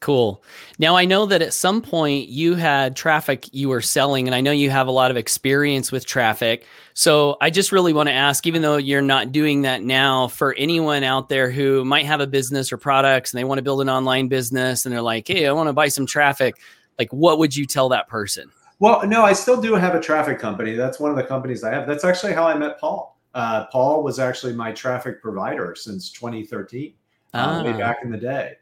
Cool. 0.00 0.42
Now 0.78 0.96
I 0.96 1.04
know 1.04 1.26
that 1.26 1.42
at 1.42 1.52
some 1.52 1.82
point 1.82 2.30
you 2.30 2.54
had 2.54 2.96
traffic 2.96 3.46
you 3.52 3.68
were 3.68 3.82
selling, 3.82 4.26
and 4.26 4.34
I 4.34 4.40
know 4.40 4.50
you 4.50 4.70
have 4.70 4.86
a 4.86 4.90
lot 4.90 5.10
of 5.10 5.18
experience 5.18 5.92
with 5.92 6.06
traffic. 6.06 6.64
So 6.94 7.36
I 7.42 7.50
just 7.50 7.70
really 7.70 7.92
want 7.92 8.08
to 8.08 8.12
ask, 8.14 8.46
even 8.46 8.62
though 8.62 8.78
you're 8.78 9.02
not 9.02 9.30
doing 9.30 9.60
that 9.62 9.82
now, 9.82 10.28
for 10.28 10.54
anyone 10.54 11.04
out 11.04 11.28
there 11.28 11.50
who 11.50 11.84
might 11.84 12.06
have 12.06 12.20
a 12.20 12.26
business 12.26 12.72
or 12.72 12.78
products 12.78 13.32
and 13.32 13.38
they 13.38 13.44
want 13.44 13.58
to 13.58 13.62
build 13.62 13.82
an 13.82 13.90
online 13.90 14.28
business 14.28 14.86
and 14.86 14.94
they're 14.94 15.02
like, 15.02 15.28
hey, 15.28 15.46
I 15.46 15.52
want 15.52 15.68
to 15.68 15.74
buy 15.74 15.88
some 15.88 16.06
traffic, 16.06 16.56
like 16.98 17.12
what 17.12 17.38
would 17.38 17.54
you 17.54 17.66
tell 17.66 17.90
that 17.90 18.08
person? 18.08 18.50
Well, 18.78 19.06
no, 19.06 19.22
I 19.22 19.34
still 19.34 19.60
do 19.60 19.74
have 19.74 19.94
a 19.94 20.00
traffic 20.00 20.38
company. 20.38 20.72
That's 20.76 20.98
one 20.98 21.10
of 21.10 21.18
the 21.18 21.24
companies 21.24 21.62
I 21.62 21.74
have. 21.74 21.86
That's 21.86 22.04
actually 22.04 22.32
how 22.32 22.46
I 22.46 22.56
met 22.56 22.80
Paul. 22.80 23.18
Uh, 23.34 23.66
Paul 23.66 24.02
was 24.02 24.18
actually 24.18 24.54
my 24.54 24.72
traffic 24.72 25.20
provider 25.20 25.74
since 25.74 26.10
2013, 26.10 26.94
uh, 27.34 27.62
way 27.66 27.72
Ah. 27.74 27.76
back 27.76 27.98
in 28.02 28.10
the 28.10 28.16
day. 28.16 28.54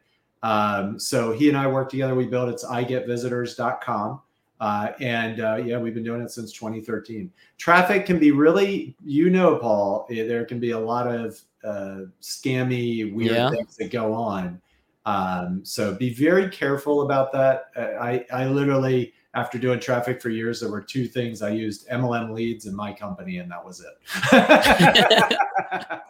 Um, 0.43 0.99
so 0.99 1.31
he 1.31 1.49
and 1.49 1.57
I 1.57 1.67
work 1.67 1.89
together. 1.89 2.15
We 2.15 2.25
built 2.27 2.49
it's 2.49 2.63
igetvisitors.com. 2.65 4.21
Uh, 4.59 4.91
and 4.99 5.39
uh, 5.39 5.55
yeah, 5.55 5.77
we've 5.77 5.93
been 5.93 6.03
doing 6.03 6.21
it 6.21 6.31
since 6.31 6.51
2013. 6.51 7.31
Traffic 7.57 8.05
can 8.05 8.19
be 8.19 8.31
really, 8.31 8.95
you 9.05 9.29
know, 9.29 9.55
Paul, 9.55 10.05
eh, 10.11 10.27
there 10.27 10.43
can 10.43 10.59
be 10.59 10.71
a 10.71 10.79
lot 10.79 11.07
of 11.07 11.39
uh, 11.63 12.01
scammy, 12.21 13.13
weird 13.13 13.31
Yeah. 13.31 13.49
things 13.51 13.77
that 13.77 13.89
go 13.91 14.13
on. 14.13 14.61
Um, 15.05 15.61
so 15.63 15.93
be 15.95 16.13
very 16.13 16.49
careful 16.49 17.03
about 17.03 17.31
that. 17.31 17.71
Uh, 17.75 18.01
I, 18.01 18.25
I 18.33 18.47
literally, 18.47 19.13
after 19.33 19.57
doing 19.57 19.79
traffic 19.79 20.21
for 20.21 20.29
years, 20.29 20.59
there 20.59 20.69
were 20.69 20.81
two 20.81 21.07
things 21.07 21.41
I 21.41 21.49
used 21.51 21.87
MLM 21.87 22.33
leads 22.33 22.65
in 22.65 22.75
my 22.75 22.91
company, 22.91 23.37
and 23.37 23.49
that 23.49 23.63
was 23.63 23.81
it. 23.81 23.95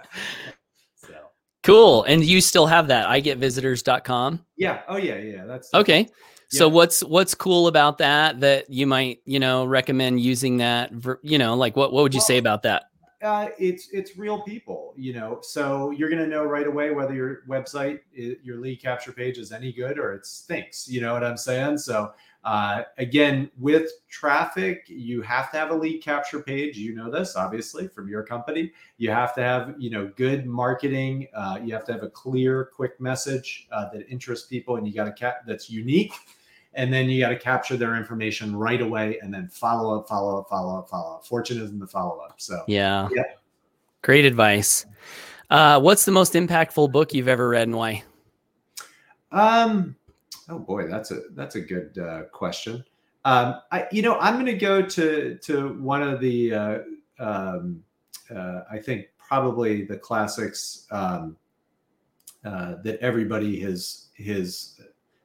Cool. 1.64 2.04
And 2.04 2.24
you 2.24 2.42
still 2.42 2.68
have 2.68 2.88
that 2.88 3.08
I 3.08 3.20
get 3.20 3.40
igetvisitors.com. 3.40 4.46
yeah. 4.58 4.82
Oh, 4.88 4.98
yeah. 4.98 5.18
Yeah. 5.18 5.46
That's 5.46 5.74
Okay. 5.74 6.08
So 6.52 6.68
what's 6.68 7.04
what's 7.04 7.36
cool 7.36 7.68
about 7.68 8.00
that 8.00 8.40
that 8.40 8.72
you 8.72 8.88
might, 8.88 9.20
you 9.26 9.40
know, 9.40 9.66
recommend 9.66 10.20
using 10.20 10.58
that, 10.58 10.92
ver- 10.92 11.20
you 11.22 11.38
know, 11.38 11.56
like 11.56 11.76
what 11.76 11.94
what 11.94 12.02
would 12.02 12.16
you 12.16 12.22
say 12.22 12.40
about 12.40 12.64
that? 12.64 12.86
uh, 13.22 13.48
it's 13.58 13.90
it's 13.92 14.18
real 14.18 14.42
people, 14.42 14.94
you 14.96 15.14
know. 15.14 15.40
So 15.42 15.92
you're 15.92 16.10
going 16.10 16.22
to 16.22 16.28
know 16.28 16.44
right 16.46 16.68
away 16.68 16.92
whether 16.92 17.14
your 17.14 17.42
website, 17.48 18.00
your 18.14 18.58
lead 18.58 18.82
capture 18.82 19.12
page 19.12 19.38
is 19.38 19.52
any 19.52 19.74
good 19.74 20.00
or 20.00 20.14
it 20.14 20.26
stinks. 20.26 20.88
You 20.88 21.02
know 21.02 21.14
what 21.14 21.24
I'm 21.24 21.38
saying? 21.38 21.80
So 21.80 22.14
uh, 22.44 22.84
again, 22.98 23.52
with 23.58 23.92
traffic, 24.10 24.86
you 24.88 25.22
have 25.22 25.52
to 25.52 25.58
have 25.58 25.72
a 25.72 25.76
lead 25.76 26.02
capture 26.02 26.42
page. 26.42 26.78
You 26.78 26.96
know 26.96 27.12
this, 27.12 27.36
obviously, 27.36 27.88
from 27.88 28.08
your 28.08 28.24
company. 28.24 28.72
You 28.98 29.12
have 29.12 29.36
to 29.36 29.42
have 29.42 29.76
you 29.78 29.90
know 29.90 30.12
good 30.16 30.46
marketing. 30.46 31.28
Uh, 31.34 31.60
you 31.64 31.74
have 31.74 31.86
to 31.86 31.94
have 31.94 32.04
a 32.04 32.10
clear, 32.10 32.70
quick 32.74 33.00
message 33.02 33.68
uh, 33.72 33.90
that 33.92 34.08
interests 34.10 34.48
people, 34.48 34.78
and 34.78 34.88
you 34.88 34.94
got 34.94 35.06
to 35.06 35.12
cap 35.12 35.44
that's 35.46 35.70
unique. 35.70 36.14
And 36.76 36.94
then 36.94 37.10
you 37.10 37.20
got 37.20 37.30
to 37.30 37.36
capture 37.36 37.76
their 37.76 37.96
information 37.96 38.56
right 38.56 38.80
away, 38.80 39.20
and 39.22 39.34
then 39.34 39.50
follow 39.50 40.00
up, 40.00 40.08
follow 40.08 40.40
up, 40.40 40.48
follow 40.50 40.80
up, 40.80 40.90
follow 40.90 41.16
up. 41.16 41.26
Fortune 41.26 41.60
is 41.62 41.72
in 41.72 41.80
the 41.80 41.88
follow 41.88 42.20
up. 42.20 42.36
So 42.38 42.64
Yeah. 42.68 43.10
Yeah. 43.14 43.24
Great 44.02 44.24
advice. 44.24 44.86
Uh, 45.50 45.80
what's 45.82 46.06
the 46.06 46.12
most 46.12 46.34
impactful 46.34 46.92
book 46.92 47.14
you've 47.14 47.28
ever 47.28 47.50
read 47.50 47.64
and 47.64 47.76
why? 47.76 48.04
Um, 49.32 49.96
oh 50.50 50.60
boy, 50.60 50.88
that's 50.88 51.12
a 51.12 51.22
that's 51.32 51.56
a 51.56 51.62
good 51.62 51.98
uh, 51.98 52.24
question. 52.32 52.84
Um, 53.26 53.56
I 53.72 53.88
you 53.92 54.02
know 54.02 54.18
I'm 54.20 54.36
going 54.36 54.46
to 54.46 54.54
go 54.54 54.82
to 54.82 55.38
to 55.42 55.70
one 55.82 56.02
of 56.02 56.20
the 56.20 56.54
uh, 56.54 56.80
um, 57.20 57.84
uh, 58.34 58.62
I 58.72 58.80
think 58.80 59.08
probably 59.18 59.86
the 59.86 59.98
classics 59.98 60.88
um, 60.92 61.38
uh, 62.44 62.76
that 62.84 63.00
everybody 63.00 63.60
has 63.62 64.08
has 64.26 64.80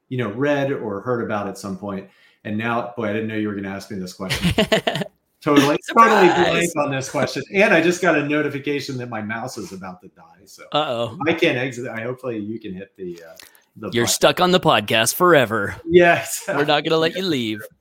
you 0.08 0.18
know 0.18 0.30
read 0.32 0.72
or 0.72 1.00
heard 1.00 1.22
about 1.24 1.48
at 1.48 1.58
some 1.58 1.78
point. 1.78 2.08
And 2.46 2.58
now, 2.58 2.92
boy, 2.94 3.08
I 3.08 3.12
didn't 3.14 3.28
know 3.28 3.36
you 3.36 3.48
were 3.48 3.54
going 3.54 3.64
to 3.64 3.70
ask 3.70 3.90
me 3.90 3.98
this 3.98 4.12
question. 4.12 4.52
Totally, 5.44 5.60
totally 5.66 5.78
Surprise! 5.82 6.72
blank 6.72 6.86
on 6.86 6.90
this 6.90 7.10
question. 7.10 7.42
And 7.52 7.74
I 7.74 7.82
just 7.82 8.00
got 8.00 8.16
a 8.16 8.26
notification 8.26 8.96
that 8.96 9.10
my 9.10 9.20
mouse 9.20 9.58
is 9.58 9.74
about 9.74 10.00
to 10.00 10.08
die. 10.08 10.46
So 10.46 10.62
Uh 10.72 10.86
oh. 10.88 11.18
I 11.26 11.34
can't 11.34 11.58
exit. 11.58 11.86
I 11.86 12.00
hopefully 12.00 12.38
you 12.38 12.58
can 12.58 12.72
hit 12.72 12.96
the 12.96 13.22
uh, 13.22 13.36
the 13.76 13.90
You're 13.92 14.06
stuck 14.06 14.40
on 14.40 14.52
the 14.52 14.60
podcast 14.60 15.14
forever. 15.14 15.76
Yes. 15.86 16.44
We're 16.48 16.64
not 16.64 16.84
gonna 16.84 16.98
let 16.98 17.16
you 17.16 17.22
leave. 17.22 17.62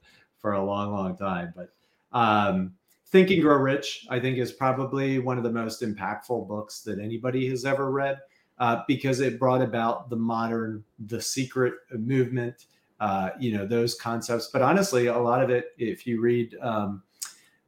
for 0.43 0.53
a 0.53 0.63
long, 0.63 0.91
long 0.91 1.17
time. 1.17 1.53
But 1.55 1.69
um, 2.11 2.73
Think 3.07 3.31
and 3.31 3.41
Grow 3.41 3.55
Rich, 3.55 4.05
I 4.09 4.19
think, 4.19 4.37
is 4.37 4.51
probably 4.51 5.17
one 5.17 5.37
of 5.37 5.43
the 5.43 5.51
most 5.51 5.81
impactful 5.81 6.47
books 6.47 6.81
that 6.81 6.99
anybody 6.99 7.47
has 7.49 7.65
ever 7.65 7.89
read 7.89 8.19
uh, 8.59 8.81
because 8.87 9.21
it 9.21 9.39
brought 9.39 9.61
about 9.61 10.09
the 10.09 10.15
modern, 10.15 10.83
the 11.07 11.21
secret 11.21 11.75
movement, 11.91 12.65
uh, 12.99 13.29
you 13.39 13.57
know, 13.57 13.65
those 13.65 13.95
concepts. 13.95 14.49
But 14.51 14.61
honestly, 14.61 15.07
a 15.07 15.17
lot 15.17 15.41
of 15.41 15.49
it, 15.49 15.67
if 15.77 16.05
you 16.05 16.21
read, 16.21 16.55
um, 16.61 17.01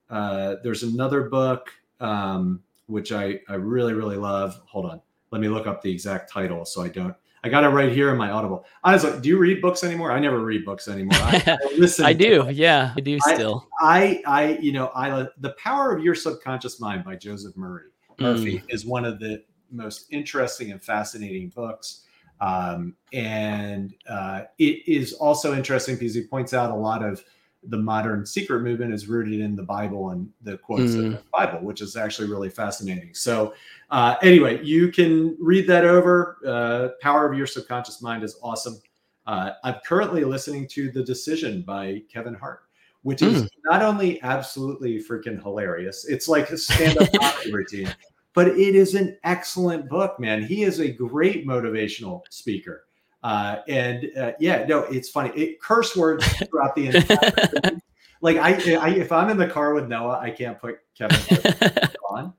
uh, 0.09 0.55
there's 0.61 0.83
another 0.83 1.29
book 1.29 1.71
um, 1.99 2.61
which 2.87 3.11
I, 3.11 3.39
I 3.47 3.55
really, 3.55 3.93
really 3.93 4.17
love. 4.17 4.61
Hold 4.65 4.85
on. 4.85 5.01
Let 5.31 5.41
me 5.41 5.47
look 5.47 5.65
up 5.65 5.81
the 5.81 5.91
exact 5.91 6.31
title 6.31 6.65
so 6.65 6.81
I 6.81 6.89
don't. 6.89 7.15
I 7.45 7.47
got 7.47 7.63
it 7.63 7.67
right 7.67 7.91
here 7.91 8.09
in 8.09 8.17
my 8.17 8.31
Audible. 8.31 8.65
Honestly, 8.83 9.21
do 9.21 9.29
you 9.29 9.37
read 9.37 9.61
books 9.61 9.83
anymore? 9.83 10.11
I 10.11 10.17
never 10.17 10.39
read 10.39 10.65
books 10.65 10.87
anymore. 10.87 11.19
I, 11.19 11.43
I 11.63 11.75
listen. 11.77 12.03
I 12.03 12.11
do. 12.11 12.49
Yeah, 12.51 12.91
I 12.97 13.01
do 13.01 13.19
still. 13.19 13.67
I, 13.79 14.23
I, 14.25 14.57
you 14.59 14.71
know, 14.71 14.89
I, 14.95 15.27
the 15.37 15.51
power 15.59 15.95
of 15.95 16.03
your 16.03 16.15
subconscious 16.15 16.79
mind 16.79 17.03
by 17.03 17.17
Joseph 17.17 17.55
Murray 17.55 17.83
Murphy 18.19 18.63
is 18.69 18.83
one 18.83 19.05
of 19.05 19.19
the 19.19 19.43
most 19.69 20.07
interesting 20.09 20.71
and 20.71 20.83
fascinating 20.83 21.49
books. 21.49 22.07
Um, 22.41 22.95
and 23.13 23.93
uh, 24.09 24.45
it 24.57 24.81
is 24.87 25.13
also 25.13 25.53
interesting 25.55 25.97
because 25.97 26.15
he 26.15 26.23
points 26.23 26.51
out 26.51 26.71
a 26.71 26.75
lot 26.75 27.03
of 27.03 27.23
the 27.69 27.77
modern 27.77 28.25
secret 28.25 28.61
movement 28.61 28.93
is 28.93 29.07
rooted 29.07 29.39
in 29.39 29.55
the 29.55 29.63
Bible 29.63 30.11
and 30.11 30.29
the 30.41 30.57
quotes 30.57 30.93
of 30.93 31.01
Mm. 31.05 31.11
the 31.13 31.23
Bible, 31.33 31.59
which 31.59 31.81
is 31.81 31.95
actually 31.95 32.29
really 32.29 32.49
fascinating. 32.49 33.13
So, 33.13 33.53
uh, 33.91 34.15
anyway, 34.21 34.63
you 34.63 34.91
can 34.91 35.35
read 35.39 35.67
that 35.67 35.85
over. 35.85 36.37
Uh, 36.45 36.89
Power 37.01 37.29
of 37.31 37.37
Your 37.37 37.47
Subconscious 37.47 38.01
Mind 38.01 38.23
is 38.23 38.37
awesome. 38.41 38.79
Uh, 39.27 39.51
I'm 39.63 39.75
currently 39.85 40.23
listening 40.23 40.67
to 40.69 40.91
The 40.91 41.03
Decision 41.03 41.63
by 41.63 42.03
Kevin 42.11 42.35
Hart, 42.35 42.61
which 43.01 43.21
is 43.21 43.49
not 43.65 43.81
only 43.81 44.21
absolutely 44.21 45.03
freaking 45.03 45.41
hilarious, 45.41 46.05
it's 46.05 46.27
like 46.27 46.49
a 46.51 46.57
stand 46.57 46.97
up 46.97 47.11
comedy 47.19 47.51
routine, 47.51 47.93
but 48.33 48.47
it 48.47 48.75
is 48.75 48.93
an 48.95 49.17
excellent 49.23 49.89
book, 49.89 50.19
man. 50.19 50.43
He 50.43 50.63
is 50.63 50.79
a 50.79 50.89
great 50.91 51.47
motivational 51.47 52.21
speaker. 52.29 52.84
Uh, 53.25 53.63
and 53.67 54.11
uh, 54.15 54.33
yeah, 54.39 54.65
no, 54.67 54.81
it's 54.81 55.09
funny. 55.09 55.31
It 55.31 55.59
curse 55.59 55.95
words 55.95 56.23
throughout 56.47 56.75
the 56.75 56.87
entire. 56.87 57.71
Like 58.21 58.37
I, 58.37 58.75
I, 58.77 58.89
if 58.91 59.11
I'm 59.11 59.29
in 59.29 59.37
the 59.37 59.45
car 59.45 59.75
with 59.75 59.87
Noah, 59.87 60.17
I 60.19 60.31
can't 60.31 60.59
put 60.59 60.79
Kevin 60.97 61.19
on, 62.09 62.33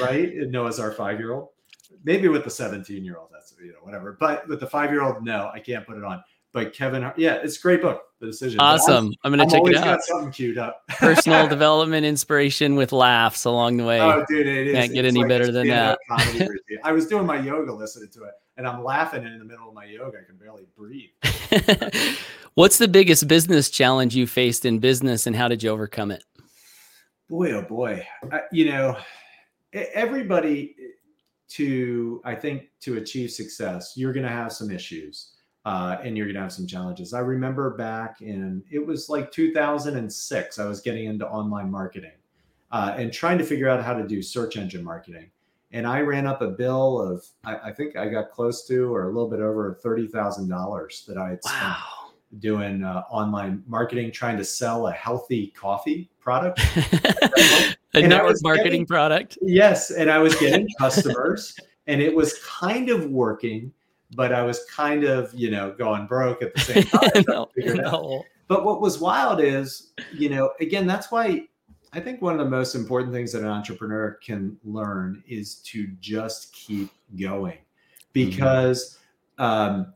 right? 0.00 0.32
And 0.32 0.50
Noah's 0.50 0.80
our 0.80 0.90
five 0.90 1.20
year 1.20 1.32
old. 1.32 1.50
Maybe 2.02 2.26
with 2.26 2.42
the 2.42 2.50
17 2.50 3.04
year 3.04 3.18
old, 3.18 3.28
that's 3.30 3.54
you 3.62 3.68
know 3.70 3.78
whatever. 3.82 4.16
But 4.18 4.48
with 4.48 4.58
the 4.58 4.66
five 4.66 4.90
year 4.90 5.02
old, 5.02 5.22
no, 5.22 5.50
I 5.52 5.60
can't 5.60 5.86
put 5.86 5.96
it 5.96 6.02
on. 6.02 6.24
But 6.52 6.72
Kevin, 6.72 7.12
yeah, 7.16 7.34
it's 7.34 7.58
a 7.58 7.60
great 7.60 7.82
book. 7.82 8.02
The 8.20 8.26
decision. 8.26 8.56
But 8.58 8.64
I'm- 8.64 8.74
awesome. 8.76 9.14
I'm 9.22 9.30
gonna 9.30 9.44
I'm 9.44 9.50
check 9.50 9.62
it 9.64 9.76
out. 9.76 9.84
got 9.84 10.02
something 10.02 10.32
queued 10.32 10.58
up. 10.58 10.82
Personal 10.88 11.46
development, 11.46 12.04
inspiration 12.04 12.74
with 12.74 12.90
laughs 12.90 13.44
along 13.44 13.76
the 13.76 13.84
way. 13.84 14.00
Oh, 14.00 14.24
dude, 14.28 14.46
it 14.46 14.68
is. 14.68 14.74
Can't 14.74 14.92
get 14.92 15.04
It's 15.04 15.14
any 15.14 15.20
like 15.20 15.28
better 15.28 15.52
than 15.52 15.68
routine. 15.68 16.78
I 16.82 16.90
was 16.90 17.06
doing 17.06 17.26
my 17.26 17.38
yoga 17.38 17.72
listening 17.72 18.08
to 18.14 18.24
it, 18.24 18.32
and 18.58 18.66
I'm 18.66 18.84
laughing 18.84 19.24
in 19.24 19.38
the 19.38 19.44
middle 19.44 19.68
of 19.68 19.74
my 19.74 19.86
yoga. 19.86 20.18
I 20.18 20.24
can 20.26 20.36
barely 20.36 20.66
breathe. 20.76 21.10
What's 22.54 22.76
the 22.76 22.88
biggest 22.88 23.26
business 23.26 23.70
challenge 23.70 24.14
you 24.14 24.26
faced 24.26 24.66
in 24.66 24.78
business, 24.78 25.26
and 25.26 25.34
how 25.34 25.48
did 25.48 25.62
you 25.62 25.70
overcome 25.70 26.10
it? 26.10 26.22
boy 27.28 27.52
oh 27.52 27.62
boy 27.62 28.06
I, 28.32 28.42
you 28.52 28.70
know 28.70 28.96
everybody 29.72 30.74
to 31.48 32.22
i 32.24 32.34
think 32.34 32.70
to 32.80 32.96
achieve 32.96 33.30
success 33.30 33.92
you're 33.96 34.12
going 34.12 34.24
to 34.24 34.32
have 34.32 34.52
some 34.52 34.70
issues 34.70 35.34
uh, 35.64 35.98
and 36.02 36.16
you're 36.16 36.24
going 36.24 36.36
to 36.36 36.40
have 36.40 36.52
some 36.52 36.66
challenges 36.66 37.12
i 37.12 37.20
remember 37.20 37.76
back 37.76 38.22
in 38.22 38.62
it 38.70 38.84
was 38.84 39.10
like 39.10 39.30
2006 39.30 40.58
i 40.58 40.64
was 40.64 40.80
getting 40.80 41.04
into 41.04 41.28
online 41.28 41.70
marketing 41.70 42.12
uh, 42.70 42.94
and 42.96 43.12
trying 43.12 43.36
to 43.38 43.44
figure 43.44 43.68
out 43.68 43.82
how 43.82 43.92
to 43.92 44.06
do 44.06 44.22
search 44.22 44.56
engine 44.56 44.82
marketing 44.82 45.30
and 45.72 45.86
i 45.86 46.00
ran 46.00 46.26
up 46.26 46.40
a 46.42 46.48
bill 46.48 47.00
of 47.00 47.24
i, 47.44 47.68
I 47.68 47.72
think 47.72 47.96
i 47.96 48.08
got 48.08 48.30
close 48.30 48.66
to 48.68 48.92
or 48.94 49.04
a 49.04 49.06
little 49.12 49.28
bit 49.28 49.40
over 49.40 49.78
$30000 49.84 51.06
that 51.06 51.16
i 51.18 51.30
had 51.30 51.44
spent 51.44 51.60
Wow. 51.62 51.76
doing 52.38 52.82
uh, 52.84 53.02
online 53.10 53.62
marketing 53.66 54.12
trying 54.12 54.36
to 54.38 54.44
sell 54.44 54.86
a 54.88 54.92
healthy 54.92 55.48
coffee 55.56 56.10
product 56.20 56.60
a 56.76 57.74
And 57.94 58.08
network 58.10 58.36
marketing 58.42 58.64
getting- 58.72 58.86
product. 58.86 59.38
Yes, 59.40 59.90
and 59.90 60.10
I 60.10 60.18
was 60.18 60.34
getting 60.36 60.68
customers, 60.78 61.56
and 61.86 62.02
it 62.02 62.14
was 62.14 62.38
kind 62.44 62.90
of 62.90 63.06
working, 63.06 63.72
but 64.14 64.30
I 64.32 64.42
was 64.42 64.62
kind 64.66 65.04
of, 65.04 65.32
you 65.32 65.50
know, 65.50 65.72
going 65.72 66.06
broke 66.06 66.42
at 66.42 66.54
the 66.54 66.60
same 66.60 66.82
time. 66.84 67.24
no, 67.26 67.48
figure 67.54 67.72
it 67.76 67.80
out. 67.86 67.92
no. 67.92 68.24
But 68.46 68.64
what 68.66 68.82
was 68.82 68.98
wild 68.98 69.40
is, 69.40 69.92
you 70.12 70.28
know, 70.28 70.50
again, 70.60 70.86
that's 70.86 71.10
why 71.10 71.46
I 71.92 72.00
think 72.00 72.20
one 72.20 72.34
of 72.34 72.38
the 72.38 72.50
most 72.50 72.74
important 72.74 73.12
things 73.12 73.32
that 73.32 73.42
an 73.42 73.48
entrepreneur 73.48 74.18
can 74.22 74.58
learn 74.64 75.22
is 75.26 75.56
to 75.56 75.86
just 76.00 76.52
keep 76.52 76.90
going, 77.18 77.58
because 78.12 78.98
um, 79.38 79.92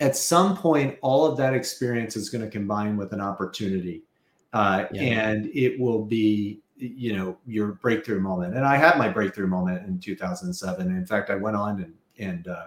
at 0.00 0.16
some 0.16 0.56
point, 0.56 0.98
all 1.00 1.24
of 1.24 1.36
that 1.38 1.54
experience 1.54 2.16
is 2.16 2.28
going 2.28 2.44
to 2.44 2.50
combine 2.50 2.96
with 2.96 3.12
an 3.12 3.20
opportunity, 3.20 4.02
uh, 4.52 4.84
Yeah. 4.92 5.02
and 5.02 5.46
it 5.54 5.78
will 5.80 6.04
be 6.04 6.60
you 6.76 7.16
know 7.16 7.38
your 7.46 7.68
breakthrough 7.74 8.20
moment. 8.20 8.56
And 8.56 8.66
i 8.66 8.76
had 8.76 8.98
my 8.98 9.08
breakthrough 9.08 9.46
moment 9.46 9.86
in 9.86 10.00
2007 10.00 10.88
in 10.88 11.06
fact 11.06 11.30
i 11.30 11.36
went 11.36 11.56
on 11.56 11.80
and 11.80 11.94
and 12.18 12.48
uh, 12.48 12.66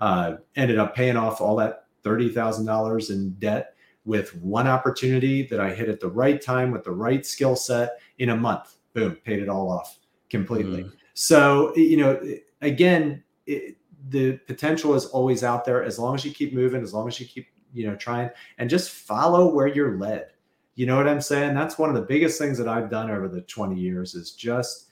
uh, 0.00 0.36
ended 0.56 0.78
up 0.78 0.94
paying 0.94 1.16
off 1.16 1.40
all 1.40 1.56
that 1.56 1.84
$30000 2.04 3.10
in 3.10 3.30
debt 3.34 3.74
with 4.04 4.34
one 4.36 4.66
opportunity 4.66 5.46
that 5.46 5.60
i 5.60 5.72
hit 5.72 5.88
at 5.88 6.00
the 6.00 6.08
right 6.08 6.40
time 6.42 6.70
with 6.70 6.84
the 6.84 6.90
right 6.90 7.24
skill 7.26 7.56
set 7.56 8.00
in 8.18 8.30
a 8.30 8.36
month 8.36 8.76
boom 8.94 9.16
paid 9.24 9.40
it 9.40 9.48
all 9.48 9.70
off 9.70 9.98
completely 10.30 10.84
Mm. 10.84 10.92
so 11.14 11.74
you 11.76 11.96
know 11.96 12.20
again 12.60 13.22
it, 13.46 13.76
the 14.08 14.38
potential 14.46 14.94
is 14.94 15.06
always 15.06 15.44
out 15.44 15.64
there 15.64 15.82
as 15.84 15.98
long 15.98 16.14
as 16.14 16.24
you 16.24 16.32
keep 16.32 16.52
moving 16.52 16.82
as 16.82 16.92
long 16.92 17.06
as 17.06 17.20
you 17.20 17.26
keep 17.26 17.46
you 17.72 17.86
know 17.86 17.94
trying 17.96 18.28
and 18.58 18.68
just 18.68 18.90
follow 18.90 19.52
where 19.54 19.66
you're 19.68 19.96
led 19.98 20.26
You 20.74 20.86
know 20.86 20.96
what 20.96 21.06
I'm 21.06 21.20
saying? 21.20 21.54
That's 21.54 21.76
one 21.78 21.90
of 21.90 21.94
the 21.94 22.08
biggest 22.08 22.38
things 22.38 22.56
that 22.56 22.66
I've 22.66 22.88
done 22.90 23.10
over 23.10 23.28
the 23.28 23.42
20 23.42 23.78
years 23.78 24.14
is 24.14 24.32
just 24.32 24.88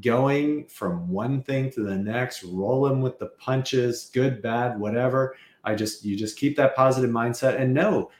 going 0.00 0.66
from 0.68 1.08
one 1.08 1.42
thing 1.42 1.70
to 1.72 1.82
the 1.82 1.96
next, 1.96 2.44
rolling 2.44 3.00
with 3.02 3.18
the 3.18 3.30
punches, 3.38 4.10
good, 4.14 4.40
bad, 4.40 4.78
whatever. 4.78 5.34
I 5.64 5.74
just, 5.74 6.04
you 6.04 6.16
just 6.16 6.38
keep 6.38 6.56
that 6.56 6.76
positive 6.76 7.10
mindset 7.10 7.60
and 7.60 7.74
know 7.74 8.10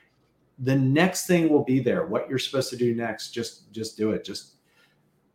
the 0.60 0.76
next 0.76 1.26
thing 1.26 1.48
will 1.48 1.64
be 1.64 1.80
there. 1.80 2.06
What 2.06 2.28
you're 2.28 2.38
supposed 2.38 2.70
to 2.70 2.76
do 2.76 2.94
next, 2.94 3.30
just, 3.30 3.70
just 3.72 3.96
do 3.96 4.10
it. 4.12 4.24
Just 4.24 4.54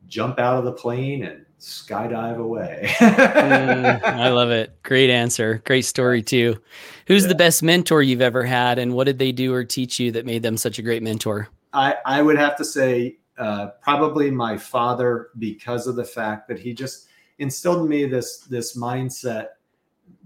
jump 0.07 0.39
out 0.39 0.57
of 0.57 0.65
the 0.65 0.71
plane 0.71 1.24
and 1.24 1.45
skydive 1.59 2.38
away. 2.38 2.89
mm, 2.99 4.03
I 4.03 4.30
love 4.30 4.51
it. 4.51 4.82
Great 4.84 5.09
answer. 5.09 5.61
Great 5.65 5.86
story 5.86 6.21
too. 6.21 6.61
Who's 7.07 7.24
yeah. 7.24 7.30
the 7.30 7.36
best 7.36 7.63
mentor 7.63 8.01
you've 8.01 8.21
ever 8.21 8.43
had 8.43 8.80
and 8.80 8.93
what 8.93 9.05
did 9.05 9.17
they 9.17 9.32
do 9.32 9.53
or 9.53 9.63
teach 9.63 9.99
you 9.99 10.11
that 10.11 10.26
made 10.26 10.43
them 10.43 10.57
such 10.57 10.78
a 10.78 10.82
great 10.82 11.03
mentor? 11.03 11.47
I, 11.71 11.95
I 12.05 12.21
would 12.21 12.38
have 12.38 12.55
to 12.57 12.65
say 12.65 13.17
uh, 13.38 13.67
probably 13.82 14.30
my 14.30 14.57
father 14.57 15.30
because 15.39 15.88
of 15.88 15.95
the 15.95 16.03
fact 16.03 16.47
that 16.47 16.59
he 16.59 16.74
just 16.74 17.07
instilled 17.39 17.82
in 17.82 17.89
me 17.89 18.05
this 18.05 18.39
this 18.39 18.78
mindset 18.78 19.47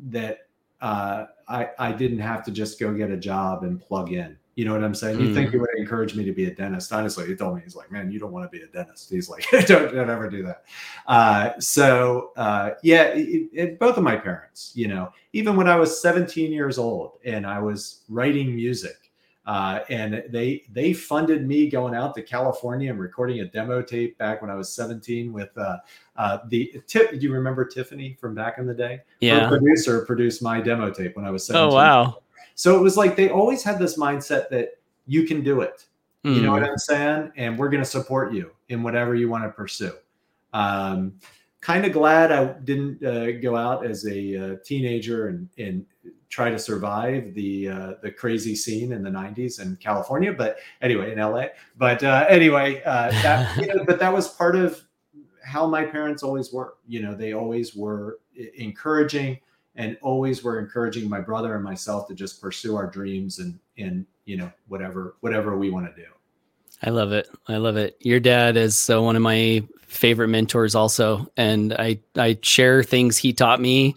that 0.10 0.40
uh, 0.82 1.26
I 1.48 1.70
I 1.80 1.92
didn't 1.94 2.20
have 2.20 2.44
to 2.46 2.52
just 2.52 2.80
go 2.80 2.94
get 2.94 3.10
a 3.10 3.18
job 3.18 3.64
and 3.64 3.80
plug 3.80 4.12
in. 4.12 4.38
You 4.58 4.66
know 4.66 4.74
what 4.74 4.84
I'm 4.84 4.96
saying? 4.96 5.20
You 5.20 5.36
think 5.36 5.52
he 5.52 5.58
mm. 5.58 5.60
would 5.60 5.70
encourage 5.78 6.16
me 6.16 6.26
to 6.26 6.32
be 6.32 6.46
a 6.46 6.52
dentist? 6.52 6.92
Honestly, 6.92 7.28
he 7.28 7.36
told 7.36 7.56
me 7.56 7.62
he's 7.64 7.76
like, 7.76 7.92
man, 7.92 8.10
you 8.10 8.18
don't 8.18 8.32
want 8.32 8.52
to 8.52 8.58
be 8.58 8.64
a 8.64 8.68
dentist. 8.68 9.08
He's 9.08 9.30
like, 9.30 9.46
don't, 9.52 9.94
don't 9.94 10.10
ever 10.10 10.28
do 10.32 10.42
that. 10.42 10.64
Uh, 11.06 11.52
so 11.60 12.32
uh, 12.36 12.72
yeah, 12.82 13.04
it, 13.14 13.50
it, 13.54 13.80
both 13.80 13.98
of 13.98 14.04
my 14.04 14.16
parents. 14.16 14.72
You 14.74 14.88
know, 14.88 15.14
even 15.34 15.56
when 15.56 15.70
I 15.70 15.76
was 15.76 16.02
17 16.02 16.52
years 16.52 16.80
old 16.80 17.20
and 17.24 17.46
I 17.46 17.60
was 17.60 18.00
writing 18.10 18.56
music, 18.56 19.12
uh, 19.46 19.82
and 19.90 20.24
they 20.30 20.64
they 20.74 20.92
funded 20.92 21.48
me 21.48 21.70
going 21.70 21.94
out 21.94 22.16
to 22.16 22.24
California 22.24 22.90
and 22.90 23.00
recording 23.00 23.42
a 23.42 23.46
demo 23.46 23.84
tape 23.84 24.18
back 24.18 24.42
when 24.42 24.50
I 24.50 24.56
was 24.56 24.74
17 24.74 25.32
with 25.32 25.56
uh, 25.56 25.78
uh, 26.16 26.40
the 26.48 26.82
tip. 26.88 27.12
Do 27.12 27.18
you 27.18 27.32
remember 27.32 27.64
Tiffany 27.64 28.18
from 28.20 28.34
back 28.34 28.58
in 28.58 28.66
the 28.66 28.74
day? 28.74 29.02
Yeah, 29.20 29.42
Her 29.42 29.50
producer 29.50 30.04
produced 30.04 30.42
my 30.42 30.60
demo 30.62 30.90
tape 30.90 31.16
when 31.16 31.26
I 31.26 31.30
was 31.30 31.46
17. 31.46 31.72
Oh 31.72 31.76
wow! 31.76 32.18
So 32.58 32.76
it 32.76 32.82
was 32.82 32.98
like 32.98 33.16
they 33.16 33.30
always 33.30 33.64
had 33.64 33.78
this 33.78 34.00
mindset 34.00 34.50
that 34.50 34.80
you 35.06 35.26
can 35.26 35.44
do 35.44 35.62
it. 35.62 35.86
Mm. 36.26 36.36
You 36.36 36.42
know 36.42 36.52
what 36.54 36.64
hmm. 36.64 36.72
I'm 36.72 36.78
saying? 36.80 37.32
And 37.38 37.58
we're 37.58 37.70
going 37.70 37.84
to 37.84 37.90
support 37.90 38.34
you 38.34 38.50
in 38.70 38.82
whatever 38.82 39.14
you 39.14 39.30
want 39.30 39.44
to 39.44 39.50
pursue. 39.50 39.94
Um, 40.54 41.20
kind 41.62 41.86
of 41.86 41.92
glad 41.92 42.32
I 42.32 42.46
didn't 42.46 43.06
uh, 43.06 43.34
go 43.34 43.56
out 43.56 43.86
as 43.86 44.08
a 44.08 44.54
uh, 44.54 44.56
teenager 44.66 45.28
and, 45.28 45.48
and 45.60 45.86
try 46.30 46.50
to 46.50 46.58
survive 46.58 47.36
the 47.36 47.70
uh, 47.70 47.94
the 48.02 48.10
crazy 48.10 48.56
scene 48.56 48.92
in 48.92 49.04
the 49.04 49.10
90s 49.10 49.62
in 49.62 49.78
California 49.78 50.34
but 50.34 50.58
anyway 50.82 51.14
in 51.14 51.20
LA 51.20 51.46
but 51.78 52.04
uh, 52.04 52.26
anyway 52.28 52.82
uh, 52.84 53.10
that 53.12 53.58
you 53.58 53.68
know, 53.68 53.86
but 53.86 53.98
that 53.98 54.12
was 54.12 54.28
part 54.28 54.56
of 54.56 54.82
how 55.44 55.66
my 55.66 55.86
parents 55.86 56.24
always 56.24 56.52
were 56.52 56.76
you 56.86 57.02
know 57.02 57.16
they 57.16 57.34
always 57.34 57.76
were 57.76 58.20
encouraging 58.56 59.40
and 59.78 59.98
always 60.02 60.44
were 60.44 60.60
encouraging 60.60 61.08
my 61.08 61.22
brother 61.22 61.56
and 61.56 61.64
myself 61.64 62.08
to 62.08 62.16
just 62.16 62.42
pursue 62.42 62.76
our 62.76 62.88
dreams 62.88 63.40
and 63.40 63.58
and 63.78 64.06
you 64.26 64.36
know 64.36 64.52
whatever 64.68 65.16
whatever 65.22 65.58
we 65.58 65.70
want 65.70 65.86
to 65.86 66.02
do 66.02 66.08
I 66.84 66.92
love 66.92 67.12
it. 67.12 67.28
I 67.48 67.58
love 67.58 67.76
it. 67.76 67.98
Your 68.02 68.20
dad 68.20 68.56
is 68.56 68.88
uh, 68.88 69.02
one 69.02 69.16
of 69.16 69.24
my 69.24 69.64
favorite 69.82 70.28
mentors 70.28 70.76
also 70.76 71.32
and 71.38 71.74
I 71.74 72.00
I 72.16 72.38
share 72.42 72.84
things 72.84 73.18
he 73.18 73.34
taught 73.34 73.60
me 73.62 73.96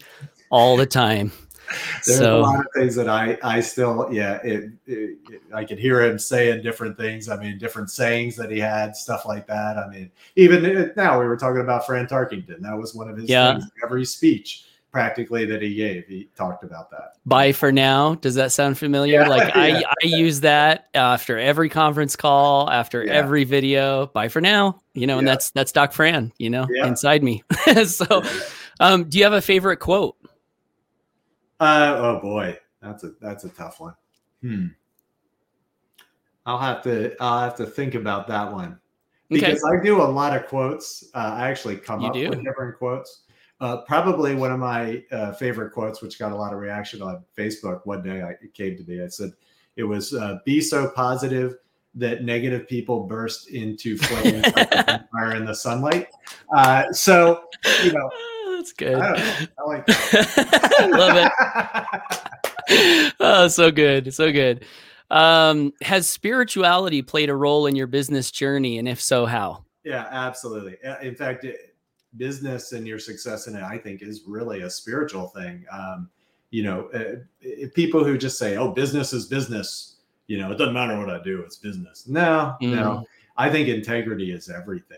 all 0.49 0.77
the 0.77 0.85
time. 0.85 1.31
There's 2.05 2.17
so, 2.17 2.39
a 2.39 2.41
lot 2.41 2.59
of 2.59 2.65
things 2.75 2.95
that 2.95 3.07
I 3.07 3.37
I 3.43 3.59
still 3.61 4.09
yeah 4.11 4.39
it, 4.43 4.71
it, 4.87 5.17
it, 5.29 5.41
I 5.53 5.63
could 5.63 5.79
hear 5.79 6.01
him 6.01 6.17
saying 6.17 6.63
different 6.63 6.97
things. 6.97 7.29
I 7.29 7.37
mean 7.37 7.57
different 7.59 7.91
sayings 7.91 8.35
that 8.37 8.49
he 8.49 8.59
had 8.59 8.95
stuff 8.95 9.25
like 9.25 9.47
that. 9.47 9.77
I 9.77 9.87
mean 9.87 10.11
even 10.35 10.65
uh, 10.65 10.87
now 10.97 11.19
we 11.19 11.27
were 11.27 11.37
talking 11.37 11.61
about 11.61 11.85
Fran 11.85 12.07
Tarkenton. 12.07 12.61
That 12.61 12.77
was 12.77 12.95
one 12.95 13.09
of 13.09 13.17
his 13.17 13.29
yeah. 13.29 13.53
things. 13.53 13.69
Every 13.83 14.05
speech 14.05 14.65
practically 14.91 15.45
that 15.45 15.61
he 15.61 15.73
gave 15.73 16.05
he 16.07 16.29
talked 16.35 16.63
about 16.63 16.91
that 16.91 17.13
bye 17.25 17.51
for 17.51 17.71
now 17.71 18.15
does 18.15 18.35
that 18.35 18.51
sound 18.51 18.77
familiar 18.77 19.21
yeah, 19.21 19.27
like 19.29 19.47
yeah. 19.55 19.61
i 19.61 19.83
i 20.03 20.05
use 20.05 20.41
that 20.41 20.89
after 20.93 21.37
every 21.37 21.69
conference 21.69 22.15
call 22.15 22.69
after 22.69 23.05
yeah. 23.05 23.13
every 23.13 23.45
video 23.45 24.07
bye 24.07 24.27
for 24.27 24.41
now 24.41 24.79
you 24.93 25.07
know 25.07 25.17
and 25.17 25.27
that's 25.27 25.51
that's 25.51 25.71
doc 25.71 25.93
fran 25.93 26.31
you 26.37 26.49
know 26.49 26.67
inside 26.83 27.23
me 27.23 27.41
so 27.85 28.21
um 28.81 29.05
do 29.05 29.17
you 29.17 29.23
have 29.23 29.33
a 29.33 29.41
favorite 29.41 29.77
quote 29.77 30.17
uh, 31.61 31.95
oh 31.99 32.19
boy, 32.19 32.57
that's 32.81 33.03
a 33.03 33.11
that's 33.21 33.43
a 33.43 33.49
tough 33.49 33.79
one. 33.79 33.93
Hmm. 34.41 34.67
I'll 36.47 36.57
have 36.57 36.81
to 36.83 37.15
I'll 37.21 37.39
have 37.39 37.55
to 37.57 37.67
think 37.67 37.93
about 37.93 38.27
that 38.29 38.51
one 38.51 38.79
because 39.29 39.63
okay. 39.63 39.77
I 39.77 39.83
do 39.83 40.01
a 40.01 40.03
lot 40.03 40.35
of 40.35 40.47
quotes. 40.47 41.07
Uh, 41.13 41.35
I 41.37 41.49
actually 41.49 41.77
come 41.77 42.01
you 42.01 42.07
up 42.07 42.13
do? 42.15 42.29
with 42.31 42.43
different 42.43 42.79
quotes. 42.79 43.25
Uh, 43.61 43.77
probably 43.83 44.33
one 44.33 44.51
of 44.51 44.57
my 44.57 45.03
uh, 45.11 45.31
favorite 45.33 45.71
quotes, 45.71 46.01
which 46.01 46.17
got 46.17 46.31
a 46.31 46.35
lot 46.35 46.51
of 46.51 46.57
reaction 46.57 46.99
on 46.99 47.23
Facebook. 47.37 47.81
One 47.85 48.01
day, 48.01 48.23
I, 48.23 48.31
it 48.31 48.55
came 48.55 48.75
to 48.75 48.83
me. 48.83 49.03
I 49.03 49.07
said, 49.07 49.33
"It 49.75 49.83
was 49.83 50.15
uh, 50.15 50.39
be 50.45 50.61
so 50.61 50.89
positive 50.89 51.57
that 51.93 52.23
negative 52.23 52.67
people 52.67 53.03
burst 53.03 53.49
into 53.49 53.97
flames 53.99 54.47
fire 55.11 55.35
in 55.35 55.45
the 55.45 55.53
sunlight." 55.53 56.07
Uh, 56.55 56.91
so, 56.91 57.43
you 57.83 57.93
know, 57.93 58.09
that's 58.55 58.73
good. 58.73 58.95
I, 58.95 59.47
I 59.59 59.63
like 59.67 59.85
that. 59.85 60.89
Love 60.91 61.31
it. 62.67 63.13
oh, 63.19 63.47
so 63.47 63.69
good. 63.69 64.11
So 64.11 64.31
good. 64.31 64.65
Um, 65.11 65.71
has 65.83 66.09
spirituality 66.09 67.03
played 67.03 67.29
a 67.29 67.35
role 67.35 67.67
in 67.67 67.75
your 67.75 67.85
business 67.85 68.31
journey? 68.31 68.79
And 68.79 68.87
if 68.87 68.99
so, 68.99 69.27
how? 69.27 69.65
Yeah, 69.83 70.07
absolutely. 70.09 70.77
In 71.03 71.13
fact, 71.13 71.43
it, 71.43 71.70
business 72.17 72.73
and 72.73 72.87
your 72.87 72.99
success 72.99 73.47
in 73.47 73.55
it, 73.55 73.63
I 73.63 73.77
think, 73.77 74.01
is 74.01 74.23
really 74.27 74.61
a 74.61 74.69
spiritual 74.69 75.27
thing. 75.27 75.65
Um, 75.71 76.09
you 76.49 76.63
know, 76.63 76.89
uh, 76.93 77.67
people 77.73 78.03
who 78.03 78.17
just 78.17 78.37
say, 78.37 78.57
oh, 78.57 78.71
business 78.71 79.13
is 79.13 79.25
business, 79.25 79.97
you 80.27 80.37
know, 80.37 80.51
it 80.51 80.57
doesn't 80.57 80.73
matter 80.73 80.97
what 80.97 81.09
I 81.09 81.23
do, 81.23 81.41
it's 81.41 81.55
business. 81.55 82.07
No, 82.07 82.55
mm. 82.61 82.75
no. 82.75 83.05
I 83.37 83.49
think 83.49 83.69
integrity 83.69 84.31
is 84.31 84.49
everything. 84.49 84.97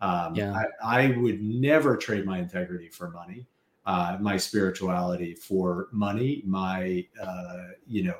Um, 0.00 0.34
yeah. 0.34 0.52
I, 0.82 1.04
I, 1.04 1.16
would 1.16 1.42
never 1.42 1.96
trade 1.96 2.24
my 2.24 2.38
integrity 2.38 2.88
for 2.88 3.10
money, 3.10 3.46
uh, 3.86 4.16
my 4.20 4.36
spirituality 4.36 5.34
for 5.34 5.88
money, 5.92 6.42
my, 6.44 7.06
uh, 7.22 7.68
you 7.86 8.04
know, 8.04 8.16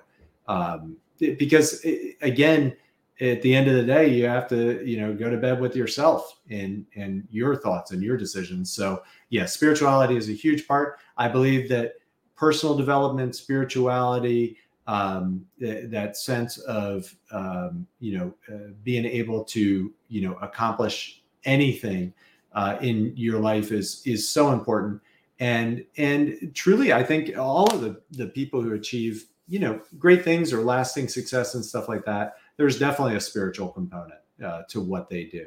um, 0.46 0.96
because 1.18 1.80
it, 1.84 2.16
again, 2.20 2.76
at 3.22 3.40
the 3.42 3.54
end 3.54 3.68
of 3.68 3.74
the 3.74 3.84
day, 3.84 4.08
you 4.08 4.26
have 4.26 4.48
to, 4.48 4.84
you 4.84 5.00
know, 5.00 5.14
go 5.14 5.30
to 5.30 5.36
bed 5.36 5.60
with 5.60 5.76
yourself 5.76 6.40
and 6.50 6.84
and 6.96 7.26
your 7.30 7.54
thoughts 7.56 7.92
and 7.92 8.02
your 8.02 8.16
decisions. 8.16 8.72
So, 8.72 9.02
yeah, 9.30 9.46
spirituality 9.46 10.16
is 10.16 10.28
a 10.28 10.32
huge 10.32 10.66
part. 10.66 10.98
I 11.16 11.28
believe 11.28 11.68
that 11.68 11.94
personal 12.34 12.76
development, 12.76 13.36
spirituality, 13.36 14.56
um, 14.88 15.46
th- 15.60 15.88
that 15.90 16.16
sense 16.16 16.58
of, 16.58 17.14
um, 17.30 17.86
you 18.00 18.18
know, 18.18 18.34
uh, 18.52 18.72
being 18.82 19.04
able 19.04 19.44
to, 19.44 19.92
you 20.08 20.22
know, 20.22 20.34
accomplish 20.42 21.22
anything 21.44 22.12
uh, 22.54 22.76
in 22.80 23.12
your 23.16 23.38
life 23.38 23.70
is 23.70 24.02
is 24.04 24.28
so 24.28 24.50
important. 24.50 25.00
And 25.38 25.84
and 25.96 26.52
truly, 26.54 26.92
I 26.92 27.02
think 27.02 27.38
all 27.38 27.72
of 27.72 27.80
the 27.80 28.00
the 28.10 28.26
people 28.26 28.60
who 28.60 28.74
achieve 28.74 29.26
you 29.48 29.58
know 29.58 29.80
great 29.98 30.24
things 30.24 30.52
or 30.52 30.62
lasting 30.62 31.08
success 31.08 31.54
and 31.54 31.64
stuff 31.64 31.88
like 31.88 32.04
that, 32.04 32.34
there's 32.56 32.78
definitely 32.78 33.16
a 33.16 33.20
spiritual 33.20 33.68
component 33.68 34.20
uh, 34.44 34.62
to 34.68 34.80
what 34.80 35.08
they 35.08 35.24
do, 35.24 35.46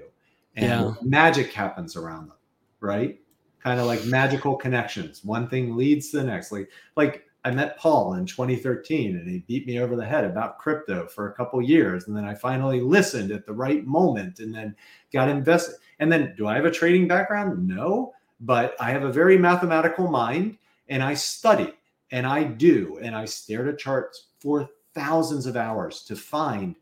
and 0.55 0.67
yeah. 0.85 0.93
magic 1.01 1.51
happens 1.51 1.95
around 1.95 2.27
them, 2.27 2.37
right? 2.79 3.19
Kind 3.59 3.79
of 3.79 3.87
like 3.87 4.05
magical 4.05 4.55
connections. 4.55 5.23
One 5.23 5.47
thing 5.47 5.75
leads 5.75 6.11
to 6.11 6.17
the 6.17 6.23
next. 6.23 6.51
Like 6.51 6.69
like 6.95 7.25
I 7.45 7.51
met 7.51 7.77
Paul 7.77 8.15
in 8.15 8.25
2013 8.25 9.17
and 9.17 9.29
he 9.29 9.45
beat 9.47 9.67
me 9.67 9.79
over 9.79 9.95
the 9.95 10.03
head 10.03 10.25
about 10.25 10.57
crypto 10.57 11.05
for 11.05 11.29
a 11.29 11.33
couple 11.33 11.61
years. 11.61 12.07
And 12.07 12.17
then 12.17 12.25
I 12.25 12.33
finally 12.33 12.81
listened 12.81 13.31
at 13.31 13.45
the 13.45 13.53
right 13.53 13.85
moment 13.85 14.39
and 14.39 14.53
then 14.53 14.75
got 15.13 15.29
invested. 15.29 15.75
And 15.99 16.11
then 16.11 16.33
do 16.35 16.47
I 16.47 16.55
have 16.55 16.65
a 16.65 16.71
trading 16.71 17.07
background? 17.07 17.67
No, 17.67 18.13
but 18.39 18.75
I 18.79 18.89
have 18.89 19.03
a 19.03 19.11
very 19.11 19.37
mathematical 19.37 20.07
mind 20.07 20.57
and 20.89 21.03
I 21.03 21.13
study 21.13 21.71
and 22.09 22.25
I 22.25 22.45
do. 22.45 22.97
And 23.03 23.15
I 23.15 23.25
stare 23.25 23.69
at 23.69 23.77
charts 23.77 24.29
for 24.39 24.67
thousands 24.95 25.45
of 25.45 25.55
hours 25.55 26.01
to 26.05 26.15
find 26.15 26.75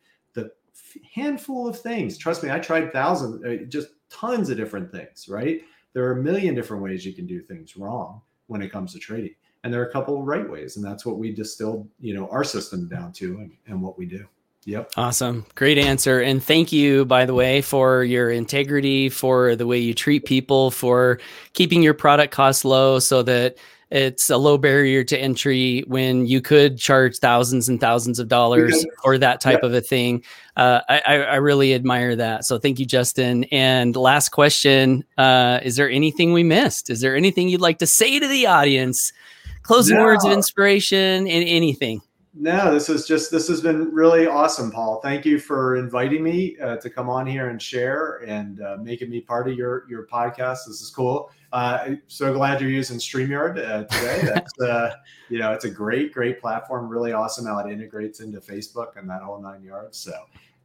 handful 1.14 1.68
of 1.68 1.80
things. 1.80 2.18
Trust 2.18 2.44
me, 2.44 2.52
I 2.52 2.60
tried 2.60 2.92
thousands, 2.92 3.44
uh, 3.44 3.66
just 3.68 3.90
tons 4.10 4.50
of 4.50 4.58
different 4.58 4.92
things, 4.92 5.28
right? 5.30 5.62
There 5.94 6.06
are 6.06 6.20
a 6.20 6.24
million 6.24 6.56
different 6.56 6.84
ways 6.84 7.06
you 7.06 7.14
can 7.14 7.28
do 7.28 7.42
things 7.42 7.78
wrong 7.78 8.22
when 8.48 8.62
it 8.62 8.72
comes 8.72 8.94
to 8.94 9.00
trading 9.00 9.36
and 9.64 9.74
there 9.74 9.82
are 9.82 9.86
a 9.86 9.92
couple 9.92 10.20
of 10.20 10.26
right 10.26 10.50
ways 10.50 10.76
and 10.76 10.86
that's 10.86 11.06
what 11.06 11.18
we 11.18 11.32
distilled 11.32 11.88
you 12.00 12.14
know 12.14 12.28
our 12.30 12.44
system 12.44 12.88
down 12.88 13.12
to 13.14 13.38
and, 13.40 13.52
and 13.68 13.82
what 13.82 13.98
we 13.98 14.06
do 14.06 14.26
yep 14.66 14.92
awesome 14.98 15.46
great 15.56 15.78
answer 15.78 16.22
and 16.22 16.44
thank 16.44 16.72
you 16.72 17.06
by 17.06 17.26
the 17.26 17.34
way 17.34 17.62
for 17.62 18.04
your 18.04 18.30
integrity 18.30 19.10
for 19.10 19.56
the 19.56 19.68
way 19.68 19.78
you 19.78 19.94
treat 19.94 20.26
people 20.26 20.72
for 20.72 21.20
keeping 21.54 21.82
your 21.82 21.94
product 21.94 22.34
costs 22.34 22.64
low 22.64 23.00
so 23.00 23.24
that 23.24 23.58
it's 23.94 24.32
a 24.32 24.38
low 24.38 24.58
barrier 24.58 25.04
to 25.04 25.18
entry 25.18 25.84
when 25.86 26.26
you 26.26 26.42
could 26.42 26.80
charge 26.80 27.20
thousands 27.20 27.70
and 27.70 27.80
thousands 27.80 28.18
of 28.18 28.28
dollars 28.28 28.84
for 29.04 29.20
that 29.20 29.40
type 29.40 29.60
yeah. 29.62 29.68
of 29.68 29.74
a 29.76 29.82
thing. 29.82 30.24
Uh, 30.58 30.82
I, 30.90 31.00
I, 31.00 31.36
really 31.36 31.76
admire 31.76 32.16
that. 32.16 32.44
So 32.46 32.58
thank 32.58 32.80
you, 32.80 32.88
Justin. 32.88 33.44
And 33.46 33.96
last 33.96 34.30
question: 34.30 35.04
uh, 35.20 35.60
Is 35.62 35.76
there 35.76 35.90
anything 35.92 36.34
we 36.34 36.42
missed? 36.42 36.90
Is 36.90 37.02
there 37.02 37.16
anything 37.16 37.50
you'd 37.50 37.62
like 37.62 37.78
to 37.80 37.88
say 37.88 38.20
to 38.20 38.28
the 38.28 38.48
audience? 38.48 39.14
Closing 39.62 39.98
no. 39.98 40.04
words 40.04 40.26
of 40.26 40.32
inspiration 40.32 41.28
and 41.28 41.48
anything. 41.48 42.02
No, 42.36 42.74
this 42.74 42.90
is 42.90 43.06
just 43.06 43.30
this 43.30 43.48
has 43.48 43.62
been 43.62 43.94
really 43.94 44.26
awesome, 44.26 44.72
Paul. 44.72 45.00
Thank 45.02 45.24
you 45.24 45.38
for 45.38 45.76
inviting 45.78 46.24
me 46.24 46.58
uh, 46.60 46.78
to 46.78 46.90
come 46.90 47.08
on 47.08 47.28
here 47.28 47.50
and 47.50 47.62
share 47.62 48.24
and 48.26 48.60
uh, 48.60 48.78
making 48.82 49.12
me 49.12 49.22
part 49.22 49.48
of 49.48 49.56
your 49.56 49.86
your 49.88 50.08
podcast. 50.08 50.66
This 50.66 50.82
is 50.82 50.90
cool. 50.90 51.30
Uh, 51.54 51.96
so 52.08 52.34
glad 52.34 52.60
you're 52.60 52.70
using 52.70 52.98
Streamyard 52.98 53.60
uh, 53.60 53.84
today. 53.84 54.22
That's 54.34 54.60
uh, 54.60 54.96
you 55.30 55.38
know 55.38 55.54
it's 55.54 55.66
a 55.66 55.70
great 55.70 56.12
great 56.12 56.42
platform. 56.42 56.90
Really 56.90 57.14
awesome 57.14 57.46
how 57.46 57.60
it 57.60 57.72
integrates 57.72 58.20
into 58.20 58.42
Facebook 58.42 58.98
and 58.98 59.08
that 59.10 59.22
whole 59.22 59.40
nine 59.40 59.64
yards. 59.64 60.00
So 60.00 60.14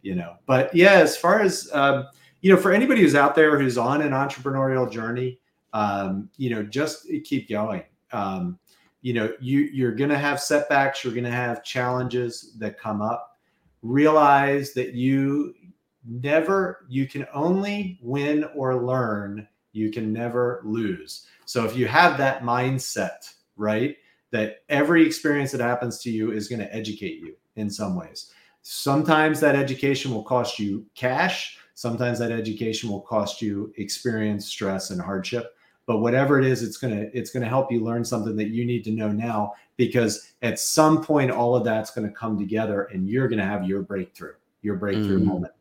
you 0.01 0.15
know, 0.15 0.37
but 0.47 0.75
yeah, 0.75 0.95
as 0.95 1.17
far 1.17 1.41
as 1.41 1.69
um, 1.75 2.07
you 2.41 2.53
know, 2.53 2.59
for 2.59 2.73
anybody 2.73 3.03
who's 3.03 3.15
out 3.15 3.35
there 3.35 3.59
who's 3.59 3.77
on 3.77 4.01
an 4.01 4.13
entrepreneurial 4.13 4.91
journey, 4.91 5.39
um, 5.75 6.31
you 6.39 6.51
know, 6.51 6.63
just 6.63 7.07
keep 7.23 7.49
going. 7.49 7.85
Um, 8.13 8.59
you 9.03 9.13
know 9.13 9.33
you 9.41 9.61
you're 9.73 9.95
going 9.95 10.11
to 10.11 10.19
have 10.19 10.41
setbacks 10.41 11.05
you're 11.05 11.13
going 11.13 11.23
to 11.23 11.31
have 11.31 11.63
challenges 11.63 12.55
that 12.59 12.79
come 12.79 13.01
up 13.01 13.37
realize 13.83 14.73
that 14.73 14.93
you 14.93 15.55
never 16.05 16.85
you 16.89 17.07
can 17.07 17.25
only 17.33 17.99
win 18.03 18.45
or 18.57 18.85
learn 18.85 19.47
you 19.73 19.91
can 19.91 20.13
never 20.13 20.63
lose. 20.65 21.27
So 21.45 21.65
if 21.65 21.77
you 21.77 21.87
have 21.87 22.19
that 22.19 22.43
mindset 22.43 23.33
right 23.57 23.97
that 24.31 24.59
every 24.69 25.05
experience 25.05 25.53
that 25.53 25.61
happens 25.61 25.99
to 25.99 26.11
you 26.11 26.33
is 26.33 26.49
going 26.49 26.61
to 26.61 26.75
educate 26.75 27.21
you 27.21 27.35
in 27.57 27.71
some 27.71 27.97
ways. 27.97 28.33
Sometimes 28.63 29.41
that 29.41 29.57
education 29.57 30.13
will 30.13 30.23
cost 30.23 30.59
you 30.59 30.85
cash. 30.95 31.59
Sometimes 31.75 32.19
that 32.19 32.33
education 32.33 32.91
will 32.91 33.01
cost 33.01 33.41
you 33.41 33.73
experience 33.77 34.47
stress 34.47 34.91
and 34.91 35.01
hardship. 35.01 35.55
But 35.87 35.99
whatever 35.99 36.39
it 36.39 36.45
is 36.45 36.63
it's 36.63 36.77
going 36.77 36.95
to 36.95 37.17
it's 37.17 37.31
going 37.31 37.43
to 37.43 37.49
help 37.49 37.73
you 37.73 37.83
learn 37.83 38.05
something 38.05 38.37
that 38.37 38.49
you 38.49 38.67
need 38.67 38.85
to 38.85 38.91
know 38.91 39.11
now 39.11 39.55
because 39.79 40.35
at 40.43 40.59
some 40.59 41.03
point 41.03 41.31
all 41.31 41.57
of 41.57 41.65
that's 41.65 41.91
going 41.91 42.07
to 42.07 42.13
come 42.13 42.39
together 42.39 42.85
and 42.93 43.09
you're 43.09 43.29
going 43.29 43.39
to 43.39 43.47
have 43.47 43.65
your 43.65 43.81
breakthrough 43.81 44.35
your 44.61 44.77
breakthrough 44.77 45.21
mm. 45.21 45.25
moment 45.25 45.55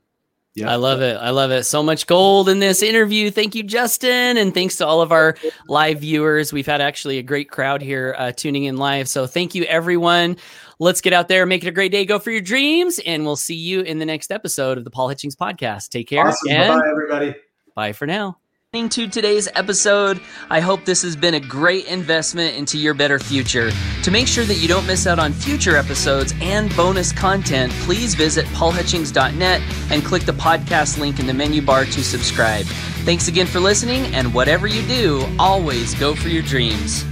yeah. 0.58 0.72
I 0.72 0.76
love 0.76 1.01
it. 1.01 1.16
I 1.18 1.30
love 1.30 1.51
it. 1.51 1.66
So 1.66 1.84
much 1.84 2.08
gold 2.08 2.49
in 2.49 2.60
this 2.60 2.82
interview. 2.82 3.30
Thank 3.30 3.53
you, 3.53 3.64
Justin. 3.64 4.38
And 4.38 4.53
thanks 4.53 4.76
to 4.78 4.88
all 4.88 5.01
of 5.01 5.12
our 5.12 5.36
live 5.68 5.99
viewers. 5.99 6.51
We've 6.51 6.66
had 6.66 6.82
actually 6.82 7.20
a 7.20 7.24
great 7.24 7.49
crowd 7.49 7.82
here 7.82 8.16
uh, 8.18 8.32
tuning 8.32 8.64
in 8.64 8.78
live. 8.78 9.08
So 9.08 9.28
thank 9.28 9.53
you, 9.53 9.64
everyone. 9.66 10.38
Let's 10.80 11.01
get 11.01 11.14
out 11.14 11.28
there, 11.28 11.45
make 11.45 11.64
it 11.64 11.68
a 11.68 11.72
great 11.72 11.91
day, 11.91 12.05
go 12.05 12.20
for 12.20 12.32
your 12.32 12.41
dreams. 12.41 12.99
And 13.05 13.26
we'll 13.26 13.36
see 13.36 13.55
you 13.55 13.82
in 13.82 13.99
the 13.99 14.05
next 14.05 14.32
episode 14.32 14.78
of 14.78 14.84
the 14.84 14.91
Paul 14.91 15.10
Hutchings 15.10 15.36
podcast. 15.36 15.89
Take 15.89 16.08
care. 16.08 16.28
Awesome. 16.28 16.49
Bye, 16.49 16.89
everybody. 16.89 17.36
Bye 17.76 17.93
for 17.93 18.08
now 18.08 18.38
to 18.78 19.07
today's 19.07 19.49
episode. 19.55 20.21
I 20.51 20.59
hope 20.59 20.86
this 20.86 21.01
has 21.01 21.15
been 21.15 21.34
a 21.34 21.39
great 21.39 21.88
investment 21.88 22.55
into 22.55 22.78
your 22.78 22.93
better 22.93 23.17
future. 23.17 23.71
To 24.03 24.11
make 24.11 24.28
sure 24.28 24.45
that 24.45 24.53
you 24.53 24.67
don't 24.67 24.86
miss 24.86 25.07
out 25.07 25.17
on 25.17 25.34
future 25.34 25.75
episodes 25.75 26.36
and 26.41 26.73
bonus 26.78 27.11
content, 27.11 27.73
please 27.86 28.13
visit 28.13 28.45
paulhutchings.net 28.47 29.61
and 29.89 30.05
click 30.05 30.25
the 30.25 30.32
podcast 30.32 30.99
link 30.99 31.19
in 31.19 31.25
the 31.25 31.34
menu 31.34 31.59
bar 31.59 31.86
to 31.86 32.03
subscribe. 32.03 32.65
Thanks 33.03 33.28
again 33.28 33.47
for 33.47 33.59
listening, 33.59 34.05
and 34.13 34.32
whatever 34.32 34.67
you 34.67 34.88
do, 34.88 35.25
always 35.39 35.95
go 35.95 36.13
for 36.13 36.28
your 36.28 36.43
dreams. 36.43 37.03